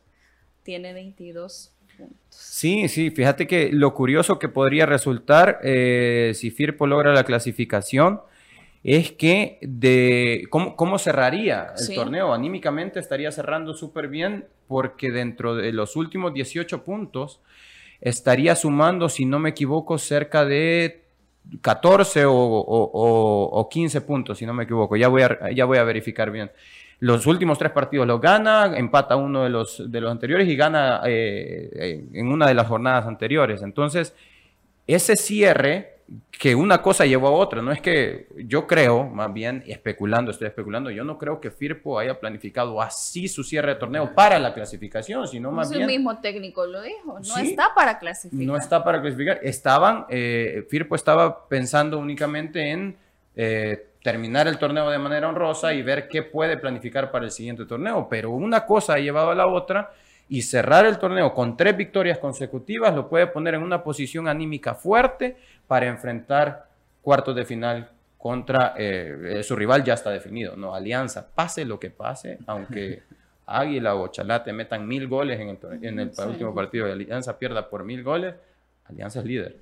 tiene 0.63 0.93
22 0.93 1.73
puntos. 1.97 2.17
Sí, 2.31 2.89
sí, 2.89 3.11
fíjate 3.11 3.47
que 3.47 3.71
lo 3.73 3.95
curioso 3.95 4.39
que 4.39 4.49
podría 4.49 4.87
resultar 4.87 5.59
eh, 5.63 6.33
si 6.35 6.51
Firpo 6.51 6.87
logra 6.87 7.13
la 7.13 7.25
clasificación 7.25 8.21
es 8.85 9.13
que 9.13 9.59
de 9.63 10.47
cómo, 10.51 10.75
cómo 10.75 10.99
cerraría 10.99 11.73
el 11.79 11.85
Sí. 11.85 11.95
torneo. 11.95 12.33
Anímicamente 12.33 12.99
estaría 12.99 13.31
cerrando 13.31 13.75
súper 13.75 14.09
bien 14.09 14.47
porque 14.67 15.11
dentro 15.13 15.55
de 15.55 15.73
los 15.73 15.95
últimos 15.97 16.35
18 16.35 16.83
puntos 16.83 17.41
estaría 18.01 18.57
sumando, 18.57 19.09
si 19.09 19.25
no 19.25 19.39
me 19.39 19.51
equivoco, 19.51 19.99
cerca 19.99 20.45
de 20.45 21.03
14 21.61 22.25
o, 22.25 22.33
o- 22.35 22.91
o- 22.93 23.61
o 23.61 23.69
15 23.69 24.01
puntos, 24.01 24.39
si 24.39 24.47
no 24.47 24.55
me 24.55 24.65
equivoco. 24.65 24.97
Ya 24.97 25.09
voy 25.09 25.23
a, 25.23 25.51
ya 25.55 25.65
voy 25.65 25.79
a 25.79 25.85
verificar 25.85 26.31
bien. 26.33 26.51
Los 27.03 27.27
últimos 27.27 27.59
tres 27.59 27.73
partidos 27.73 28.07
los 28.07 28.21
gana, 28.21 28.77
empata 28.77 29.17
uno 29.17 29.43
de 29.43 29.51
los, 29.51 29.91
de 29.91 30.01
los 30.01 30.09
anteriores 30.09 30.47
y 30.49 30.55
gana 30.55 31.01
eh, 31.05 31.69
eh, 31.75 32.05
en 32.13 32.29
una 32.29 32.47
de 32.47 32.55
las 32.55 32.69
jornadas 32.69 33.07
anteriores. 33.07 33.61
Entonces, 33.63 34.15
ese 34.87 35.17
cierre, 35.17 35.97
que 36.31 36.55
una 36.55 36.81
cosa 36.81 37.05
llevó 37.05 37.27
a 37.27 37.31
otra, 37.33 37.61
no 37.61 37.73
es 37.73 37.81
que 37.81 38.29
yo 38.47 38.69
creo, 38.69 39.03
más 39.03 39.33
bien 39.33 39.65
especulando, 39.67 40.31
estoy 40.31 40.47
especulando, 40.47 40.93
yo 40.93 41.03
no 41.03 41.19
creo 41.19 41.41
que 41.41 41.51
Firpo 41.51 41.99
haya 41.99 42.21
planificado 42.21 42.81
así 42.81 43.27
su 43.27 43.43
cierre 43.43 43.75
de 43.75 43.81
torneo 43.81 44.15
para 44.15 44.39
la 44.39 44.55
clasificación, 44.55 45.27
sino 45.27 45.51
más 45.51 45.69
Pues 45.71 45.81
el 45.81 45.87
bien 45.89 46.01
mismo 46.03 46.21
técnico 46.21 46.67
lo 46.67 46.83
dijo, 46.83 47.19
no 47.19 47.25
Sí. 47.25 47.49
está 47.51 47.75
para 47.75 47.99
clasificar. 47.99 48.47
no 48.47 48.57
está 48.57 48.85
para 48.85 49.01
clasificar. 49.03 49.41
Estaban, 49.43 50.05
eh, 50.09 50.65
Firpo 50.71 50.95
estaba 50.95 51.49
pensando 51.49 51.99
únicamente 51.99 52.71
en 52.71 52.97
eh, 53.35 53.87
terminar 54.03 54.49
el 54.49 54.59
torneo 54.59 54.91
de 54.91 54.99
manera 54.99 55.29
honrosa 55.29 55.73
y 55.75 55.83
ver 55.83 56.09
qué 56.09 56.23
puede 56.23 56.57
planificar 56.57 57.11
para 57.11 57.25
el 57.25 57.31
siguiente 57.31 57.65
torneo. 57.67 58.09
Pero 58.09 58.31
una 58.31 58.65
cosa 58.67 58.95
ha 58.95 58.99
llevado 58.99 59.31
a 59.31 59.35
la 59.35 59.47
otra 59.47 59.93
y 60.29 60.43
cerrar 60.43 60.87
el 60.87 60.99
torneo 60.99 61.33
con 61.35 61.57
tres 61.57 61.77
victorias 61.77 62.19
consecutivas 62.19 62.95
lo 62.95 63.09
puede 63.09 63.27
poner 63.27 63.55
en 63.55 63.63
una 63.63 63.83
posición 63.85 64.29
anímica 64.29 64.75
fuerte 64.75 65.37
para 65.67 65.87
enfrentar 65.87 66.67
cuartos 67.03 67.35
de 67.37 67.45
final 67.45 67.91
contra 68.19 68.75
eh, 68.79 69.39
eh, 69.39 69.43
su 69.43 69.57
rival 69.57 69.83
ya 69.83 69.95
está 69.95 70.11
definido, 70.11 70.57
¿no? 70.57 70.75
Alianza, 70.75 71.27
pase 71.35 71.65
lo 71.65 71.79
que 71.81 71.91
pase, 71.91 72.39
aunque 72.47 73.03
Águila 73.47 73.97
o 73.97 74.09
Chalate 74.09 74.53
metan 74.53 74.87
mil 74.87 75.09
goles 75.09 75.41
en 75.41 75.49
el, 75.51 75.59
en 75.85 75.99
el 75.99 76.15
Sí. 76.15 76.23
último 76.23 76.55
partido 76.55 76.89
y 76.89 76.93
Alianza 76.93 77.37
pierda 77.39 77.69
por 77.69 77.85
mil 77.85 78.03
goles, 78.05 78.35
Alianza 78.85 79.19
es 79.21 79.27
líder. 79.27 79.57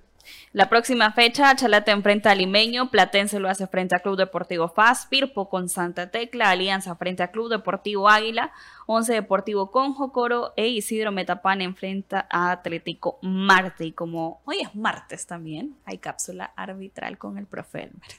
La 0.53 0.68
próxima 0.68 1.12
fecha, 1.12 1.55
Chalate 1.55 1.93
enfrenta 1.93 2.31
a 2.31 2.35
Limeño, 2.35 2.91
Platense 2.91 3.39
lo 3.39 3.49
hace 3.49 3.66
frente 3.66 3.95
a 3.95 4.01
Club 4.01 4.16
Deportivo 4.16 4.68
FAS, 4.68 5.07
Pirpo 5.07 5.49
con 5.49 5.68
Santa 5.68 6.11
Tecla, 6.11 6.51
Alianza 6.51 6.97
frente 6.97 7.23
a 7.23 7.31
Club 7.31 7.51
Deportivo 7.51 8.09
Águila, 8.09 8.53
Once 8.87 9.12
Deportivo 9.12 9.71
con 9.71 9.95
Jocoro 9.95 10.53
e 10.57 10.68
Isidro 10.68 11.12
Metapán 11.12 11.61
enfrenta 11.61 12.27
a 12.29 12.51
Atlético 12.51 13.18
Marte. 13.23 13.85
Y 13.85 13.93
como 13.93 14.43
hoy 14.45 14.61
es 14.61 14.75
martes 14.75 15.27
también, 15.27 15.77
hay 15.85 15.99
cápsula 15.99 16.53
arbitral 16.57 17.16
con 17.18 17.39
el 17.39 17.47
profe 17.47 17.85
Elmer. 17.85 18.11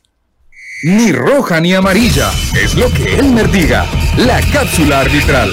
Ni 0.83 1.11
roja 1.11 1.59
ni 1.59 1.73
amarilla, 1.73 2.29
es 2.55 2.75
lo 2.75 2.89
que 2.91 3.19
Elmer 3.19 3.49
diga. 3.51 3.85
La 4.17 4.41
cápsula 4.53 5.01
arbitral. 5.01 5.51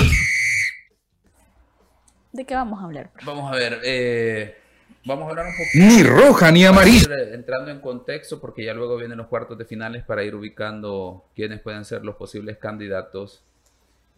¿De 2.33 2.45
qué 2.47 2.55
vamos 2.55 2.81
a 2.81 2.85
hablar? 2.85 3.11
Vamos 3.25 3.51
a 3.51 3.57
ver, 3.57 3.81
eh, 3.85 4.57
vamos 5.05 5.27
a 5.27 5.31
hablar 5.31 5.47
un 5.47 5.53
poco. 5.53 5.69
Ni 5.75 6.03
roja 6.03 6.51
ni 6.53 6.65
amarilla. 6.65 7.15
Entrando 7.33 7.71
en 7.71 7.81
contexto, 7.81 8.41
porque 8.41 8.65
ya 8.65 8.75
luego 8.75 8.97
vienen 8.97 9.19
los 9.19 9.27
cuartos 9.29 9.57
de 9.59 9.65
finales 9.65 10.05
para 10.05 10.23
ir 10.25 10.35
ubicando 10.35 11.25
quiénes 11.35 11.61
pueden 11.61 11.85
ser 11.85 12.05
los 12.05 12.17
posibles 12.17 12.59
candidatos. 12.59 13.43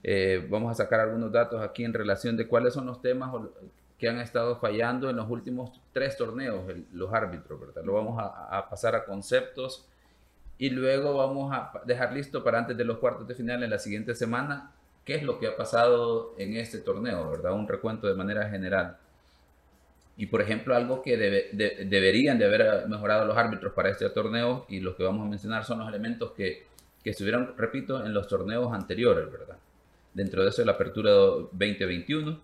Eh, 0.02 0.46
vamos 0.48 0.70
a 0.72 0.74
sacar 0.74 1.00
algunos 1.00 1.30
datos 1.30 1.62
aquí 1.62 1.84
en 1.84 1.92
relación 1.92 2.36
de 2.36 2.46
cuáles 2.46 2.72
son 2.74 2.86
los 2.86 3.02
temas 3.02 3.30
que 3.98 4.08
han 4.08 4.18
estado 4.18 4.56
fallando 4.56 5.10
en 5.10 5.16
los 5.16 5.28
últimos 5.28 5.78
tres 5.92 6.16
torneos, 6.16 6.66
el- 6.70 6.86
los 6.94 7.12
árbitros, 7.12 7.60
¿verdad? 7.60 7.82
Lo 7.84 7.92
vamos 7.92 8.18
a, 8.18 8.56
a 8.56 8.70
pasar 8.70 8.94
a 8.96 9.04
conceptos 9.04 9.86
y 10.56 10.70
luego 10.70 11.14
vamos 11.18 11.52
a 11.52 11.70
dejar 11.84 12.12
listo 12.14 12.42
para 12.42 12.58
antes 12.58 12.76
de 12.78 12.84
los 12.84 12.96
cuartos 12.98 13.28
de 13.28 13.34
final 13.34 13.62
en 13.62 13.68
la 13.70 13.78
siguiente 13.78 14.14
semana 14.14 14.72
qué 15.04 15.16
es 15.16 15.22
lo 15.22 15.38
que 15.38 15.48
ha 15.48 15.56
pasado 15.56 16.34
en 16.38 16.56
este 16.56 16.78
torneo, 16.78 17.30
¿verdad? 17.30 17.52
Un 17.52 17.68
recuento 17.68 18.06
de 18.06 18.14
manera 18.14 18.48
general. 18.48 18.96
Y 20.20 20.26
por 20.26 20.42
ejemplo, 20.42 20.76
algo 20.76 21.00
que 21.00 21.16
debe- 21.16 21.48
de- 21.52 21.86
deberían 21.86 22.38
de 22.38 22.44
haber 22.44 22.86
mejorado 22.88 23.24
los 23.24 23.38
árbitros 23.38 23.72
para 23.72 23.88
este 23.88 24.06
torneo 24.10 24.66
y 24.68 24.80
los 24.80 24.94
que 24.94 25.02
vamos 25.02 25.26
a 25.26 25.30
mencionar 25.30 25.64
son 25.64 25.78
los 25.78 25.88
elementos 25.88 26.32
que, 26.32 26.66
que 27.02 27.08
estuvieron, 27.10 27.54
repito, 27.56 28.04
en 28.04 28.12
los 28.12 28.28
torneos 28.28 28.70
anteriores, 28.74 29.32
¿verdad? 29.32 29.56
Dentro 30.12 30.42
de 30.42 30.50
eso, 30.50 30.62
la 30.62 30.72
apertura 30.72 31.10
2021. 31.12 32.38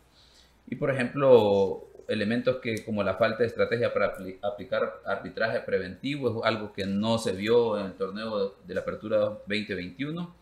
Y 0.70 0.76
por 0.76 0.90
ejemplo, 0.90 1.84
elementos 2.08 2.56
que 2.62 2.82
como 2.82 3.02
la 3.02 3.16
falta 3.16 3.40
de 3.42 3.48
estrategia 3.48 3.92
para 3.92 4.16
apli- 4.16 4.38
aplicar 4.42 5.02
arbitraje 5.04 5.60
preventivo 5.60 6.30
es 6.40 6.46
algo 6.46 6.72
que 6.72 6.86
no 6.86 7.18
se 7.18 7.32
vio 7.32 7.78
en 7.78 7.86
el 7.86 7.92
torneo 7.92 8.54
de 8.66 8.74
la 8.74 8.80
apertura 8.80 9.18
2021. 9.18 10.34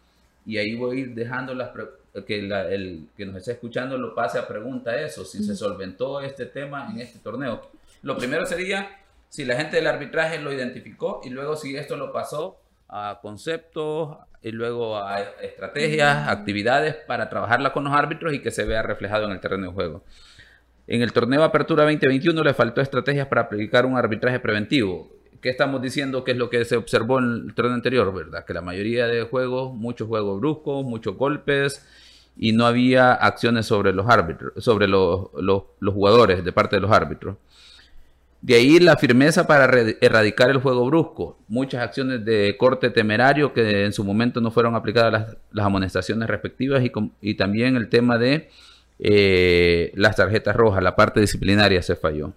Y 0.47 0.59
ahí 0.59 0.77
voy 0.77 0.99
a 0.99 1.01
ir 1.01 1.15
dejando 1.17 1.53
las 1.53 1.71
pre- 1.71 1.89
que 2.27 2.43
la- 2.43 2.69
el 2.69 3.09
que 3.17 3.27
nos 3.27 3.37
está 3.37 3.53
escuchando 3.53 3.99
lo 3.99 4.15
pase 4.15 4.39
a 4.39 4.47
pregunta 4.47 5.01
eso, 5.01 5.25
si 5.25 5.43
se 5.43 5.57
solventó 5.57 6.21
este 6.21 6.47
tema 6.47 6.89
en 6.93 7.01
este 7.01 7.19
torneo. 7.19 7.61
Lo 8.03 8.17
primero 8.17 8.47
sería 8.47 8.89
si 9.29 9.45
la 9.45 9.57
gente 9.57 9.77
del 9.77 9.87
arbitraje 9.89 10.39
lo 10.41 10.53
identificó 10.53 11.21
y 11.25 11.31
luego 11.31 11.57
si 11.57 11.77
esto 11.77 11.97
lo 11.97 12.13
pasó 12.13 12.57
a 12.89 13.19
conceptos 13.21 14.17
y 14.43 14.53
luego 14.53 14.97
a 14.99 15.21
estrategias, 15.43 16.29
actividades 16.29 16.95
para 16.95 17.29
trabajarla 17.29 17.73
con 17.73 17.83
los 17.85 17.93
árbitros 17.95 18.33
y 18.35 18.41
que 18.41 18.51
se 18.53 18.65
vea 18.65 18.83
reflejado 18.83 19.25
en 19.25 19.33
el 19.33 19.41
terreno 19.41 19.67
de 19.69 19.73
juego. 19.73 20.05
En 20.87 21.01
el 21.03 21.13
torneo 21.13 21.43
Apertura 21.43 21.83
2021 21.85 22.45
le 22.45 22.55
faltó 22.55 22.81
estrategias 22.81 23.27
para 23.27 23.41
aplicar 23.43 23.87
un 23.87 23.97
arbitraje 23.97 24.39
preventivo. 24.39 25.09
¿Qué 25.41 25.49
estamos 25.49 25.81
diciendo 25.83 26.25
que 26.25 26.33
es 26.33 26.37
lo 26.37 26.49
que 26.51 26.65
se 26.65 26.77
observó 26.77 27.19
en 27.19 27.47
el 27.49 27.55
torneo 27.55 27.75
anterior, 27.75 28.15
verdad? 28.15 28.45
Que 28.45 28.55
la 28.55 28.61
mayoría 28.61 29.07
de 29.07 29.23
juegos, 29.23 29.75
muchos 29.75 30.07
juegos 30.09 30.41
bruscos, 30.41 30.85
muchos 30.85 31.17
golpes 31.17 31.85
y 32.37 32.53
no 32.53 32.67
había 32.67 33.13
acciones 33.13 33.67
sobre 33.67 33.93
los 33.93 34.09
árbitros, 34.09 34.53
sobre 34.63 34.89
los, 34.89 35.29
los- 35.41 35.63
jugadores 35.95 36.45
de 36.45 36.53
parte 36.53 36.77
de 36.77 36.81
los 36.81 36.91
árbitros. 36.91 37.37
De 38.43 38.57
ahí 38.57 38.79
la 38.79 38.97
firmeza 38.97 39.47
para 39.47 39.65
erradicar 40.01 40.51
el 40.51 40.59
juego 40.59 40.85
brusco. 40.85 41.39
Muchas 41.49 41.83
acciones 41.83 42.25
de 42.25 42.57
corte 42.59 42.91
temerario 42.91 43.55
que 43.55 43.85
en 43.87 43.93
su 43.95 44.05
momento 44.05 44.41
no 44.43 44.51
fueron 44.51 44.75
aplicadas 44.75 45.13
las, 45.13 45.37
las 45.53 45.65
amonestaciones 45.67 46.29
respectivas 46.29 46.83
y, 46.85 46.93
y 47.23 47.35
también 47.37 47.77
el 47.77 47.89
tema 47.89 48.19
de 48.19 48.51
eh, 48.99 49.93
las 49.95 50.17
tarjetas 50.17 50.55
rojas, 50.55 50.83
la 50.83 50.95
parte 50.95 51.21
disciplinaria 51.21 51.81
se 51.83 51.97
falló. 51.97 52.33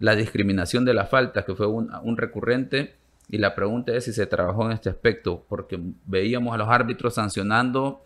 La 0.00 0.16
discriminación 0.16 0.84
de 0.84 0.94
las 0.94 1.08
faltas, 1.08 1.44
que 1.44 1.54
fue 1.54 1.66
un 1.66 2.16
recurrente, 2.16 2.94
y 3.28 3.38
la 3.38 3.54
pregunta 3.54 3.92
es 3.94 4.04
si 4.04 4.12
se 4.12 4.26
trabajó 4.26 4.64
en 4.66 4.72
este 4.72 4.88
aspecto, 4.88 5.44
porque 5.48 5.78
veíamos 6.06 6.54
a 6.54 6.56
los 6.56 6.68
árbitros 6.68 7.14
sancionando 7.14 8.02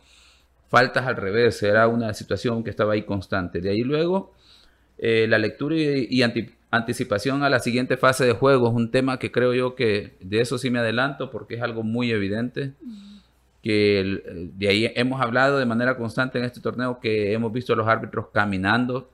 faltas 0.72 1.06
al 1.06 1.16
revés, 1.16 1.62
era 1.62 1.86
una 1.86 2.14
situación 2.14 2.64
que 2.64 2.70
estaba 2.70 2.94
ahí 2.94 3.02
constante. 3.04 3.60
De 3.60 3.68
ahí 3.70 3.82
luego, 3.82 4.32
eh, 4.98 5.26
la 5.28 5.38
lectura 5.38 5.76
y, 5.76 6.08
y 6.10 6.22
anti- 6.22 6.50
anticipación 6.70 7.42
a 7.44 7.50
la 7.50 7.58
siguiente 7.60 7.96
fase 7.98 8.24
de 8.24 8.32
juego 8.32 8.68
es 8.68 8.74
un 8.74 8.90
tema 8.90 9.18
que 9.18 9.30
creo 9.30 9.52
yo 9.52 9.74
que 9.74 10.16
de 10.20 10.40
eso 10.40 10.56
sí 10.56 10.70
me 10.70 10.78
adelanto 10.78 11.30
porque 11.30 11.56
es 11.56 11.62
algo 11.62 11.82
muy 11.82 12.10
evidente 12.10 12.72
que 13.62 14.00
eh, 14.00 14.22
de 14.56 14.68
ahí 14.68 14.92
hemos 14.96 15.20
hablado 15.20 15.58
de 15.58 15.66
manera 15.66 15.96
constante 15.96 16.38
en 16.38 16.44
este 16.46 16.60
torneo 16.60 16.98
que 17.00 17.34
hemos 17.34 17.52
visto 17.52 17.74
a 17.74 17.76
los 17.76 17.86
árbitros 17.86 18.28
caminando 18.32 19.10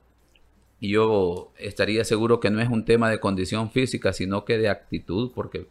y 0.79 0.91
yo 0.91 1.51
estaría 1.57 2.05
seguro 2.05 2.39
que 2.39 2.49
no 2.49 2.61
es 2.61 2.69
un 2.69 2.85
tema 2.85 3.09
de 3.09 3.19
condición 3.19 3.69
física 3.69 4.13
sino 4.13 4.45
que 4.45 4.57
de 4.57 4.69
actitud 4.69 5.31
porque 5.35 5.67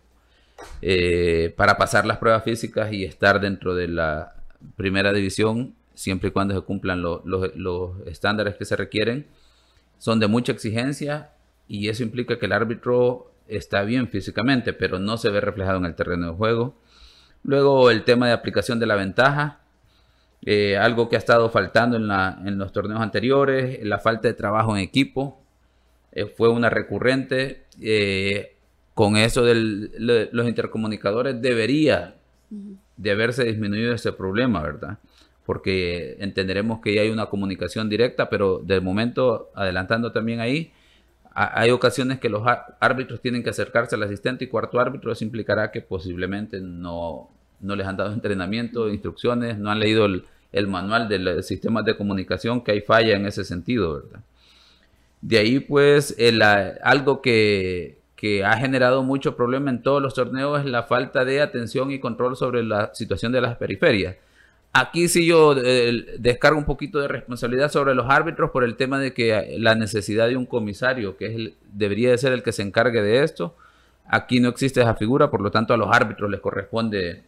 eh, 0.83 1.55
para 1.57 1.79
pasar 1.79 2.05
las 2.05 2.19
pruebas 2.19 2.45
físicas 2.45 2.93
y 2.93 3.05
estar 3.05 3.41
dentro 3.41 3.75
de 3.75 3.89
la 3.89 4.35
primera 4.77 5.13
división 5.13 5.75
siempre 5.95 6.29
y 6.29 6.33
cuando 6.33 6.55
se 6.55 6.61
cumplan 6.61 7.03
lo- 7.03 7.23
los- 7.25 7.55
los 7.57 8.07
estándares 8.07 8.55
que 8.57 8.65
se 8.65 8.77
requieren 8.77 9.27
son 9.99 10.21
de 10.21 10.29
mucha 10.29 10.53
exigencia 10.53 11.31
y 11.67 11.89
eso 11.89 12.03
implica 12.03 12.39
que 12.39 12.47
el 12.47 12.53
árbitro 12.53 13.33
está 13.49 13.83
bien 13.83 14.09
físicamente, 14.09 14.73
pero 14.73 14.99
no 14.99 15.17
se 15.17 15.31
ve 15.31 15.41
reflejado 15.41 15.79
en 15.79 15.87
el 15.87 15.95
terreno 15.95 16.29
de 16.29 16.33
juego. 16.37 16.75
Luego 17.43 17.91
el 17.91 18.05
tema 18.05 18.27
de 18.27 18.33
aplicación 18.33 18.79
de 18.79 18.87
la 18.87 18.95
ventaja, 18.97 19.61
eh, 20.45 20.77
algo 20.77 21.09
que 21.09 21.17
ha 21.17 21.19
estado 21.19 21.49
faltando 21.51 21.97
en, 21.97 22.07
la- 22.09 22.41
en 22.45 22.59
los 22.59 22.73
torneos 22.73 23.01
anteriores, 23.01 23.81
la 23.85 23.99
falta 23.99 24.29
de 24.29 24.35
trabajo 24.35 24.77
en 24.77 24.83
equipo, 24.83 25.41
eh, 26.13 26.27
fue 26.27 26.49
una 26.49 26.71
recurrente. 26.71 27.65
eh, 27.81 28.55
con 28.95 29.17
eso 29.17 29.45
de 29.45 29.55
los 30.33 30.49
intercomunicadores 30.49 31.41
debería 31.41 32.17
de 32.99 33.13
haberse 33.13 33.45
disminuido 33.45 33.95
ese 33.95 34.13
problema, 34.13 34.63
¿verdad? 34.63 34.99
Porque 35.47 36.17
entenderemos 36.21 36.81
que 36.83 36.95
ya 36.95 37.03
hay 37.03 37.11
una 37.11 37.27
comunicación 37.27 37.89
directa, 37.89 38.29
pero 38.31 38.61
de 38.65 38.81
momento, 38.83 39.51
adelantando 39.55 40.13
también 40.13 40.41
ahí, 40.41 40.73
ha- 41.35 41.61
hay 41.61 41.71
ocasiones 41.71 42.19
que 42.21 42.29
los 42.29 42.43
árbitros 42.81 43.21
tienen 43.21 43.43
que 43.43 43.51
acercarse 43.51 43.95
al 43.97 44.03
asistente 44.05 44.45
y 44.45 44.49
cuarto 44.49 44.81
árbitro, 44.81 45.13
eso 45.13 45.25
implicará 45.25 45.71
que 45.71 45.81
posiblemente 45.83 46.61
no, 46.61 47.31
no 47.61 47.77
les 47.77 47.87
han 47.87 47.97
dado 47.97 48.13
entrenamiento, 48.13 48.89
instrucciones, 48.91 49.59
no 49.59 49.71
han 49.71 49.81
leído 49.81 50.07
el, 50.07 50.25
el 50.53 50.67
manual 50.69 51.09
de 51.09 51.19
los 51.21 51.47
sistemas 51.47 51.85
de 51.85 51.97
comunicación, 51.97 52.63
que 52.63 52.73
hay 52.73 52.81
falla 52.83 53.17
en 53.17 53.27
ese 53.27 53.45
sentido, 53.45 53.95
¿verdad? 53.95 54.21
De 55.21 55.39
ahí, 55.39 55.61
pues, 55.61 56.15
el, 56.19 56.43
algo 56.43 57.21
que, 57.23 57.98
que 58.21 58.45
ha 58.45 58.57
generado 58.57 59.05
mucho 59.05 59.37
problema 59.37 59.71
en 59.71 59.81
todos 59.81 60.03
los 60.03 60.13
torneos 60.13 60.59
es 60.59 60.67
la 60.67 60.83
falta 60.83 61.25
de 61.25 61.41
atención 61.41 61.93
y 61.93 62.01
control 62.01 62.37
sobre 62.37 62.65
la 62.65 62.91
situación 62.93 63.31
de 63.31 63.41
las 63.41 63.57
periferias. 63.57 64.17
Aquí 64.73 65.07
sí 65.07 65.25
yo 65.25 65.55
eh, 65.57 66.17
descargo 66.19 66.59
un 66.59 66.65
poquito 66.65 66.99
de 66.99 67.07
responsabilidad 67.07 67.71
sobre 67.71 67.95
los 67.95 68.07
árbitros 68.11 68.51
por 68.51 68.65
el 68.65 68.75
tema 68.75 68.99
de 68.99 69.15
que 69.15 69.55
la 69.61 69.77
necesidad 69.77 70.27
de 70.27 70.37
un 70.37 70.47
comisario, 70.47 71.17
que 71.17 71.27
es 71.27 71.35
el- 71.37 71.55
debería 71.73 72.11
de 72.11 72.19
ser 72.19 72.33
el 72.33 72.43
que 72.43 72.51
se 72.51 72.63
encargue 72.63 73.03
de 73.03 73.23
esto, 73.23 73.55
aquí 74.09 74.41
no 74.41 74.49
existe 74.49 74.81
esa 74.81 74.95
figura, 74.97 75.31
por 75.31 75.41
lo 75.41 75.53
tanto 75.53 75.73
a 75.73 75.77
los 75.77 75.89
árbitros 75.95 76.29
les 76.29 76.41
corresponde 76.41 77.23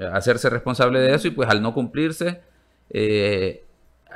eh, 0.00 0.04
hacerse 0.14 0.48
responsable 0.48 0.98
de 1.00 1.14
eso 1.14 1.28
y 1.28 1.32
pues 1.32 1.48
al 1.50 1.60
no 1.60 1.74
cumplirse, 1.74 2.40
eh, 2.88 3.64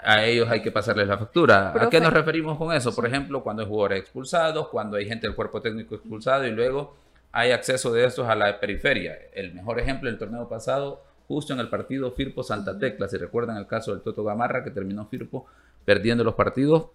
a 0.05 0.25
ellos 0.25 0.49
hay 0.51 0.63
que 0.63 0.71
pasarles 0.71 1.07
la 1.09 1.19
factura. 1.19 1.73
¿A 1.79 1.89
qué 1.89 2.01
nos 2.01 2.13
referimos 2.13 2.59
con 2.59 2.75
eso? 2.75 2.95
Por 2.95 3.07
ejemplo, 3.07 3.43
cuando 3.43 3.63
hay 3.63 3.69
jugadores 3.69 4.01
expulsados, 4.01 4.69
cuando 4.69 4.97
hay 4.97 5.07
gente 5.07 5.27
del 5.27 5.37
cuerpo 5.37 5.61
técnico 5.61 5.95
expulsado 5.95 6.47
y 6.47 6.51
luego 6.51 6.95
hay 7.33 7.53
acceso 7.53 7.93
de 7.93 8.05
estos 8.05 8.27
a 8.29 8.35
la 8.35 8.59
periferia. 8.59 9.19
El 9.35 9.53
mejor 9.53 9.79
ejemplo 9.79 10.09
del 10.09 10.19
torneo 10.19 10.49
pasado, 10.49 11.03
justo 11.29 11.53
en 11.53 11.61
el 11.61 11.69
partido 11.69 12.13
Firpo 12.13 12.43
Santa 12.43 12.79
Tecla, 12.79 13.09
si 13.09 13.19
recuerdan 13.19 13.57
el 13.57 13.67
caso 13.67 13.93
del 13.93 14.01
Toto 14.01 14.25
Gamarra 14.25 14.65
que 14.65 14.71
terminó 14.71 15.07
Firpo 15.07 15.47
perdiendo 15.85 16.25
los 16.25 16.35
partidos, 16.35 16.87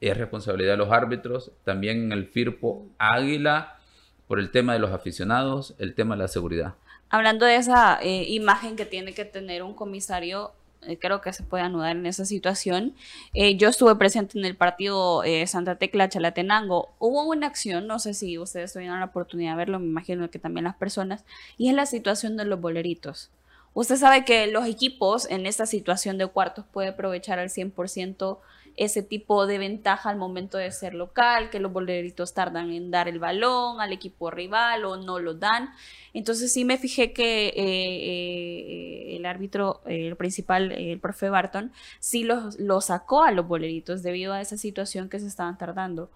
es 0.00 0.16
responsabilidad 0.16 0.72
de 0.72 0.76
los 0.78 0.92
árbitros. 0.92 1.50
También 1.64 2.04
en 2.04 2.12
el 2.12 2.26
Firpo 2.26 2.86
Águila, 2.98 3.78
por 4.26 4.38
el 4.38 4.50
tema 4.50 4.74
de 4.74 4.80
los 4.80 4.92
aficionados, 4.92 5.74
el 5.78 5.94
tema 5.94 6.14
de 6.14 6.22
la 6.22 6.28
seguridad. 6.28 6.74
Hablando 7.08 7.46
de 7.46 7.56
esa 7.56 7.98
eh, 8.02 8.24
imagen 8.28 8.76
que 8.76 8.84
tiene 8.84 9.14
que 9.14 9.24
tener 9.24 9.62
un 9.62 9.74
comisario, 9.74 10.52
creo 11.00 11.20
que 11.20 11.32
se 11.32 11.42
puede 11.42 11.64
anudar 11.64 11.96
en 11.96 12.06
esa 12.06 12.24
situación. 12.24 12.94
Eh, 13.34 13.56
yo 13.56 13.68
estuve 13.68 13.96
presente 13.96 14.38
en 14.38 14.44
el 14.44 14.56
partido 14.56 15.24
eh, 15.24 15.46
Santa 15.46 15.76
Tecla 15.76 16.08
Chalatenango. 16.08 16.94
Hubo 16.98 17.24
una 17.24 17.46
acción, 17.46 17.86
no 17.86 17.98
sé 17.98 18.14
si 18.14 18.38
ustedes 18.38 18.72
tuvieron 18.72 19.00
la 19.00 19.06
oportunidad 19.06 19.52
de 19.52 19.56
verlo, 19.58 19.78
me 19.78 19.86
imagino 19.86 20.30
que 20.30 20.38
también 20.38 20.64
las 20.64 20.76
personas, 20.76 21.24
y 21.58 21.68
es 21.68 21.74
la 21.74 21.86
situación 21.86 22.36
de 22.36 22.44
los 22.44 22.60
boleritos. 22.60 23.30
Usted 23.74 23.96
sabe 23.96 24.24
que 24.24 24.46
los 24.46 24.66
equipos 24.66 25.28
en 25.30 25.44
esta 25.44 25.66
situación 25.66 26.16
de 26.16 26.26
cuartos 26.26 26.64
puede 26.72 26.88
aprovechar 26.88 27.38
al 27.38 27.50
100% 27.50 28.38
ese 28.76 29.02
tipo 29.02 29.46
de 29.46 29.58
ventaja 29.58 30.10
al 30.10 30.16
momento 30.16 30.58
de 30.58 30.70
ser 30.70 30.94
local, 30.94 31.48
que 31.50 31.60
los 31.60 31.72
boleritos 31.72 32.34
tardan 32.34 32.70
en 32.70 32.90
dar 32.90 33.08
el 33.08 33.18
balón 33.18 33.80
al 33.80 33.92
equipo 33.92 34.30
rival 34.30 34.84
o 34.84 34.96
no 34.96 35.18
lo 35.18 35.34
dan. 35.34 35.70
Entonces 36.12 36.52
sí 36.52 36.64
me 36.64 36.76
fijé 36.76 37.12
que 37.12 37.48
eh, 37.48 37.52
eh, 37.56 39.16
el 39.16 39.24
árbitro, 39.24 39.80
el 39.86 40.14
principal, 40.16 40.72
el 40.72 41.00
profe 41.00 41.30
Barton, 41.30 41.72
sí 42.00 42.24
lo, 42.24 42.50
lo 42.58 42.80
sacó 42.80 43.22
a 43.22 43.32
los 43.32 43.46
boleritos 43.48 44.02
debido 44.02 44.34
a 44.34 44.40
esa 44.40 44.58
situación 44.58 45.08
que 45.08 45.20
se 45.20 45.26
estaban 45.26 45.56
tardando. 45.56 46.10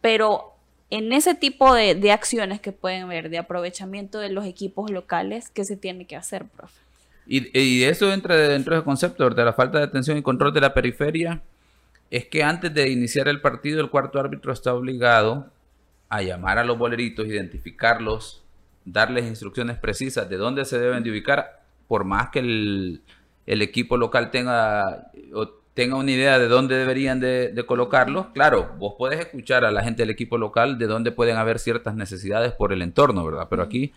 Pero 0.00 0.54
en 0.90 1.12
ese 1.12 1.34
tipo 1.34 1.74
de, 1.74 1.94
de 1.94 2.10
acciones 2.10 2.60
que 2.60 2.72
pueden 2.72 3.08
ver 3.08 3.30
de 3.30 3.38
aprovechamiento 3.38 4.18
de 4.18 4.30
los 4.30 4.44
equipos 4.46 4.90
locales, 4.90 5.48
¿qué 5.48 5.64
se 5.64 5.76
tiene 5.76 6.06
que 6.06 6.16
hacer, 6.16 6.44
profe? 6.46 6.80
Y, 7.26 7.56
y 7.56 7.84
eso 7.84 8.12
entra 8.12 8.36
dentro 8.36 8.74
del 8.74 8.82
concepto 8.82 9.30
de 9.30 9.44
la 9.44 9.52
falta 9.52 9.78
de 9.78 9.84
atención 9.84 10.18
y 10.18 10.22
control 10.22 10.52
de 10.52 10.60
la 10.60 10.74
periferia. 10.74 11.40
Es 12.10 12.26
que 12.26 12.42
antes 12.42 12.74
de 12.74 12.90
iniciar 12.90 13.28
el 13.28 13.40
partido, 13.40 13.80
el 13.80 13.88
cuarto 13.88 14.18
árbitro 14.18 14.52
está 14.52 14.74
obligado 14.74 15.50
a 16.08 16.22
llamar 16.22 16.58
a 16.58 16.64
los 16.64 16.76
boleritos, 16.76 17.26
identificarlos, 17.26 18.42
darles 18.84 19.26
instrucciones 19.26 19.78
precisas 19.78 20.28
de 20.28 20.36
dónde 20.36 20.64
se 20.64 20.78
deben 20.78 21.04
de 21.04 21.10
ubicar, 21.10 21.62
por 21.86 22.04
más 22.04 22.30
que 22.30 22.40
el, 22.40 23.02
equipo 23.46 23.96
local 23.96 24.32
tenga, 24.32 25.12
tenga 25.74 25.96
una 25.96 26.10
idea 26.10 26.38
de 26.40 26.48
dónde 26.48 26.76
deberían 26.76 27.20
de, 27.20 27.64
colocarlos. 27.66 28.26
Claro, 28.34 28.74
vos 28.78 28.94
podés 28.98 29.20
escuchar 29.20 29.64
a 29.64 29.70
la 29.70 29.84
gente 29.84 30.02
del 30.02 30.10
equipo 30.10 30.36
local 30.36 30.78
de 30.78 30.88
dónde 30.88 31.12
pueden 31.12 31.36
haber 31.36 31.60
ciertas 31.60 31.94
necesidades 31.94 32.52
por 32.52 32.72
el 32.72 32.82
entorno, 32.82 33.24
¿verdad? 33.24 33.46
Pero 33.48 33.62
aquí 33.62 33.92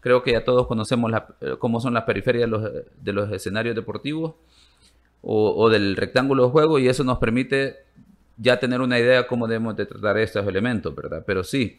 creo 0.00 0.22
que 0.22 0.32
ya 0.32 0.44
todos 0.44 0.66
conocemos 0.66 1.12
eh, 1.42 1.56
cómo 1.58 1.80
son 1.80 1.92
las 1.92 2.04
periferias 2.04 2.44
de 2.44 2.48
los, 2.48 2.62
de 2.98 3.12
los 3.12 3.30
escenarios 3.30 3.76
deportivos 3.76 4.34
o, 5.22 5.70
del 5.70 5.96
rectángulo 5.96 6.44
de 6.44 6.50
juego 6.50 6.78
y 6.78 6.88
eso 6.88 7.04
nos 7.04 7.18
permite 7.18 7.76
ya 8.36 8.58
tener 8.58 8.80
una 8.80 8.98
idea 8.98 9.18
de 9.18 9.26
cómo 9.26 9.46
debemos 9.46 9.76
de 9.76 9.86
tratar 9.86 10.18
estos 10.18 10.46
elementos, 10.46 10.94
¿verdad? 10.94 11.22
Pero 11.24 11.44
sí, 11.44 11.78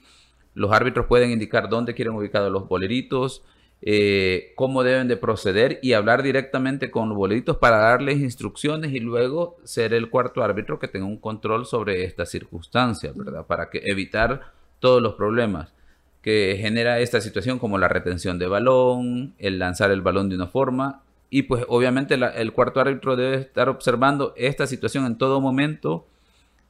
los 0.53 0.71
árbitros 0.71 1.07
pueden 1.07 1.31
indicar 1.31 1.67
dónde 1.67 1.93
quieren 1.93 2.15
ubicados 2.15 2.51
los 2.51 2.67
boleritos, 2.67 3.43
eh, 3.81 4.53
cómo 4.55 4.81
deben 4.81 5.09
de 5.09 5.17
proceder 5.17 5.79
y 5.81 5.91
hablar 5.91 6.23
directamente 6.23 6.89
con 6.89 7.09
los 7.09 7.17
boleritos 7.17 7.57
para 7.57 7.79
darles 7.79 8.19
instrucciones 8.19 8.93
y 8.93 8.99
luego 8.99 9.57
ser 9.65 9.93
el 9.93 10.09
cuarto 10.09 10.41
árbitro 10.41 10.79
que 10.79 10.87
tenga 10.87 11.05
un 11.05 11.17
control 11.17 11.65
sobre 11.65 12.05
estas 12.05 12.29
circunstancias, 12.29 13.13
¿verdad? 13.17 13.45
Para 13.45 13.69
que 13.69 13.81
evitar 13.83 14.53
todos 14.79 15.01
los 15.01 15.15
problemas 15.15 15.73
que 16.21 16.57
genera 16.61 16.99
esta 16.99 17.19
situación 17.19 17.59
como 17.59 17.77
la 17.77 17.89
retención 17.89 18.39
de 18.39 18.47
balón, 18.47 19.33
el 19.37 19.59
lanzar 19.59 19.91
el 19.91 20.01
balón 20.01 20.29
de 20.29 20.35
una 20.35 20.47
forma 20.47 21.03
y 21.33 21.41
pues 21.41 21.65
obviamente 21.67 22.13
el 22.13 22.53
cuarto 22.53 22.79
árbitro 22.79 23.15
debe 23.15 23.37
estar 23.37 23.67
observando 23.67 24.35
esta 24.37 24.67
situación 24.67 25.07
en 25.07 25.17
todo 25.17 25.41
momento 25.41 26.05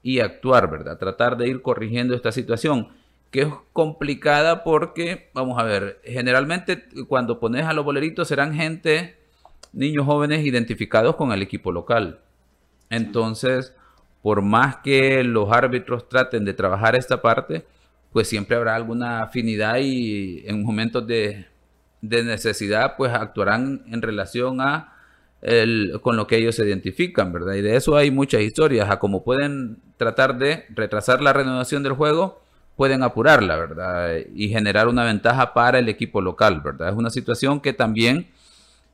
y 0.01 0.21
actuar, 0.21 0.71
¿verdad? 0.71 0.97
Tratar 0.97 1.35
de 1.35 1.49
ir 1.49 1.61
corrigiendo 1.61 2.15
esta 2.15 2.31
situación 2.31 2.87
que 3.29 3.41
es 3.41 3.49
complicada 3.73 4.63
porque, 4.63 5.29
vamos 5.33 5.59
a 5.59 5.63
ver, 5.63 5.99
generalmente 6.05 6.85
cuando 7.09 7.41
pones 7.41 7.65
a 7.65 7.73
los 7.73 7.83
boleritos 7.83 8.29
serán 8.29 8.53
gente, 8.53 9.17
niños 9.73 10.05
jóvenes 10.05 10.45
identificados 10.45 11.17
con 11.17 11.33
el 11.33 11.41
equipo 11.41 11.73
local. 11.73 12.21
Entonces, 12.89 13.75
por 14.21 14.41
más 14.41 14.77
que 14.77 15.25
los 15.25 15.51
árbitros 15.51 16.07
traten 16.07 16.45
de 16.45 16.53
trabajar 16.53 16.95
esta 16.95 17.21
parte, 17.21 17.65
pues 18.13 18.29
siempre 18.29 18.55
habrá 18.55 18.75
alguna 18.75 19.23
afinidad 19.23 19.79
y 19.81 20.41
en 20.47 20.63
momentos 20.63 21.05
de, 21.05 21.47
necesidad, 22.03 22.95
pues 22.97 23.13
actuarán 23.13 23.83
en 23.87 24.01
relación 24.01 24.61
a 24.61 24.93
el, 25.41 25.99
con 26.01 26.15
lo 26.15 26.27
que 26.27 26.37
ellos 26.37 26.55
se 26.55 26.65
identifican, 26.65 27.33
¿verdad? 27.33 27.55
Y 27.55 27.61
de 27.61 27.75
eso 27.75 27.95
hay 27.95 28.11
muchas 28.11 28.41
historias, 28.41 28.89
a 28.89 28.99
cómo 28.99 29.23
pueden 29.23 29.77
tratar 29.97 30.37
de 30.37 30.65
retrasar 30.69 31.21
la 31.21 31.33
renovación 31.33 31.83
del 31.83 31.93
juego 31.93 32.43
pueden 32.75 33.03
apurarla, 33.03 33.55
¿verdad? 33.55 34.17
Y 34.33 34.49
generar 34.49 34.87
una 34.87 35.03
ventaja 35.03 35.53
para 35.53 35.79
el 35.79 35.89
equipo 35.89 36.21
local, 36.21 36.61
¿verdad? 36.61 36.89
Es 36.89 36.95
una 36.95 37.09
situación 37.09 37.59
que 37.59 37.73
también 37.73 38.27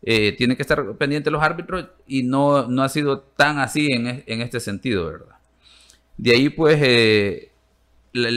eh, 0.01 0.34
tiene 0.34 0.55
que 0.55 0.62
estar 0.62 0.95
pendiente 0.95 1.32
los 1.32 1.41
árbitros 1.41 1.86
y 2.07 2.24
no, 2.24 2.68
no 2.68 2.84
ha 2.84 2.89
sido 2.89 3.20
tan 3.20 3.60
así 3.60 3.88
en, 3.91 4.24
en 4.26 4.41
este 4.41 4.60
sentido, 4.60 5.05
¿verdad? 5.05 5.36
De 6.18 6.32
ahí, 6.32 6.49
pues, 6.49 6.78
eh, 6.82 7.49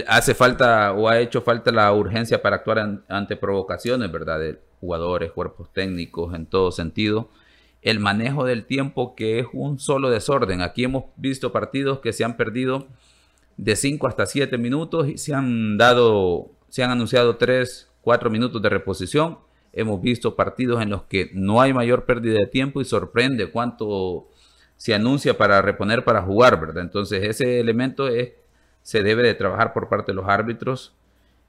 hace 0.07 0.35
falta 0.35 0.93
o 0.93 1.09
ha 1.09 1.19
hecho 1.21 1.43
falta 1.43 1.73
la 1.73 1.93
urgencia 1.93 2.43
para 2.43 2.57
actuar 2.57 3.03
ante 3.09 3.37
provocaciones, 3.37 4.11
¿verdad? 4.11 4.39
De 4.39 4.61
jugadores, 4.81 5.33
cuerpos 5.33 5.73
técnicos, 5.73 6.35
en 6.35 6.47
todo 6.47 6.73
sentido. 6.73 7.29
El 7.81 7.99
manejo 7.99 8.45
del 8.45 8.65
tiempo, 8.65 9.15
que 9.15 9.41
es 9.41 9.47
un 9.53 9.79
solo 9.79 10.11
desorden. 10.11 10.63
Aquí 10.63 10.85
hemos 10.85 11.05
visto 11.17 11.53
partidos 11.53 12.01
que 12.01 12.13
se 12.13 12.25
han 12.25 12.37
perdido 12.37 12.87
de 13.57 13.77
5 13.77 14.07
hasta 14.07 14.27
7 14.27 14.59
minutos 14.59 15.09
y 15.09 15.19
se 15.19 15.35
han 15.35 15.79
dado, 15.79 16.51
se 16.69 16.83
han 16.83 16.91
anunciado 16.91 17.37
3, 17.37 17.91
4 18.03 18.31
minutos 18.31 18.61
de 18.63 18.69
reposición. 18.69 19.39
Hemos 19.73 20.03
visto 20.03 20.37
partidos 20.37 20.83
en 20.83 20.91
los 20.91 21.05
que 21.05 21.31
no 21.33 21.61
hay 21.61 21.73
mayor 21.73 22.05
pérdida 22.05 22.39
de 22.39 22.47
tiempo 22.47 22.81
y 22.81 22.85
sorprende 22.85 23.51
cuánto 23.51 24.29
se 24.77 24.95
anuncia 24.95 25.39
para 25.39 25.63
reponer 25.63 26.05
para 26.05 26.23
jugar, 26.23 26.61
¿verdad? 26.61 26.83
Entonces 26.83 27.25
ese 27.25 27.61
elemento 27.61 28.09
es, 28.09 28.33
se 28.83 29.03
debe 29.03 29.23
de 29.23 29.35
trabajar 29.35 29.73
por 29.73 29.89
parte 29.89 30.13
de 30.13 30.17
los 30.17 30.29
árbitros, 30.29 30.93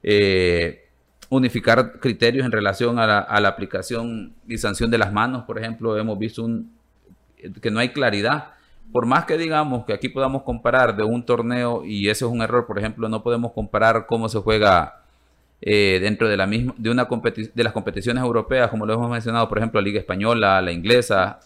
eh, 0.02 0.88
unificar 1.30 1.98
criterios 2.00 2.44
en 2.44 2.52
relación 2.52 2.98
a 2.98 3.06
la, 3.06 3.18
a 3.18 3.40
la, 3.40 3.48
aplicación 3.48 4.34
y 4.46 4.58
sanción 4.58 4.90
de 4.90 4.98
las 4.98 5.12
manos, 5.12 5.44
por 5.44 5.58
ejemplo, 5.58 5.96
hemos 5.98 6.18
visto 6.18 6.44
un, 6.44 6.72
que 7.60 7.70
no 7.70 7.80
hay 7.80 7.90
claridad 7.90 8.54
por 8.92 9.06
más 9.06 9.24
que 9.24 9.36
digamos 9.38 9.84
que 9.86 9.92
aquí 9.92 10.08
podamos 10.08 10.42
comparar 10.42 10.96
de 10.96 11.02
un 11.02 11.24
torneo, 11.24 11.84
y 11.84 12.08
ese 12.08 12.24
es 12.24 12.30
un 12.30 12.42
error, 12.42 12.66
por 12.66 12.78
ejemplo, 12.78 13.08
no 13.08 13.22
podemos 13.22 13.52
comparar 13.52 14.06
cómo 14.06 14.28
se 14.28 14.38
juega 14.38 15.02
eh, 15.60 15.98
dentro 16.00 16.28
de, 16.28 16.36
la 16.36 16.46
misma, 16.46 16.74
de, 16.76 16.90
una 16.90 17.04
de 17.04 17.64
las 17.64 17.72
competiciones 17.72 18.22
europeas, 18.22 18.70
como 18.70 18.86
lo 18.86 18.94
hemos 18.94 19.10
mencionado, 19.10 19.48
por 19.48 19.58
ejemplo, 19.58 19.80
la 19.80 19.84
Liga 19.84 19.98
Española, 19.98 20.60
la 20.60 20.72
inglesa, 20.72 21.40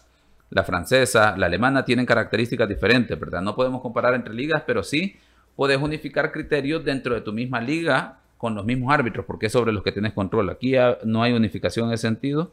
la 0.51 0.64
francesa, 0.64 1.36
la 1.36 1.47
alemana, 1.47 1.84
tienen 1.84 2.07
características 2.07 2.68
diferentes, 2.68 3.18
¿verdad? 3.18 3.41
No 3.41 3.55
podemos 3.55 3.80
comparar 3.80 4.14
entre 4.14 4.34
ligas, 4.34 4.62
pero 4.66 4.82
sí 4.82 5.16
puedes 5.59 5.79
unificar 5.79 6.31
criterios 6.31 6.85
dentro 6.85 7.17
de 7.17 7.21
tu 7.21 7.33
misma 7.33 7.61
liga 7.61 8.21
con 8.37 8.55
los 8.55 8.65
mismos 8.65 8.95
árbitros, 8.95 9.27
porque 9.27 9.47
es 9.47 9.53
sobre 9.53 9.73
los 9.73 9.83
que 9.83 9.91
tienes 9.91 10.13
control. 10.13 10.51
Aquí 10.51 10.75
no 11.03 11.21
hay 11.25 11.33
unificación 11.33 11.89
en 11.89 11.95
ese 11.95 12.03
sentido. 12.03 12.53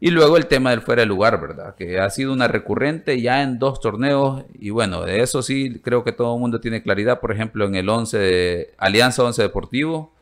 Y 0.00 0.10
luego 0.10 0.36
el 0.36 0.44
tema 0.44 0.68
del 0.68 0.82
fuera 0.82 1.00
de 1.00 1.06
lugar, 1.06 1.40
¿verdad? 1.40 1.74
Que 1.76 1.98
ha 1.98 2.10
sido 2.10 2.34
una 2.34 2.46
recurrente 2.46 3.22
ya 3.22 3.42
en 3.42 3.58
dos 3.58 3.80
torneos. 3.80 4.44
Y 4.52 4.68
bueno, 4.68 5.00
de 5.00 5.22
eso 5.22 5.42
sí 5.42 5.80
creo 5.82 6.04
que 6.04 6.12
todo 6.12 6.34
el 6.34 6.40
mundo 6.40 6.60
tiene 6.60 6.82
claridad. 6.82 7.20
Por 7.20 7.32
ejemplo, 7.32 7.64
en 7.64 7.74
el 7.74 7.88
11 7.88 8.18
de 8.18 8.74
Alianza 8.76 9.24
11 9.24 9.40
Deportivo, 9.40 10.12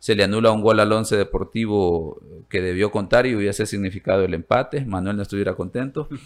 se 0.00 0.14
le 0.14 0.24
anula 0.24 0.50
un 0.50 0.62
gol 0.62 0.80
al 0.80 0.90
11 0.90 1.14
Deportivo 1.14 2.20
que 2.48 2.62
debió 2.62 2.90
contar 2.90 3.26
y 3.26 3.36
hubiese 3.36 3.66
significado 3.66 4.24
el 4.24 4.32
empate. 4.32 4.84
Manuel 4.84 5.16
no 5.16 5.22
estuviera 5.22 5.54
contento. 5.54 6.08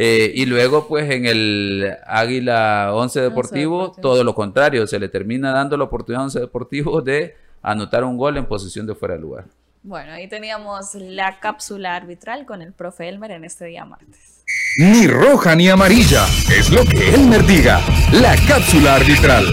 Eh, 0.00 0.30
y 0.32 0.46
luego, 0.46 0.86
pues 0.86 1.10
en 1.10 1.26
el 1.26 1.96
Águila 2.06 2.92
11 2.94 3.20
Deportivo, 3.20 3.90
todo 4.00 4.22
lo 4.22 4.32
contrario. 4.32 4.86
Se 4.86 5.00
le 5.00 5.08
termina 5.08 5.50
dando 5.50 5.76
la 5.76 5.84
oportunidad 5.84 6.22
a 6.22 6.24
11 6.26 6.38
Deportivo 6.38 7.02
de 7.02 7.34
anotar 7.62 8.04
un 8.04 8.16
gol 8.16 8.36
en 8.36 8.46
posición 8.46 8.86
de 8.86 8.94
fuera 8.94 9.14
de 9.14 9.20
lugar. 9.20 9.46
Bueno, 9.82 10.12
ahí 10.12 10.28
teníamos 10.28 10.94
la 10.94 11.40
cápsula 11.40 11.96
arbitral 11.96 12.46
con 12.46 12.62
el 12.62 12.72
profe 12.72 13.08
Elmer 13.08 13.32
en 13.32 13.44
este 13.44 13.64
día 13.64 13.84
martes. 13.84 14.44
Ni 14.76 15.08
roja 15.08 15.56
ni 15.56 15.68
amarilla, 15.68 16.24
es 16.56 16.70
lo 16.70 16.84
que 16.84 17.12
Elmer 17.12 17.44
diga. 17.44 17.80
La 18.12 18.36
cápsula 18.46 18.94
arbitral. 18.94 19.46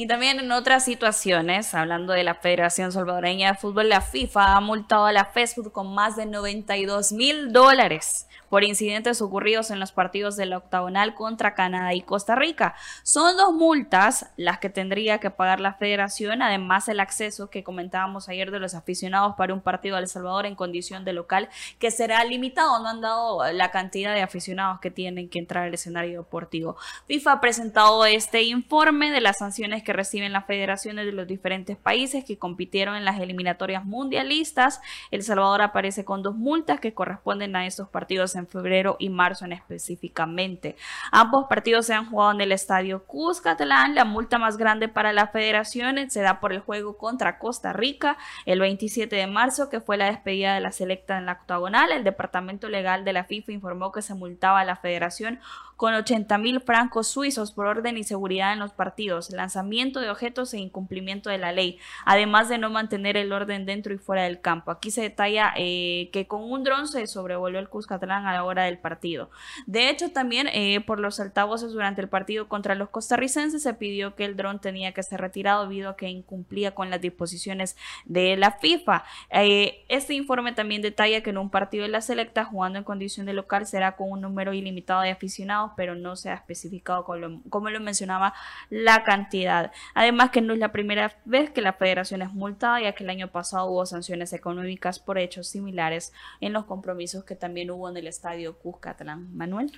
Y 0.00 0.06
también 0.06 0.38
en 0.38 0.52
otras 0.52 0.84
situaciones, 0.84 1.74
hablando 1.74 2.12
de 2.12 2.22
la 2.22 2.36
Federación 2.36 2.92
Salvadoreña 2.92 3.50
de 3.50 3.58
Fútbol, 3.58 3.88
la 3.88 4.00
FIFA 4.00 4.54
ha 4.54 4.60
multado 4.60 5.06
a 5.06 5.12
la 5.12 5.24
FESFUT 5.24 5.72
con 5.72 5.92
más 5.92 6.14
de 6.14 6.24
92 6.24 7.10
mil 7.10 7.52
dólares 7.52 8.27
por 8.48 8.64
incidentes 8.64 9.20
ocurridos 9.20 9.70
en 9.70 9.80
los 9.80 9.92
partidos 9.92 10.36
de 10.36 10.46
la 10.46 10.58
octagonal 10.58 11.14
contra 11.14 11.54
Canadá 11.54 11.94
y 11.94 12.02
Costa 12.02 12.34
Rica. 12.34 12.74
Son 13.02 13.36
dos 13.36 13.52
multas 13.52 14.26
las 14.36 14.58
que 14.58 14.70
tendría 14.70 15.18
que 15.18 15.30
pagar 15.30 15.60
la 15.60 15.74
federación, 15.74 16.42
además 16.42 16.88
el 16.88 17.00
acceso 17.00 17.50
que 17.50 17.64
comentábamos 17.64 18.28
ayer 18.28 18.50
de 18.50 18.60
los 18.60 18.74
aficionados 18.74 19.34
para 19.36 19.54
un 19.54 19.60
partido 19.60 19.96
de 19.96 20.02
El 20.02 20.08
Salvador 20.08 20.46
en 20.46 20.54
condición 20.54 21.04
de 21.04 21.12
local, 21.12 21.48
que 21.78 21.90
será 21.90 22.24
limitado, 22.24 22.78
no 22.82 22.88
han 22.88 23.00
dado 23.00 23.52
la 23.52 23.70
cantidad 23.70 24.14
de 24.14 24.22
aficionados 24.22 24.80
que 24.80 24.90
tienen 24.90 25.28
que 25.28 25.38
entrar 25.38 25.64
al 25.64 25.74
escenario 25.74 26.20
deportivo. 26.20 26.76
FIFA 27.06 27.32
ha 27.32 27.40
presentado 27.40 28.04
este 28.06 28.42
informe 28.42 29.10
de 29.10 29.20
las 29.20 29.38
sanciones 29.38 29.82
que 29.82 29.92
reciben 29.92 30.32
las 30.32 30.46
federaciones 30.46 31.06
de 31.06 31.12
los 31.12 31.26
diferentes 31.26 31.76
países 31.76 32.24
que 32.24 32.38
compitieron 32.38 32.96
en 32.96 33.04
las 33.04 33.20
eliminatorias 33.20 33.84
mundialistas. 33.84 34.80
El 35.10 35.22
Salvador 35.22 35.62
aparece 35.62 36.04
con 36.04 36.22
dos 36.22 36.36
multas 36.36 36.80
que 36.80 36.94
corresponden 36.94 37.56
a 37.56 37.66
estos 37.66 37.88
partidos 37.88 38.34
en 38.38 38.46
febrero 38.46 38.96
y 38.98 39.10
marzo 39.10 39.44
en 39.44 39.52
específicamente. 39.52 40.76
Ambos 41.12 41.46
partidos 41.48 41.86
se 41.86 41.94
han 41.94 42.08
jugado 42.08 42.32
en 42.32 42.40
el 42.40 42.52
estadio 42.52 43.04
Cuscatlán. 43.04 43.94
La 43.94 44.04
multa 44.04 44.38
más 44.38 44.56
grande 44.56 44.88
para 44.88 45.12
la 45.12 45.28
federación 45.28 46.10
se 46.10 46.20
da 46.20 46.40
por 46.40 46.52
el 46.52 46.60
juego 46.60 46.96
contra 46.96 47.38
Costa 47.38 47.72
Rica 47.72 48.16
el 48.46 48.60
27 48.60 49.14
de 49.14 49.26
marzo, 49.26 49.68
que 49.68 49.80
fue 49.80 49.96
la 49.96 50.06
despedida 50.06 50.54
de 50.54 50.60
la 50.60 50.72
selecta 50.72 51.18
en 51.18 51.26
la 51.26 51.32
octagonal. 51.32 51.92
El 51.92 52.04
departamento 52.04 52.68
legal 52.68 53.04
de 53.04 53.12
la 53.12 53.24
FIFA 53.24 53.52
informó 53.52 53.92
que 53.92 54.02
se 54.02 54.14
multaba 54.14 54.60
a 54.60 54.64
la 54.64 54.76
federación 54.76 55.40
con 55.78 55.94
80 55.94 56.38
mil 56.38 56.60
francos 56.60 57.06
suizos 57.06 57.52
por 57.52 57.66
orden 57.66 57.96
y 57.96 58.02
seguridad 58.02 58.52
en 58.52 58.58
los 58.58 58.72
partidos, 58.72 59.30
lanzamiento 59.30 60.00
de 60.00 60.10
objetos 60.10 60.52
e 60.52 60.58
incumplimiento 60.58 61.30
de 61.30 61.38
la 61.38 61.52
ley, 61.52 61.78
además 62.04 62.48
de 62.48 62.58
no 62.58 62.68
mantener 62.68 63.16
el 63.16 63.32
orden 63.32 63.64
dentro 63.64 63.94
y 63.94 63.98
fuera 63.98 64.24
del 64.24 64.40
campo. 64.40 64.72
Aquí 64.72 64.90
se 64.90 65.02
detalla 65.02 65.52
eh, 65.56 66.10
que 66.12 66.26
con 66.26 66.42
un 66.42 66.64
dron 66.64 66.88
se 66.88 67.06
sobrevoló 67.06 67.60
el 67.60 67.68
Cuscatlán 67.68 68.26
a 68.26 68.32
la 68.32 68.42
hora 68.42 68.64
del 68.64 68.78
partido. 68.78 69.30
De 69.66 69.88
hecho, 69.88 70.10
también 70.10 70.48
eh, 70.48 70.80
por 70.80 70.98
los 70.98 71.20
altavoces 71.20 71.70
durante 71.70 72.00
el 72.00 72.08
partido 72.08 72.48
contra 72.48 72.74
los 72.74 72.88
costarricenses 72.88 73.62
se 73.62 73.72
pidió 73.72 74.16
que 74.16 74.24
el 74.24 74.36
dron 74.36 74.60
tenía 74.60 74.92
que 74.92 75.04
ser 75.04 75.20
retirado 75.20 75.62
debido 75.62 75.90
a 75.90 75.96
que 75.96 76.08
incumplía 76.08 76.74
con 76.74 76.90
las 76.90 77.00
disposiciones 77.00 77.76
de 78.04 78.36
la 78.36 78.50
FIFA. 78.50 79.04
Eh, 79.30 79.84
este 79.88 80.14
informe 80.14 80.52
también 80.54 80.82
detalla 80.82 81.22
que 81.22 81.30
en 81.30 81.38
un 81.38 81.50
partido 81.50 81.84
de 81.84 81.90
la 81.90 82.00
selecta 82.00 82.44
jugando 82.44 82.80
en 82.80 82.84
condición 82.84 83.26
de 83.26 83.32
local 83.32 83.64
será 83.64 83.94
con 83.94 84.10
un 84.10 84.22
número 84.22 84.52
ilimitado 84.52 85.02
de 85.02 85.12
aficionados 85.12 85.67
pero 85.76 85.94
no 85.94 86.16
se 86.16 86.30
ha 86.30 86.34
especificado 86.34 87.04
como 87.04 87.70
lo, 87.70 87.80
mencionaba 87.80 88.34
la 88.70 89.04
cantidad. 89.04 89.72
Además 89.94 90.30
que 90.30 90.40
no 90.40 90.52
es 90.52 90.58
la 90.58 90.72
primera 90.72 91.16
vez 91.24 91.50
que 91.50 91.60
la 91.60 91.72
federación 91.72 92.22
es 92.22 92.32
multada, 92.32 92.80
ya 92.80 92.92
que 92.92 93.04
el 93.04 93.10
año 93.10 93.28
pasado 93.28 93.66
hubo 93.66 93.86
sanciones 93.86 94.32
económicas 94.32 94.98
por 94.98 95.18
hechos 95.18 95.48
similares 95.48 96.12
en 96.40 96.52
los 96.52 96.64
compromisos 96.64 97.24
que 97.24 97.34
también 97.34 97.70
hubo 97.70 97.88
en 97.88 97.96
el 97.96 98.06
estadio 98.06 98.56
Cuscatlán. 98.58 99.36
Manuel. 99.36 99.72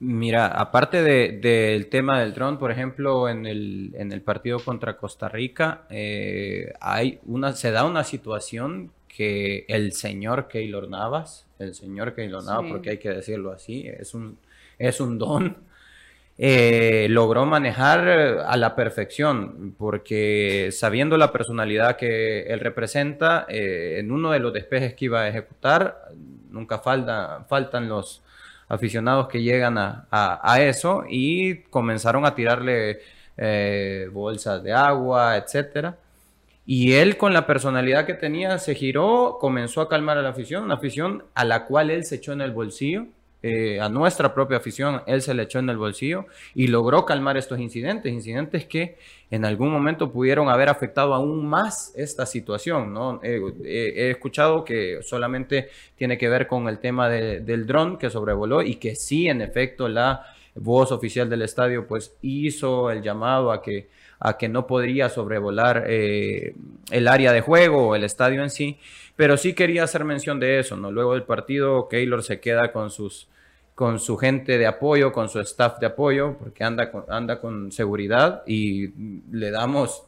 Mira, 0.00 0.48
aparte 0.48 1.02
del 1.02 1.86
tema 1.86 2.20
del 2.20 2.34
dron, 2.34 2.58
por 2.58 2.70
ejemplo, 2.70 3.28
en 3.28 3.46
el, 3.46 3.94
en 3.94 4.12
el 4.12 4.22
partido 4.22 4.58
contra 4.58 4.96
Costa 4.96 5.28
Rica, 5.28 5.86
eh, 5.88 6.72
hay 6.80 7.20
una, 7.24 7.52
se 7.52 7.70
da 7.70 7.84
una 7.84 8.02
situación 8.02 8.90
que 9.08 9.64
el 9.68 9.92
señor 9.92 10.48
Keylor 10.48 10.88
Navas, 10.88 11.46
el 11.60 11.74
señor 11.74 12.14
Keylor 12.14 12.44
Navas, 12.44 12.70
porque 12.70 12.90
hay 12.90 12.98
que 12.98 13.10
decirlo 13.10 13.52
así, 13.52 13.86
es 13.86 14.12
un 14.12 14.38
es 14.78 15.00
un 15.00 15.18
don. 15.18 15.56
eh, 16.38 17.06
logró 17.10 17.46
manejar 17.46 18.08
eh, 18.08 18.36
a 18.44 18.56
la 18.56 18.74
perfección, 18.74 19.74
porque 19.78 20.70
sabiendo 20.72 21.16
la 21.16 21.32
personalidad 21.32 21.96
que 21.96 22.42
él 22.42 22.60
representa, 22.60 23.46
eh, 23.48 23.96
en 24.00 24.10
uno 24.12 24.32
de 24.32 24.40
los 24.40 24.52
despejes 24.52 24.94
que 24.94 25.06
iba 25.06 25.22
a 25.22 25.28
ejecutar, 25.28 26.08
nunca 26.50 26.78
falta, 26.80 27.44
faltan 27.48 27.88
los 27.88 28.22
aficionados 28.68 29.28
que 29.28 29.42
llegan 29.42 29.78
a, 29.78 30.06
a- 30.10 30.60
eso 30.62 31.04
y 31.08 31.58
comenzaron 31.70 32.24
a 32.26 32.34
tirarle 32.34 33.00
bolsas 34.12 34.62
de 34.62 34.72
agua, 34.72 35.36
etcétera. 35.36 35.96
Y 36.66 36.94
él 36.94 37.16
con 37.18 37.34
la 37.34 37.46
personalidad 37.46 38.06
que 38.06 38.14
tenía 38.14 38.58
se 38.58 38.74
giró, 38.74 39.36
comenzó 39.40 39.80
a 39.82 39.88
calmar 39.88 40.18
a 40.18 40.22
la 40.22 40.30
afición, 40.30 40.64
una 40.64 40.74
afición 40.74 41.24
a 41.34 41.44
la 41.44 41.66
cual 41.66 41.90
él 41.90 42.04
se 42.04 42.16
echó 42.16 42.32
en 42.32 42.40
el 42.40 42.52
bolsillo, 42.52 43.06
eh, 43.46 43.78
a 43.78 43.88
nuestra 43.90 44.32
propia 44.32 44.56
afición, 44.56 45.02
él 45.06 45.20
se 45.20 45.34
le 45.34 45.42
echó 45.42 45.58
en 45.58 45.68
el 45.68 45.76
bolsillo 45.76 46.24
y 46.54 46.68
logró 46.68 47.04
calmar 47.04 47.36
estos 47.36 47.58
incidentes, 47.60 48.10
incidentes 48.10 48.64
que 48.64 48.96
en 49.30 49.44
algún 49.44 49.70
momento 49.70 50.10
pudieron 50.10 50.48
haber 50.48 50.70
afectado 50.70 51.12
aún 51.12 51.44
más 51.46 51.92
esta 51.94 52.24
situación. 52.24 52.94
¿no? 52.94 53.20
Eh, 53.22 53.40
eh, 53.64 53.92
he 53.96 54.10
escuchado 54.10 54.64
que 54.64 55.00
solamente 55.02 55.68
tiene 55.96 56.16
que 56.16 56.28
ver 56.28 56.46
con 56.46 56.68
el 56.68 56.78
tema 56.78 57.08
de- 57.10 57.40
del 57.40 57.66
dron 57.66 57.98
que 57.98 58.08
sobrevoló 58.08 58.62
y 58.62 58.76
que 58.76 58.96
sí, 58.96 59.28
en 59.28 59.42
efecto, 59.42 59.88
la 59.88 60.24
voz 60.54 60.90
oficial 60.92 61.28
del 61.28 61.42
estadio 61.42 61.86
pues 61.86 62.14
hizo 62.22 62.90
el 62.90 63.02
llamado 63.02 63.52
a 63.52 63.60
que 63.60 63.88
a 64.20 64.38
que 64.38 64.48
no 64.48 64.66
podría 64.66 65.10
sobrevolar 65.10 65.84
eh, 65.86 66.54
el 66.90 67.08
área 67.08 67.30
de 67.32 67.42
juego 67.42 67.88
o 67.88 67.94
el 67.94 68.04
estadio 68.04 68.42
en 68.42 68.48
sí, 68.48 68.78
pero 69.16 69.36
sí 69.36 69.54
quería 69.54 69.84
hacer 69.84 70.04
mención 70.04 70.40
de 70.40 70.58
eso, 70.58 70.76
¿no? 70.76 70.90
Luego 70.90 71.14
del 71.14 71.22
partido, 71.24 71.88
Keylor 71.88 72.22
se 72.22 72.40
queda 72.40 72.72
con 72.72 72.90
sus 72.90 73.28
con 73.74 73.98
su 73.98 74.16
gente 74.16 74.56
de 74.56 74.66
apoyo, 74.66 75.10
con 75.12 75.28
su 75.28 75.40
staff 75.40 75.80
de 75.80 75.86
apoyo, 75.86 76.36
porque 76.38 76.62
anda 76.62 76.92
con, 76.92 77.04
anda 77.08 77.40
con 77.40 77.72
seguridad 77.72 78.44
y 78.46 78.90
le 79.32 79.50
damos 79.50 80.04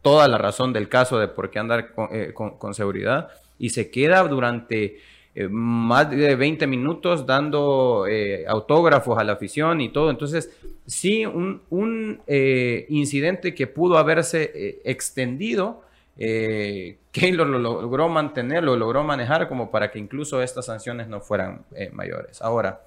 toda 0.00 0.26
la 0.26 0.38
razón 0.38 0.72
del 0.72 0.88
caso 0.88 1.18
de 1.18 1.28
por 1.28 1.50
qué 1.50 1.58
andar 1.58 1.92
con, 1.92 2.08
eh, 2.12 2.32
con- 2.32 2.72
seguridad 2.74 3.28
y 3.58 3.68
se 3.70 3.90
queda 3.90 4.22
durante 4.26 5.00
eh, 5.34 5.48
más 5.50 6.10
de 6.10 6.34
20 6.34 6.66
minutos 6.66 7.26
dando 7.26 8.06
eh, 8.08 8.46
autógrafos 8.48 9.18
a 9.18 9.24
la 9.24 9.34
afición 9.34 9.82
y 9.82 9.90
todo. 9.90 10.08
Entonces, 10.10 10.50
sí, 10.86 11.26
un, 11.26 11.60
un, 11.68 12.20
eh, 12.26 12.86
incidente 12.88 13.54
que 13.54 13.66
pudo 13.66 13.98
haberse 13.98 14.80
extendido, 14.84 15.82
eh, 16.20 16.98
Keylor 17.10 17.46
lo 17.48 17.58
logró 17.58 18.08
mantener, 18.08 18.62
lo 18.62 18.76
logró 18.76 19.02
manejar 19.02 19.48
como 19.48 19.70
para 19.72 19.90
que 19.90 19.98
incluso 19.98 20.40
estas 20.42 20.66
sanciones 20.66 21.08
no 21.08 21.20
fueran 21.20 21.64
eh, 21.74 21.90
mayores. 21.92 22.40
Ahora, 22.42 22.82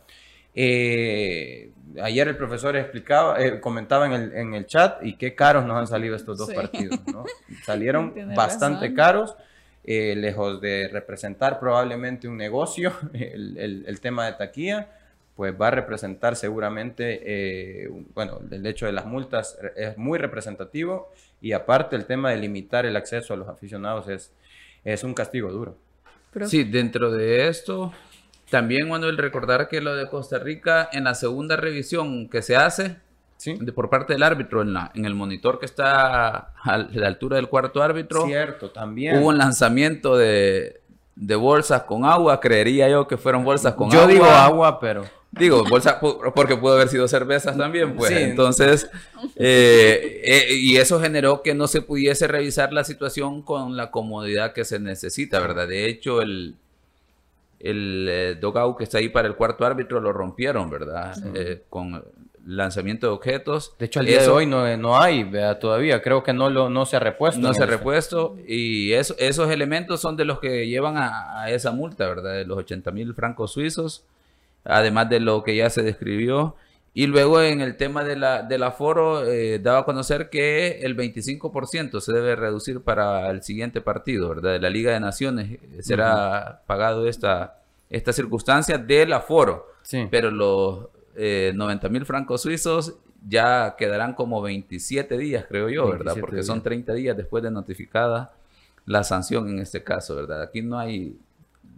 eh, 0.55 1.71
ayer 2.01 2.27
el 2.27 2.37
profesor 2.37 2.75
explicaba, 2.75 3.41
eh, 3.43 3.59
comentaba 3.59 4.05
en 4.05 4.13
el, 4.13 4.33
en 4.33 4.53
el 4.53 4.65
chat 4.65 5.03
y 5.03 5.15
qué 5.17 5.35
caros 5.35 5.65
nos 5.65 5.77
han 5.77 5.87
salido 5.87 6.15
estos 6.15 6.37
dos 6.37 6.49
Sí. 6.49 6.55
partidos. 6.55 6.99
¿no? 7.07 7.25
Salieron 7.65 8.13
bastante 8.35 8.81
razón. 8.85 8.95
caros, 8.95 9.35
lejos 9.83 10.61
de 10.61 10.87
representar 10.91 11.59
probablemente 11.59 12.27
un 12.27 12.37
negocio, 12.37 12.93
el, 13.13 13.57
el- 13.57 13.83
el 13.87 13.99
tema 13.99 14.25
de 14.27 14.33
taquilla, 14.33 14.87
pues 15.35 15.53
va 15.59 15.67
a 15.69 15.71
representar 15.71 16.35
seguramente, 16.35 17.21
eh, 17.25 17.89
bueno, 18.13 18.39
el 18.51 18.65
hecho 18.67 18.85
de 18.85 18.91
las 18.91 19.05
multas 19.05 19.57
es 19.75 19.97
muy 19.97 20.19
representativo 20.19 21.11
y 21.41 21.53
aparte 21.53 21.95
el 21.95 22.05
tema 22.05 22.29
de 22.31 22.37
limitar 22.37 22.85
el 22.85 22.95
acceso 22.95 23.33
a 23.33 23.37
los 23.37 23.47
aficionados 23.47 24.07
es, 24.09 24.31
es 24.83 25.03
un 25.03 25.13
castigo 25.13 25.51
duro. 25.51 25.75
Sí, 26.45 26.63
dentro 26.63 27.11
de 27.11 27.47
esto, 27.47 27.91
también 28.49 28.89
Manuel, 28.89 29.17
recordar 29.17 29.67
que 29.69 29.81
lo 29.81 29.95
de 29.95 30.07
Costa 30.07 30.39
Rica 30.39 30.89
en 30.91 31.03
la 31.05 31.15
segunda 31.15 31.55
revisión 31.55 32.27
que 32.29 32.41
se 32.41 32.55
hace 32.55 32.97
de, 33.43 33.71
por 33.73 33.89
parte 33.89 34.13
del 34.13 34.23
árbitro 34.23 34.61
en, 34.61 34.73
la, 34.73 34.91
en 34.95 35.05
el 35.05 35.15
monitor 35.15 35.59
que 35.59 35.65
está 35.65 36.53
a 36.63 36.77
la 36.93 37.07
altura 37.07 37.35
del 37.37 37.49
cuarto 37.49 37.81
árbitro, 37.83 38.25
Cierto, 38.25 38.69
también. 38.71 39.17
hubo 39.17 39.27
un 39.29 39.37
lanzamiento 39.37 40.15
de, 40.15 40.79
de 41.15 41.35
bolsas 41.35 41.83
con 41.83 42.05
agua, 42.05 42.39
creería 42.39 42.87
yo 42.89 43.07
que 43.07 43.17
fueron 43.17 43.43
bolsas 43.43 43.73
con 43.73 43.89
Yo 43.91 44.01
agua. 44.01 44.11
digo 44.13 44.25
agua, 44.25 44.79
pero... 44.79 45.03
Digo, 45.39 45.63
bolsa, 45.63 45.99
porque 45.99 46.55
pudo 46.57 46.73
haber 46.73 46.89
sido 46.89 47.07
cervezas 47.07 47.57
también, 47.57 47.95
pues. 47.95 48.09
Sí. 48.11 48.17
Entonces, 48.19 48.89
eh, 49.35 50.21
eh, 50.23 50.55
y 50.55 50.77
eso 50.77 50.99
generó 50.99 51.41
que 51.41 51.55
no 51.55 51.67
se 51.67 51.81
pudiese 51.81 52.27
revisar 52.27 52.71
la 52.71 52.83
situación 52.83 53.41
con 53.41 53.75
la 53.75 53.89
comodidad 53.89 54.53
que 54.53 54.63
se 54.63 54.79
necesita, 54.79 55.39
¿verdad? 55.39 55.67
De 55.67 55.87
hecho, 55.87 56.21
el, 56.21 56.55
el 57.59 58.07
eh, 58.09 58.35
dogout 58.39 58.77
que 58.77 58.83
está 58.83 58.97
ahí 58.99 59.09
para 59.09 59.27
el 59.27 59.35
cuarto 59.35 59.65
árbitro 59.65 59.99
lo 59.99 60.13
rompieron, 60.13 60.69
¿verdad? 60.69 61.15
Eh, 61.33 61.63
con 61.69 62.03
lanzamiento 62.45 63.07
de 63.07 63.13
objetos. 63.13 63.73
De 63.79 63.85
hecho, 63.85 64.01
al 64.01 64.05
día 64.05 64.17
Eso- 64.19 64.31
de 64.31 64.37
hoy 64.37 64.45
no, 64.45 64.75
no 64.77 64.99
hay 64.99 65.23
vea, 65.23 65.57
todavía. 65.59 66.01
Creo 66.01 66.23
que 66.23 66.33
no, 66.33 66.49
lo, 66.49 66.69
no 66.69 66.85
se 66.85 66.97
ha 66.97 66.99
repuesto. 66.99 67.39
no 67.39 67.53
se 67.53 67.63
ha 67.63 67.65
repuesto 67.65 68.35
y 68.47 68.91
eso- 68.91 69.15
esos 69.17 69.49
elementos 69.49 70.01
son 70.01 70.17
de 70.17 70.25
los 70.25 70.39
que 70.39 70.67
llevan 70.67 70.97
a, 70.97 71.41
a 71.41 71.49
esa 71.49 71.71
multa, 71.71 72.07
¿verdad? 72.07 72.33
De 72.33 72.45
los 72.45 72.57
80 72.57 72.91
mil 72.91 73.13
francos 73.15 73.53
suizos, 73.53 74.03
además 74.63 75.09
de 75.09 75.19
lo 75.19 75.43
que 75.43 75.55
ya 75.55 75.69
se 75.69 75.83
describió. 75.83 76.55
Y 76.95 77.07
luego 77.07 77.41
en 77.41 77.61
el 77.61 77.75
tema 77.75 78.03
de 78.03 78.15
la, 78.15 78.43
del 78.43 78.61
aforo, 78.61 79.25
eh, 79.25 79.57
daba 79.57 79.79
a 79.79 79.85
conocer 79.85 80.29
que 80.29 80.81
el 80.81 80.95
25% 80.95 81.99
se 81.99 82.13
debe 82.13 82.35
reducir 82.35 82.81
para 82.81 83.31
el 83.31 83.41
siguiente 83.41 83.81
partido, 83.81 84.29
¿verdad? 84.29 84.51
De 84.53 84.59
la 84.59 84.69
Liga 84.69 84.91
de 84.91 84.99
Naciones 84.99 85.51
eh, 85.53 85.81
será 85.81 86.61
pagado 86.67 87.07
esta, 87.07 87.61
esta 87.89 88.13
circunstancia 88.13 88.77
del 88.77 89.11
aforo. 89.13 89.67
Sí. 89.81 90.07
Pero 90.11 90.29
los 90.29 90.87
eh, 91.15 91.51
90 91.55 91.89
mil 91.89 92.05
francos 92.05 92.43
suizos 92.43 92.95
ya 93.27 93.75
quedarán 93.75 94.13
como 94.13 94.41
27 94.41 95.17
días, 95.17 95.45
creo 95.47 95.69
yo, 95.69 95.85
¿verdad? 95.85 96.13
27 96.15 96.21
Porque 96.21 96.35
días. 96.37 96.45
son 96.45 96.61
30 96.61 96.93
días 96.93 97.17
después 97.17 97.41
de 97.41 97.49
notificada 97.49 98.33
la 98.85 99.03
sanción 99.03 99.49
en 99.49 99.59
este 99.59 99.83
caso, 99.83 100.15
¿verdad? 100.15 100.41
Aquí 100.41 100.61
no 100.61 100.77
hay 100.77 101.17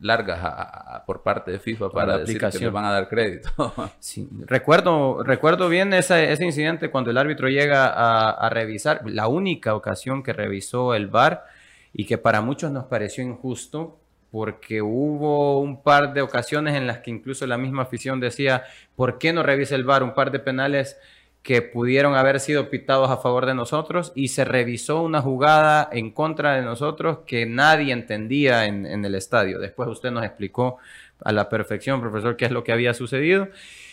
largas 0.02 0.40
a- 0.44 0.96
a- 0.98 1.06
por 1.06 1.24
parte 1.24 1.52
de 1.52 1.60
FIFA 1.60 1.90
Para 1.90 2.14
la 2.14 2.18
decir 2.20 2.40
que 2.40 2.60
le 2.60 2.70
van 2.70 2.86
a 2.86 2.92
dar 2.92 3.08
crédito. 3.08 3.50
Sí, 4.00 4.28
recuerdo, 4.46 5.24
recuerdo 5.24 5.70
bien 5.70 5.94
ese, 5.94 6.32
ese 6.32 6.46
incidente 6.46 6.90
cuando 6.92 7.12
el 7.12 7.18
árbitro 7.18 7.48
llega 7.50 7.88
a, 7.88 8.32
a 8.32 8.50
revisar, 8.50 9.02
la 9.06 9.28
única 9.28 9.76
ocasión 9.76 10.24
que 10.24 10.34
revisó 10.34 10.94
el 10.96 11.08
VAR 11.08 11.46
y 11.94 12.06
que 12.06 12.18
para 12.18 12.42
muchos 12.42 12.72
nos 12.72 12.86
pareció 12.86 13.24
injusto 13.24 13.98
porque 14.32 14.82
hubo 14.82 15.62
un 15.62 15.82
par 15.82 16.12
de 16.14 16.22
ocasiones 16.22 16.76
en 16.76 16.88
las 16.88 16.98
que 17.00 17.10
incluso 17.10 17.48
la 17.48 17.58
misma 17.58 17.84
afición 17.84 18.20
decía, 18.20 18.64
¿por 18.96 19.18
qué 19.18 19.32
no 19.32 19.44
revisa 19.44 19.76
el 19.76 19.86
VAR? 19.86 20.04
Un 20.04 20.14
par 20.14 20.30
de 20.32 20.40
penales 20.40 20.98
que 21.46 21.62
pudieron 21.62 22.16
haber 22.16 22.40
sido 22.40 22.72
pitados 22.72 23.12
a 23.12 23.18
favor 23.18 23.46
de 23.46 23.54
nosotros 23.54 24.12
y 24.16 24.30
se 24.30 24.46
revisó 24.46 25.04
una 25.04 25.22
jugada 25.22 25.88
en 25.92 26.10
contra 26.10 26.56
de 26.56 26.64
nosotros 26.64 27.20
que 27.28 27.46
nadie 27.46 27.94
entendía 27.94 28.66
en, 28.66 29.06
el 29.06 29.14
estadio. 29.14 29.60
Después 29.60 29.88
usted 29.88 30.10
nos 30.10 30.26
explicó 30.26 30.80
a 31.24 31.32
la 31.32 31.48
perfección, 31.48 32.02
profesor, 32.02 32.36
qué 32.36 32.46
es 32.46 32.52
lo 32.52 32.64
que 32.64 32.72
había 32.72 32.96
sucedido. 32.96 33.50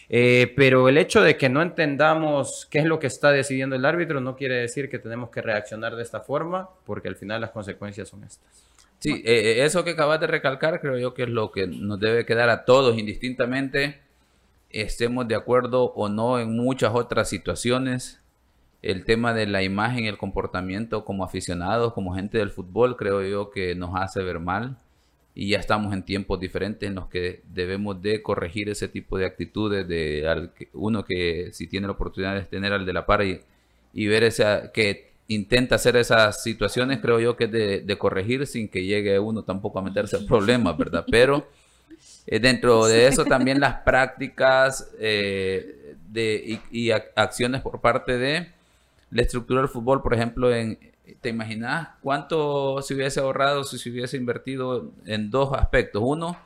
Eh, 0.09 0.51
pero 0.57 0.89
el 0.89 0.97
hecho 0.97 1.21
de 1.21 1.37
que 1.37 1.51
no 1.51 1.61
entendamos 1.61 2.67
qué 2.71 2.79
es 2.79 2.87
lo 2.87 2.99
que 2.99 3.09
está 3.09 3.31
decidiendo 3.31 3.77
el 3.77 3.85
árbitro 3.85 4.23
no 4.23 4.35
quiere 4.35 4.55
decir 4.55 4.89
que 4.89 4.99
tenemos 4.99 5.29
que 5.29 5.43
reaccionar 5.43 5.95
de 5.95 6.05
esta 6.05 6.21
forma, 6.21 6.71
porque 6.87 7.09
al 7.09 7.17
final 7.17 7.43
las 7.43 7.51
consecuencias 7.51 8.09
son 8.09 8.25
estas. 8.25 8.67
Sí, 8.99 9.23
eh, 9.27 9.59
eh, 9.59 9.65
eso 9.67 9.85
que 9.85 9.91
acabas 9.91 10.21
de 10.21 10.27
recalcar 10.27 10.81
creo 10.81 10.97
yo 10.97 11.13
que 11.13 11.25
es 11.25 11.29
lo 11.29 11.53
que 11.53 11.67
nos 11.67 12.01
debe 12.01 12.25
quedar 12.25 12.49
a 12.49 12.65
todos 12.65 12.97
indistintamente, 12.97 14.01
estemos 14.73 15.29
de 15.29 15.35
acuerdo 15.35 15.93
o 15.95 16.09
no 16.09 16.39
en 16.39 16.57
muchas 16.57 16.95
otras 16.95 17.29
situaciones. 17.29 18.21
El 18.83 19.05
tema 19.05 19.33
de 19.33 19.47
la 19.47 19.63
imagen 19.63 20.07
el 20.07 20.19
comportamiento 20.19 21.05
como 21.05 21.25
aficionados, 21.25 21.93
como 21.93 22.15
gente 22.15 22.39
del 22.39 22.51
fútbol, 22.51 22.97
creo 22.97 23.23
yo 23.23 23.51
que 23.51 23.75
nos 23.75 23.95
hace 23.95 24.23
ver 24.23 24.41
mal 24.41 24.79
y 25.35 25.51
ya 25.51 25.59
estamos 25.59 25.93
en 25.95 26.03
tiempos 26.03 26.39
diferentes 26.41 26.87
en 26.87 26.95
los 26.97 27.09
que 27.09 27.43
debemos 27.49 28.01
de 28.03 28.23
corregir 28.23 28.69
ese 28.69 28.89
tipo 28.89 29.17
de 29.17 29.25
actitudes 29.25 29.89
de 29.89 30.29
al 30.29 30.53
uno 30.75 31.05
que 31.05 31.51
si 31.53 31.67
tiene 31.67 31.87
la 31.87 31.95
oportunidad 31.95 32.35
de 32.35 32.43
tener 32.43 32.73
al 32.73 32.85
de 32.85 32.93
la 32.93 33.07
par 33.07 33.25
y, 33.25 33.41
y 33.95 34.07
ver 34.09 34.25
esa 34.25 34.73
que 34.73 35.13
intenta 35.29 35.77
hacer 35.77 35.97
esas 35.97 36.43
situaciones 36.43 36.99
creo 37.01 37.19
yo 37.19 37.37
que 37.37 37.45
es 37.45 37.53
de, 37.53 37.81
de 37.81 37.99
corregir 37.99 38.47
sin 38.47 38.69
que 38.69 38.85
llegue 38.85 39.19
uno 39.19 39.43
tampoco 39.43 39.79
a 39.79 39.83
meterse 39.83 40.19
en 40.19 40.27
problemas 40.27 40.77
verdad 40.77 41.07
pero 41.11 41.47
eh, 42.27 42.39
dentro 42.41 42.87
de 42.87 43.07
eso 43.07 43.25
también 43.25 43.61
las 43.61 43.75
prácticas 43.85 44.91
eh, 44.99 45.95
de, 46.09 46.61
y, 46.71 46.87
y 46.87 46.89
ac- 46.91 47.11
acciones 47.17 47.61
por 47.63 47.81
parte 47.81 48.19
de 48.19 48.49
la 49.11 49.23
estructura 49.23 49.61
del 49.61 49.69
fútbol, 49.69 50.03
por 50.03 50.15
ejemplo, 50.15 50.55
en, 50.55 50.79
¿te 51.21 51.29
imaginas 51.29 51.89
cuánto 52.03 52.81
se 52.83 52.95
hubiese 52.95 53.21
ahorrado 53.21 53.65
si 53.65 53.79
se 53.79 53.91
hubiese 53.91 54.17
invertido 54.17 54.91
en 55.07 55.31
dos 55.31 55.53
aspectos? 55.53 56.03
Uno, 56.05 56.37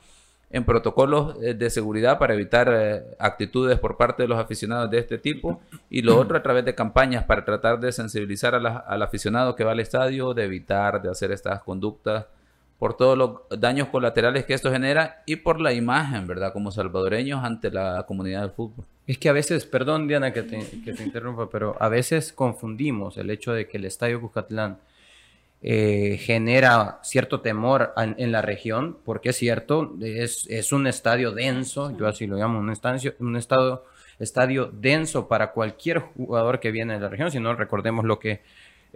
en 0.51 0.65
protocolos 0.65 1.37
eh, 1.43 1.55
de 1.55 1.71
seguridad 1.71 2.19
para 2.19 2.35
evitar 2.35 2.73
eh, 2.73 3.03
actitudes 3.19 3.79
por 3.81 3.97
parte 3.97 4.23
de 4.23 4.29
los 4.29 4.39
aficionados 4.39 4.89
de 4.91 4.99
este 4.99 5.19
tipo 5.19 5.61
y 5.91 6.03
lo 6.03 6.17
otro 6.19 6.37
a 6.39 6.43
través 6.43 6.65
de 6.65 6.75
campañas 6.75 7.25
para 7.25 7.45
tratar 7.45 7.81
de 7.81 7.91
sensibilizar 7.93 8.55
a 8.55 8.61
la- 8.61 8.77
al 8.79 9.03
aficionado 9.03 9.57
que 9.57 9.65
va 9.65 9.73
al 9.73 9.81
estadio, 9.81 10.35
de 10.35 10.45
evitar 10.45 11.03
de 11.03 11.11
hacer 11.11 11.33
estas 11.33 11.63
conductas 11.63 12.27
por 12.79 12.97
todos 12.97 13.17
los 13.17 13.61
daños 13.61 13.89
colaterales 13.89 14.45
que 14.45 14.55
esto 14.55 14.71
genera 14.71 15.23
y 15.27 15.37
por 15.37 15.61
la 15.61 15.73
imagen, 15.73 16.27
¿verdad? 16.27 16.53
Como 16.53 16.71
salvadoreños 16.71 17.43
ante 17.43 17.71
la 17.71 18.05
comunidad 18.07 18.43
del 18.43 18.51
fútbol. 18.51 18.85
Es 19.07 19.19
que 19.19 19.29
a 19.29 19.33
veces, 19.33 19.65
perdón 19.67 20.09
Diana 20.09 20.33
que 20.33 20.43
te, 20.43 20.59
interrumpa, 21.03 21.49
pero 21.49 21.77
a 21.81 21.89
veces 21.89 22.33
confundimos 22.33 23.17
el 23.17 23.31
hecho 23.31 23.53
de 23.53 23.69
que 23.69 23.79
el 23.79 23.85
Estadio 23.85 24.21
Cuscatlán 24.21 24.79
eh, 25.63 26.19
genera 26.21 26.99
cierto 27.03 27.41
temor 27.41 27.95
en, 27.97 28.33
la 28.33 28.43
región, 28.43 28.99
porque 29.05 29.31
es 29.31 29.37
cierto, 29.37 29.95
es, 30.03 30.47
es 30.51 30.73
un 30.73 30.87
estadio 30.87 31.31
denso, 31.33 31.97
yo 31.97 32.07
así 32.07 32.27
lo 32.27 32.37
llamo, 32.37 32.59
un, 32.59 32.71
estadio, 32.71 33.15
un 33.21 33.37
estado, 33.37 33.87
estadio 34.19 34.71
denso 34.73 35.29
para 35.29 35.53
cualquier 35.53 36.01
jugador 36.01 36.61
que 36.61 36.73
viene 36.73 36.95
de 36.95 37.01
la 37.01 37.09
región, 37.09 37.31
si 37.31 37.41
no 37.41 37.55
recordemos 37.55 38.05
lo 38.05 38.19
que 38.19 38.43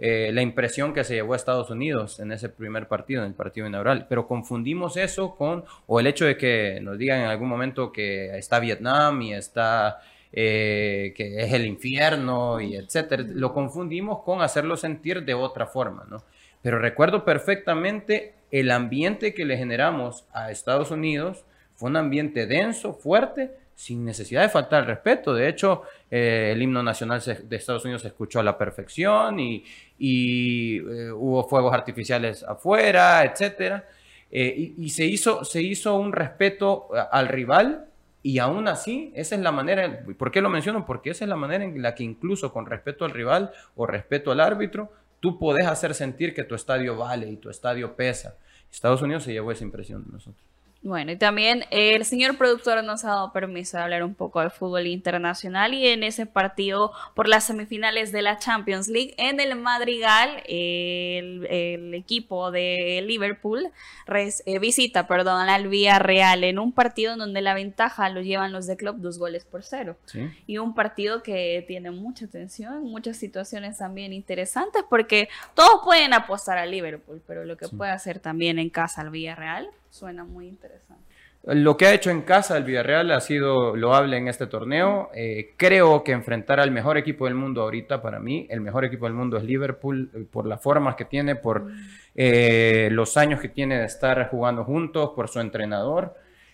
eh, 0.03 0.31
la 0.33 0.41
impresión 0.41 0.95
que 0.95 1.03
se 1.03 1.13
llevó 1.13 1.33
a 1.33 1.35
Estados 1.35 1.69
Unidos 1.69 2.19
en 2.19 2.31
ese 2.31 2.49
primer 2.49 2.87
partido, 2.87 3.21
en 3.21 3.27
el 3.27 3.35
partido 3.35 3.67
inaugural. 3.67 4.07
Pero 4.09 4.27
confundimos 4.27 4.97
eso 4.97 5.35
con, 5.35 5.63
o 5.85 5.99
el 5.99 6.07
hecho 6.07 6.25
de 6.25 6.37
que 6.37 6.79
nos 6.81 6.97
digan 6.97 7.21
en 7.21 7.27
algún 7.27 7.47
momento 7.47 7.91
que 7.91 8.35
está 8.35 8.59
Vietnam 8.59 9.21
y 9.21 9.35
está, 9.35 9.99
eh, 10.33 11.13
que 11.15 11.43
es 11.43 11.53
el 11.53 11.67
infierno 11.67 12.59
y 12.59 12.77
etcétera. 12.77 13.23
Lo 13.27 13.53
confundimos 13.53 14.23
con 14.23 14.41
hacerlo 14.41 14.75
sentir 14.75 15.23
de 15.23 15.35
otra 15.35 15.67
forma, 15.67 16.07
¿no? 16.09 16.23
Pero 16.63 16.79
recuerdo 16.79 17.23
perfectamente 17.23 18.33
el 18.49 18.71
ambiente 18.71 19.35
que 19.35 19.45
le 19.45 19.55
generamos 19.55 20.25
a 20.33 20.49
Estados 20.49 20.89
Unidos. 20.89 21.45
Fue 21.75 21.91
un 21.91 21.97
ambiente 21.97 22.47
denso, 22.47 22.93
fuerte, 22.93 23.51
sin 23.81 24.05
necesidad 24.05 24.43
de 24.43 24.49
faltar 24.49 24.81
el 24.81 24.87
respeto. 24.87 25.33
De 25.33 25.49
hecho, 25.49 25.81
eh, 26.11 26.51
el 26.53 26.61
himno 26.61 26.83
nacional 26.83 27.19
de 27.25 27.55
Estados 27.55 27.83
Unidos 27.83 28.03
se 28.03 28.09
escuchó 28.09 28.39
a 28.39 28.43
la 28.43 28.55
perfección 28.55 29.39
y, 29.39 29.63
eh, 29.99 31.11
hubo 31.11 31.49
fuegos 31.49 31.73
artificiales 31.73 32.43
afuera, 32.43 33.23
etcétera. 33.23 33.87
Eh, 34.29 34.73
y 34.77 34.89
se, 34.91 35.05
hizo, 35.05 35.43
se 35.43 35.63
hizo 35.63 35.95
un 35.95 36.13
respeto 36.13 36.89
al 37.11 37.27
rival 37.27 37.87
y 38.21 38.37
aún 38.37 38.67
así, 38.67 39.11
esa 39.15 39.33
es 39.33 39.41
la 39.41 39.51
manera, 39.51 40.05
¿por 40.15 40.29
qué 40.29 40.41
lo 40.41 40.49
menciono? 40.49 40.85
Porque 40.85 41.09
esa 41.09 41.25
es 41.25 41.29
la 41.29 41.35
manera 41.35 41.63
en 41.63 41.81
la 41.81 41.95
que 41.95 42.03
incluso 42.03 42.53
con 42.53 42.67
respeto 42.67 43.03
al 43.03 43.11
rival 43.11 43.51
o 43.75 43.87
respeto 43.87 44.31
al 44.31 44.41
árbitro, 44.41 44.91
tú 45.19 45.39
podés 45.39 45.65
hacer 45.65 45.95
sentir 45.95 46.35
que 46.35 46.43
tu 46.43 46.53
estadio 46.53 46.95
vale 46.95 47.27
y 47.27 47.37
tu 47.37 47.49
estadio 47.49 47.95
pesa. 47.95 48.35
Estados 48.71 49.01
Unidos 49.01 49.23
se 49.23 49.33
llevó 49.33 49.51
esa 49.51 49.63
impresión 49.63 50.05
de 50.05 50.11
nosotros. 50.11 50.50
Bueno, 50.83 51.11
y 51.11 51.15
también 51.15 51.63
el 51.69 52.03
señor 52.05 52.37
productor 52.39 52.83
nos 52.83 53.05
ha 53.05 53.09
dado 53.09 53.31
permiso 53.31 53.77
de 53.77 53.83
hablar 53.83 54.03
un 54.03 54.15
poco 54.15 54.41
de 54.41 54.49
fútbol 54.49 54.87
internacional 54.87 55.75
y 55.75 55.87
en 55.87 56.01
ese 56.01 56.25
partido 56.25 56.91
por 57.13 57.27
las 57.27 57.43
semifinales 57.43 58.11
de 58.11 58.23
la 58.23 58.39
Champions 58.39 58.87
League 58.87 59.13
en 59.17 59.39
el 59.39 59.55
Madrigal, 59.55 60.41
el, 60.47 61.45
el 61.51 61.93
equipo 61.93 62.49
de 62.49 63.03
Liverpool 63.05 63.67
res- 64.07 64.41
eh, 64.47 64.57
visita, 64.57 65.05
perdón, 65.05 65.49
al 65.49 65.67
Villarreal 65.67 66.43
en 66.43 66.57
un 66.57 66.71
partido 66.71 67.13
en 67.13 67.19
donde 67.19 67.41
la 67.41 67.53
ventaja 67.53 68.09
lo 68.09 68.21
llevan 68.21 68.51
los 68.51 68.65
de 68.65 68.75
club 68.75 68.95
dos 68.97 69.19
goles 69.19 69.45
por 69.45 69.61
cero. 69.61 69.97
¿sí? 70.05 70.31
Y 70.47 70.57
un 70.57 70.73
partido 70.73 71.21
que 71.21 71.63
tiene 71.67 71.91
mucha 71.91 72.25
tensión, 72.25 72.85
muchas 72.85 73.17
situaciones 73.17 73.77
también 73.77 74.13
interesantes, 74.13 74.83
porque 74.89 75.29
todos 75.53 75.81
pueden 75.83 76.15
apostar 76.15 76.57
a 76.57 76.65
Liverpool, 76.65 77.21
pero 77.27 77.45
lo 77.45 77.55
que 77.55 77.67
puede 77.67 77.91
hacer 77.91 78.17
también 78.19 78.57
en 78.57 78.71
casa 78.71 79.01
al 79.01 79.11
Villarreal 79.11 79.69
suena 79.91 80.23
muy 80.23 80.47
interesante. 80.47 81.03
Lo 81.43 81.75
que 81.75 81.87
ha 81.87 81.93
hecho 81.93 82.11
en 82.11 82.21
casa 82.21 82.55
el 82.55 82.63
Villarreal 82.63 83.11
ha 83.11 83.19
sido 83.19 83.75
loable 83.75 84.15
en 84.17 84.27
este 84.27 84.45
torneo. 84.45 85.09
Eh, 85.15 85.53
creo 85.57 86.03
que 86.03 86.11
enfrentar 86.11 86.59
al 86.59 86.69
mejor 86.69 86.97
equipo 86.97 87.25
del 87.25 87.33
mundo 87.33 87.63
ahorita, 87.63 88.01
para 88.01 88.19
mí, 88.19 88.45
el 88.49 88.61
mejor 88.61 88.85
equipo 88.85 89.05
del 89.05 89.15
mundo 89.15 89.37
es 89.37 89.43
Liverpool, 89.43 90.11
eh, 90.13 90.25
por 90.29 90.45
las 90.45 90.61
formas 90.61 90.95
que 90.95 91.05
tiene, 91.05 91.35
por 91.35 91.67
eh, 92.13 92.89
los 92.91 93.17
años 93.17 93.41
que 93.41 93.49
tiene 93.49 93.79
de 93.79 93.85
estar 93.85 94.29
jugando 94.29 94.63
juntos, 94.63 95.11
por 95.15 95.29
su 95.29 95.39
entrenador. 95.39 96.13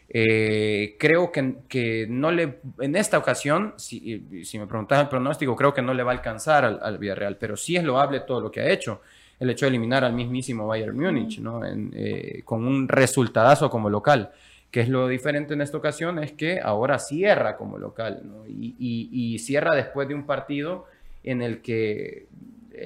Eh, 0.09 0.95
creo 0.97 1.33
que, 1.33 1.55
que 1.67 2.07
no 2.07 2.31
le, 2.31 2.59
en 2.79 2.95
esta 2.95 3.17
ocasión, 3.17 3.73
si, 3.75 4.45
si 4.45 4.57
me 4.57 4.67
preguntas 4.67 5.01
el 5.01 5.09
pronóstico, 5.09 5.53
creo 5.57 5.73
que 5.73 5.81
no 5.81 5.93
le 5.93 6.03
va 6.03 6.11
a 6.11 6.15
alcanzar 6.15 6.63
al, 6.63 6.79
al 6.81 6.97
Villarreal, 6.97 7.35
pero 7.35 7.57
sí 7.57 7.75
es 7.75 7.83
loable 7.83 8.21
todo 8.21 8.39
lo 8.39 8.49
que 8.49 8.61
ha 8.61 8.69
hecho. 8.69 9.01
El 9.39 9.49
hecho 9.49 9.65
de 9.65 9.69
eliminar 9.69 10.03
al 10.03 10.13
mismísimo 10.13 10.67
Bayern 10.67 10.97
Múnich, 10.97 11.39
¿no? 11.39 11.63
En, 11.65 11.91
eh, 11.95 12.41
con 12.45 12.65
un 12.65 12.87
resultadazo 12.87 13.69
como 13.69 13.89
local 13.89 14.31
que 14.71 14.81
es 14.81 14.89
lo 14.89 15.07
diferente 15.07 15.53
en 15.53 15.61
esta 15.61 15.77
ocasión, 15.77 16.19
es 16.21 16.33
que 16.33 16.59
ahora 16.59 16.99
cierra 16.99 17.55
como 17.55 17.77
local, 17.77 18.21
¿no? 18.25 18.45
y, 18.47 18.75
y- 18.77 19.09
y 19.35 19.39
cierra 19.39 19.73
después 19.73 20.09
de 20.09 20.13
un 20.13 20.25
partido 20.25 20.85
en 21.23 21.41
el 21.41 21.61
que 21.61 22.25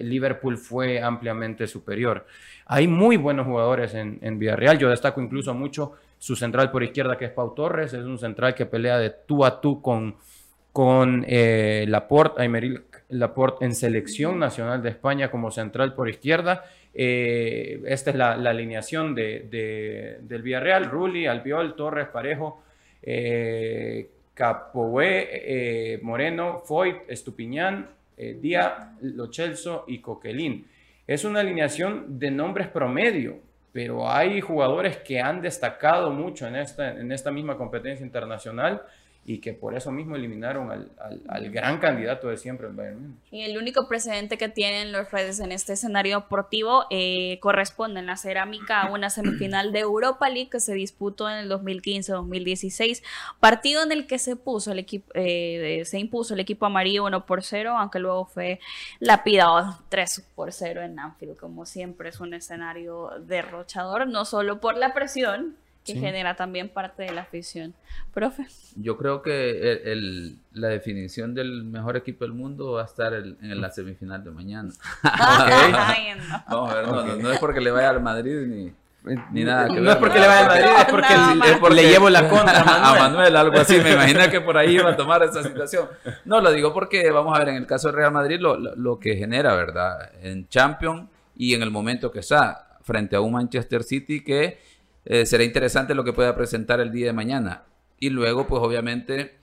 Liverpool 0.04 0.58
fue 0.58 1.02
ampliamente 1.02 1.66
superior. 1.68 2.26
Hay 2.68 2.88
muy 2.88 3.18
buenos 3.18 3.48
jugadores 3.48 3.94
en, 3.96 4.20
en 4.22 4.38
Villarreal, 4.38 4.78
yo 4.78 4.90
destaco 4.90 5.22
incluso 5.22 5.54
mucho 5.56 5.94
su 6.20 6.36
central 6.36 6.70
por 6.72 6.84
izquierda, 6.84 7.18
que 7.18 7.26
es 7.26 7.32
Pau 7.32 7.54
Torres, 7.56 7.94
es 7.94 8.06
un 8.06 8.20
central 8.20 8.54
que 8.54 8.68
pelea 8.68 9.00
de 9.00 9.10
tú 9.10 9.44
a 9.44 9.60
tú 9.60 9.82
con, 9.82 10.16
con 10.72 11.26
eh, 11.28 11.86
Laporte, 11.88 12.42
Aymeric 12.44 12.91
Laporte 13.12 13.66
en 13.66 13.76
selección 13.76 14.40
nacional 14.40 14.82
de 14.82 14.90
España 14.90 15.30
como 15.32 15.52
central 15.52 15.94
por 15.94 16.10
izquierda. 16.10 16.66
Eh, 16.94 17.82
esta 17.86 18.10
es 18.12 18.16
la, 18.18 18.36
la 18.36 18.50
alineación 18.50 19.14
de, 19.16 19.48
de- 19.50 20.18
del 20.22 20.42
Villarreal, 20.42 20.86
Rulli, 20.90 21.28
Albiol, 21.28 21.76
Torres, 21.76 22.08
Parejo, 22.08 22.64
eh, 23.02 24.10
Capoue, 24.34 25.28
eh, 25.32 26.00
Moreno, 26.02 26.60
Foyt, 26.66 26.98
Estupiñán, 27.08 27.90
eh, 28.18 28.38
Díaz, 28.40 28.74
Lo 29.02 29.32
Celso 29.32 29.86
y 29.88 30.00
Coquelin. 30.00 30.68
Es 31.08 31.26
una 31.26 31.42
alineación 31.42 32.20
de 32.20 32.32
nombres 32.32 32.68
promedio, 32.68 33.40
pero 33.74 34.10
hay 34.10 34.42
jugadores 34.42 34.98
que 34.98 35.20
han 35.20 35.42
destacado 35.42 36.12
mucho 36.12 36.48
en 36.48 36.56
esta, 36.56 36.92
en 36.92 37.12
esta 37.12 37.32
misma 37.32 37.58
competencia 37.58 38.06
internacional 38.06 38.82
y 39.24 39.38
que 39.40 39.54
por 39.54 39.76
eso 39.76 39.92
mismo 39.92 40.16
eliminaron 40.16 40.72
al, 40.72 40.90
al- 41.00 41.22
al 41.30 41.50
gran 41.52 41.78
candidato 41.78 42.28
de 42.30 42.38
siempre, 42.38 42.68
el 42.68 42.74
Bayern 42.74 43.02
Múnich. 43.02 43.18
Y 43.32 43.44
el 43.44 43.56
único 43.58 43.88
precedente 43.88 44.38
que 44.40 44.50
tienen 44.50 44.92
los 44.92 45.12
redes 45.12 45.40
en 45.40 45.52
este 45.52 45.74
escenario 45.74 46.22
deportivo 46.22 46.86
eh, 46.90 47.38
corresponde 47.40 48.00
en 48.00 48.08
la 48.08 48.18
cerámica 48.18 48.82
a 48.82 48.92
una 48.92 49.12
semifinal 49.12 49.72
de 49.74 49.80
Europa 49.82 50.28
League 50.30 50.50
que 50.50 50.60
se 50.60 50.74
disputó 50.74 51.30
en 51.30 51.38
el 51.38 51.52
2015-2016, 51.52 53.04
partido 53.40 53.84
en 53.84 53.92
el 53.92 54.08
que 54.08 54.20
se 54.20 54.36
puso 54.36 54.72
el 54.72 54.80
equipo, 54.80 55.12
eh, 55.14 55.84
se 55.86 56.00
impuso 56.00 56.34
el 56.34 56.40
equipo 56.40 56.66
amarillo 56.66 57.06
1 57.06 57.26
por 57.26 57.44
0, 57.44 57.76
aunque 57.78 58.00
luego 58.00 58.26
fue 58.26 58.60
lapidado 59.00 59.78
3 59.90 60.28
por 60.36 60.52
0 60.52 60.82
en 60.82 61.00
Anfield, 61.00 61.38
como 61.38 61.66
siempre 61.66 62.10
es 62.10 62.20
un 62.20 62.34
escenario 62.34 63.12
derrochador, 63.26 64.08
no 64.08 64.26
solo 64.26 64.60
por 64.60 64.78
la 64.78 64.94
presión 64.94 65.56
que 65.86 65.94
Sí. 65.94 66.00
genera 66.00 66.36
también 66.36 66.70
parte 66.70 67.04
de 67.04 67.12
la 67.12 67.22
afición. 67.22 67.74
Profe. 68.14 68.46
Yo 68.76 68.98
creo 68.98 69.22
que 69.24 69.50
el- 69.72 69.88
el- 69.88 70.38
la 70.54 70.68
definición 70.68 71.34
del 71.34 71.64
mejor 71.64 71.98
equipo 71.98 72.24
del 72.26 72.34
mundo 72.34 72.74
va 72.74 72.84
a 72.84 72.86
estar 72.86 73.14
el- 73.14 73.38
en 73.42 73.60
la 73.60 73.72
semifinal 73.72 74.24
de 74.24 74.32
mañana. 74.32 74.70
Ay, 75.04 76.14
no. 76.18 76.44
Vamos 76.50 76.72
a 76.72 76.76
ver, 76.76 76.88
no, 76.88 77.04
no, 77.06 77.16
no 77.16 77.32
es 77.32 77.40
porque 77.40 77.62
le 77.62 77.72
vaya 77.72 77.90
al 77.90 78.02
Madrid 78.02 78.36
ni, 78.46 78.72
ni 79.32 79.44
nada 79.44 79.68
que 79.68 79.76
No 79.76 79.82
ver, 79.82 79.90
es 79.92 79.96
porque 79.98 80.20
le 80.20 80.28
vaya 80.28 80.40
al 80.42 80.48
Madrid, 80.48 80.66
es 80.78 80.86
porque 80.86 81.14
No, 81.16 81.32
el- 81.32 81.40
no, 81.40 81.46
es 81.46 81.58
porque 81.58 81.76
le 81.76 81.90
llevo 81.90 82.10
la 82.10 82.22
contra 82.30 82.60
a 82.60 82.62
a 82.62 82.66
Manuel. 82.66 83.02
Manuel, 83.02 83.36
algo 83.38 83.58
así. 83.60 83.78
Me 83.80 83.94
imagino 83.94 84.30
que 84.30 84.42
por 84.42 84.58
ahí 84.58 84.76
iba 84.76 84.92
a 84.92 84.96
tomar 84.96 85.24
esa 85.24 85.42
situación. 85.42 85.88
No, 86.26 86.42
lo 86.42 86.52
digo 86.52 86.74
porque, 86.74 87.10
vamos 87.10 87.36
a 87.36 87.40
ver, 87.40 87.50
en 87.50 87.56
el 87.56 87.66
caso 87.66 87.88
del 87.88 87.96
Real 87.98 88.12
Madrid, 88.12 88.40
lo, 88.40 88.56
lo- 88.58 88.76
lo 88.76 89.00
que 89.00 89.16
genera, 89.16 89.56
¿verdad? 89.56 90.12
En 90.22 90.48
Champions 90.48 91.10
y 91.36 91.56
en 91.56 91.64
el 91.64 91.72
momento 91.72 92.12
que 92.12 92.20
está 92.20 92.68
frente 92.84 93.16
a 93.16 93.22
un 93.22 93.32
Manchester 93.34 93.84
City 93.84 94.24
que 94.24 94.60
eh, 95.06 95.26
será 95.26 95.44
interesante 95.44 95.96
lo 95.96 96.04
que 96.04 96.14
pueda 96.14 96.36
presentar 96.36 96.80
el 96.80 96.92
día 96.92 97.08
de 97.08 97.14
mañana. 97.14 97.64
Y 98.00 98.10
luego, 98.10 98.48
pues 98.48 98.62
obviamente, 98.64 99.36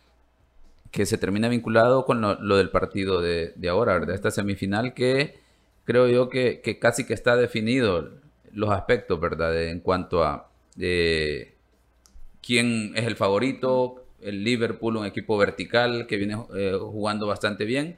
que 0.90 1.06
se 1.06 1.18
termina 1.18 1.48
vinculado 1.48 2.04
con 2.04 2.20
lo, 2.20 2.56
del 2.56 2.70
partido 2.70 3.20
de, 3.20 3.52
de 3.56 3.68
ahora, 3.68 3.94
¿verdad? 3.94 4.14
Esta 4.14 4.30
semifinal 4.30 4.94
que 4.94 5.38
creo 5.84 6.08
yo 6.08 6.28
que, 6.28 6.60
que 6.62 6.78
casi 6.78 7.06
que 7.06 7.14
está 7.14 7.36
definido 7.36 8.10
los 8.52 8.70
aspectos, 8.70 9.20
¿verdad? 9.20 9.52
De- 9.52 9.70
en 9.70 9.80
cuanto 9.80 10.24
a 10.24 10.50
eh, 10.80 11.54
quién 12.42 12.92
es 12.96 13.06
el 13.06 13.16
favorito, 13.16 14.04
el 14.22 14.44
Liverpool, 14.44 14.96
un 14.96 15.06
equipo 15.06 15.36
vertical 15.38 16.06
que 16.06 16.16
viene 16.16 16.36
eh, 16.56 16.76
jugando 16.80 17.26
bastante 17.26 17.64
bien. 17.64 17.96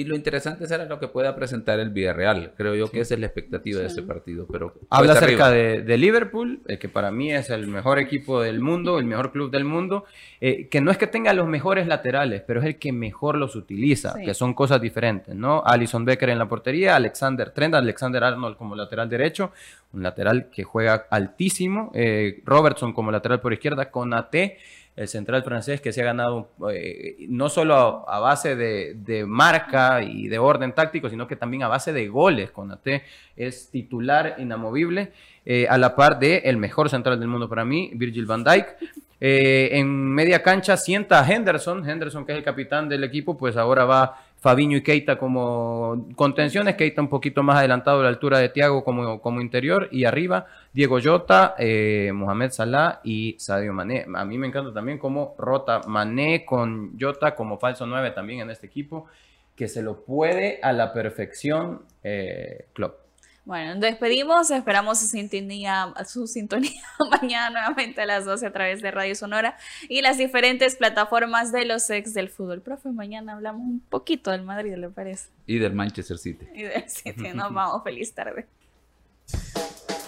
Y 0.00 0.04
lo 0.04 0.16
interesante 0.16 0.66
será 0.66 0.86
lo 0.86 0.98
que 0.98 1.08
pueda 1.08 1.36
presentar 1.36 1.78
el 1.78 1.90
Villarreal. 1.90 2.52
Creo 2.56 2.74
yo 2.74 2.90
que 2.90 3.00
esa 3.00 3.12
es 3.14 3.20
la 3.20 3.26
expectativa 3.26 3.80
de 3.80 3.86
este 3.86 4.02
partido. 4.02 4.46
Pero 4.50 4.72
Habla 4.88 5.12
acerca 5.12 5.50
de, 5.50 5.82
de 5.82 5.98
Liverpool, 5.98 6.60
eh, 6.68 6.78
que 6.78 6.88
para 6.88 7.10
mí 7.10 7.30
es 7.32 7.50
el 7.50 7.66
mejor 7.66 7.98
equipo 7.98 8.40
del 8.40 8.60
mundo, 8.60 8.98
el 8.98 9.04
mejor 9.04 9.30
club 9.30 9.50
del 9.50 9.64
mundo, 9.64 10.04
eh, 10.40 10.68
que 10.68 10.80
no 10.80 10.90
es 10.90 10.96
que 10.96 11.06
tenga 11.06 11.34
los 11.34 11.46
mejores 11.46 11.86
laterales, 11.86 12.42
pero 12.46 12.60
es 12.60 12.66
el 12.66 12.76
que 12.78 12.92
mejor 12.92 13.36
los 13.36 13.56
utiliza, 13.56 14.14
Sí. 14.14 14.24
que 14.24 14.32
son 14.32 14.54
cosas 14.54 14.80
diferentes, 14.80 15.34
¿no? 15.34 15.62
Alison 15.66 16.06
Becker 16.06 16.30
en 16.30 16.38
la 16.38 16.48
portería, 16.48 16.96
Alexander 16.96 17.50
Trent, 17.50 17.74
Alexander 17.74 18.24
Arnold 18.24 18.56
como 18.56 18.74
lateral 18.74 19.08
derecho, 19.10 19.52
un 19.92 20.02
lateral 20.02 20.48
que 20.50 20.64
juega 20.64 21.06
altísimo, 21.10 21.90
eh, 21.94 22.40
Robertson 22.46 22.94
como 22.94 23.10
lateral 23.12 23.40
por 23.40 23.52
izquierda, 23.52 23.90
Conate 23.90 24.56
el 24.96 25.08
central 25.08 25.42
francés 25.42 25.80
que 25.80 25.92
se 25.92 26.02
ha 26.02 26.04
ganado 26.04 26.50
eh, 26.72 27.16
no 27.28 27.48
solo 27.48 28.08
a, 28.08 28.18
base 28.18 28.56
de, 28.56 28.94
de, 28.94 29.24
marca 29.24 30.02
y 30.02 30.28
de 30.28 30.38
orden 30.38 30.74
táctico, 30.74 31.08
sino 31.08 31.26
que 31.26 31.36
también 31.36 31.62
a 31.62 31.68
base 31.68 31.92
de 31.92 32.08
goles. 32.08 32.50
Conate 32.50 33.04
es 33.36 33.70
titular 33.70 34.34
inamovible, 34.38 35.12
eh, 35.46 35.66
a 35.68 35.78
la 35.78 35.96
par 35.96 36.18
de 36.18 36.38
el 36.44 36.56
mejor 36.58 36.90
central 36.90 37.18
del 37.18 37.28
mundo 37.28 37.48
para 37.48 37.64
mí, 37.64 37.90
Virgil 37.94 38.26
van 38.26 38.44
Dijk. 38.44 38.76
Eh, 39.22 39.70
en 39.72 39.88
media 39.88 40.42
cancha 40.42 40.76
sienta 40.76 41.20
a 41.20 41.30
Henderson, 41.30 41.88
Henderson 41.88 42.24
que 42.24 42.32
es 42.32 42.38
el 42.38 42.44
capitán 42.44 42.88
del 42.88 43.04
equipo, 43.04 43.36
pues 43.36 43.56
ahora 43.56 43.84
va 43.84 44.22
Fabiño 44.40 44.78
y 44.78 44.82
Keita 44.82 45.18
como 45.18 46.08
contenciones, 46.16 46.74
Keita 46.76 47.02
un 47.02 47.08
poquito 47.08 47.42
más 47.42 47.58
adelantado 47.58 48.00
a 48.00 48.04
la 48.04 48.08
altura 48.08 48.38
de 48.38 48.48
Thiago 48.48 48.82
como, 48.82 49.20
como 49.20 49.42
interior 49.42 49.88
y 49.92 50.04
arriba 50.04 50.46
Diego 50.72 50.98
Jota, 51.02 51.54
eh, 51.58 52.10
Mohamed 52.14 52.50
Salah 52.50 53.00
y 53.04 53.36
Sadio 53.38 53.74
Mané. 53.74 54.06
A 54.14 54.24
mí 54.24 54.38
me 54.38 54.46
encanta 54.46 54.72
también 54.72 54.98
cómo 54.98 55.34
rota 55.38 55.82
Mané 55.86 56.46
con 56.46 56.98
Jota 56.98 57.34
como 57.34 57.58
falso 57.58 57.86
9 57.86 58.12
también 58.12 58.40
en 58.40 58.50
este 58.50 58.66
equipo, 58.66 59.06
que 59.54 59.68
se 59.68 59.82
lo 59.82 60.04
puede 60.04 60.58
a 60.62 60.72
la 60.72 60.94
perfección 60.94 61.82
eh, 62.02 62.68
Klopp. 62.72 63.09
Bueno, 63.44 63.74
despedimos, 63.80 64.50
esperamos 64.50 65.00
su 65.00 65.06
sintonía, 65.06 65.92
su 66.06 66.26
sintonía 66.26 66.82
mañana 67.22 67.50
nuevamente 67.50 68.02
a 68.02 68.06
las 68.06 68.24
12 68.24 68.46
a 68.46 68.52
través 68.52 68.82
de 68.82 68.90
Radio 68.90 69.14
Sonora 69.14 69.56
y 69.88 70.02
las 70.02 70.18
diferentes 70.18 70.76
plataformas 70.76 71.50
de 71.50 71.64
los 71.64 71.88
ex 71.90 72.12
del 72.14 72.28
fútbol. 72.28 72.60
Profe, 72.60 72.90
mañana 72.90 73.32
hablamos 73.32 73.62
un 73.62 73.80
poquito 73.80 74.30
del 74.30 74.42
Madrid, 74.42 74.74
¿le 74.76 74.90
parece? 74.90 75.28
Y 75.46 75.58
del 75.58 75.72
Manchester 75.72 76.18
City. 76.18 76.46
Y 76.54 76.62
del 76.62 76.88
City, 76.88 77.30
nos 77.34 77.52
vamos, 77.52 77.82
feliz 77.82 78.12
tarde. 78.14 78.46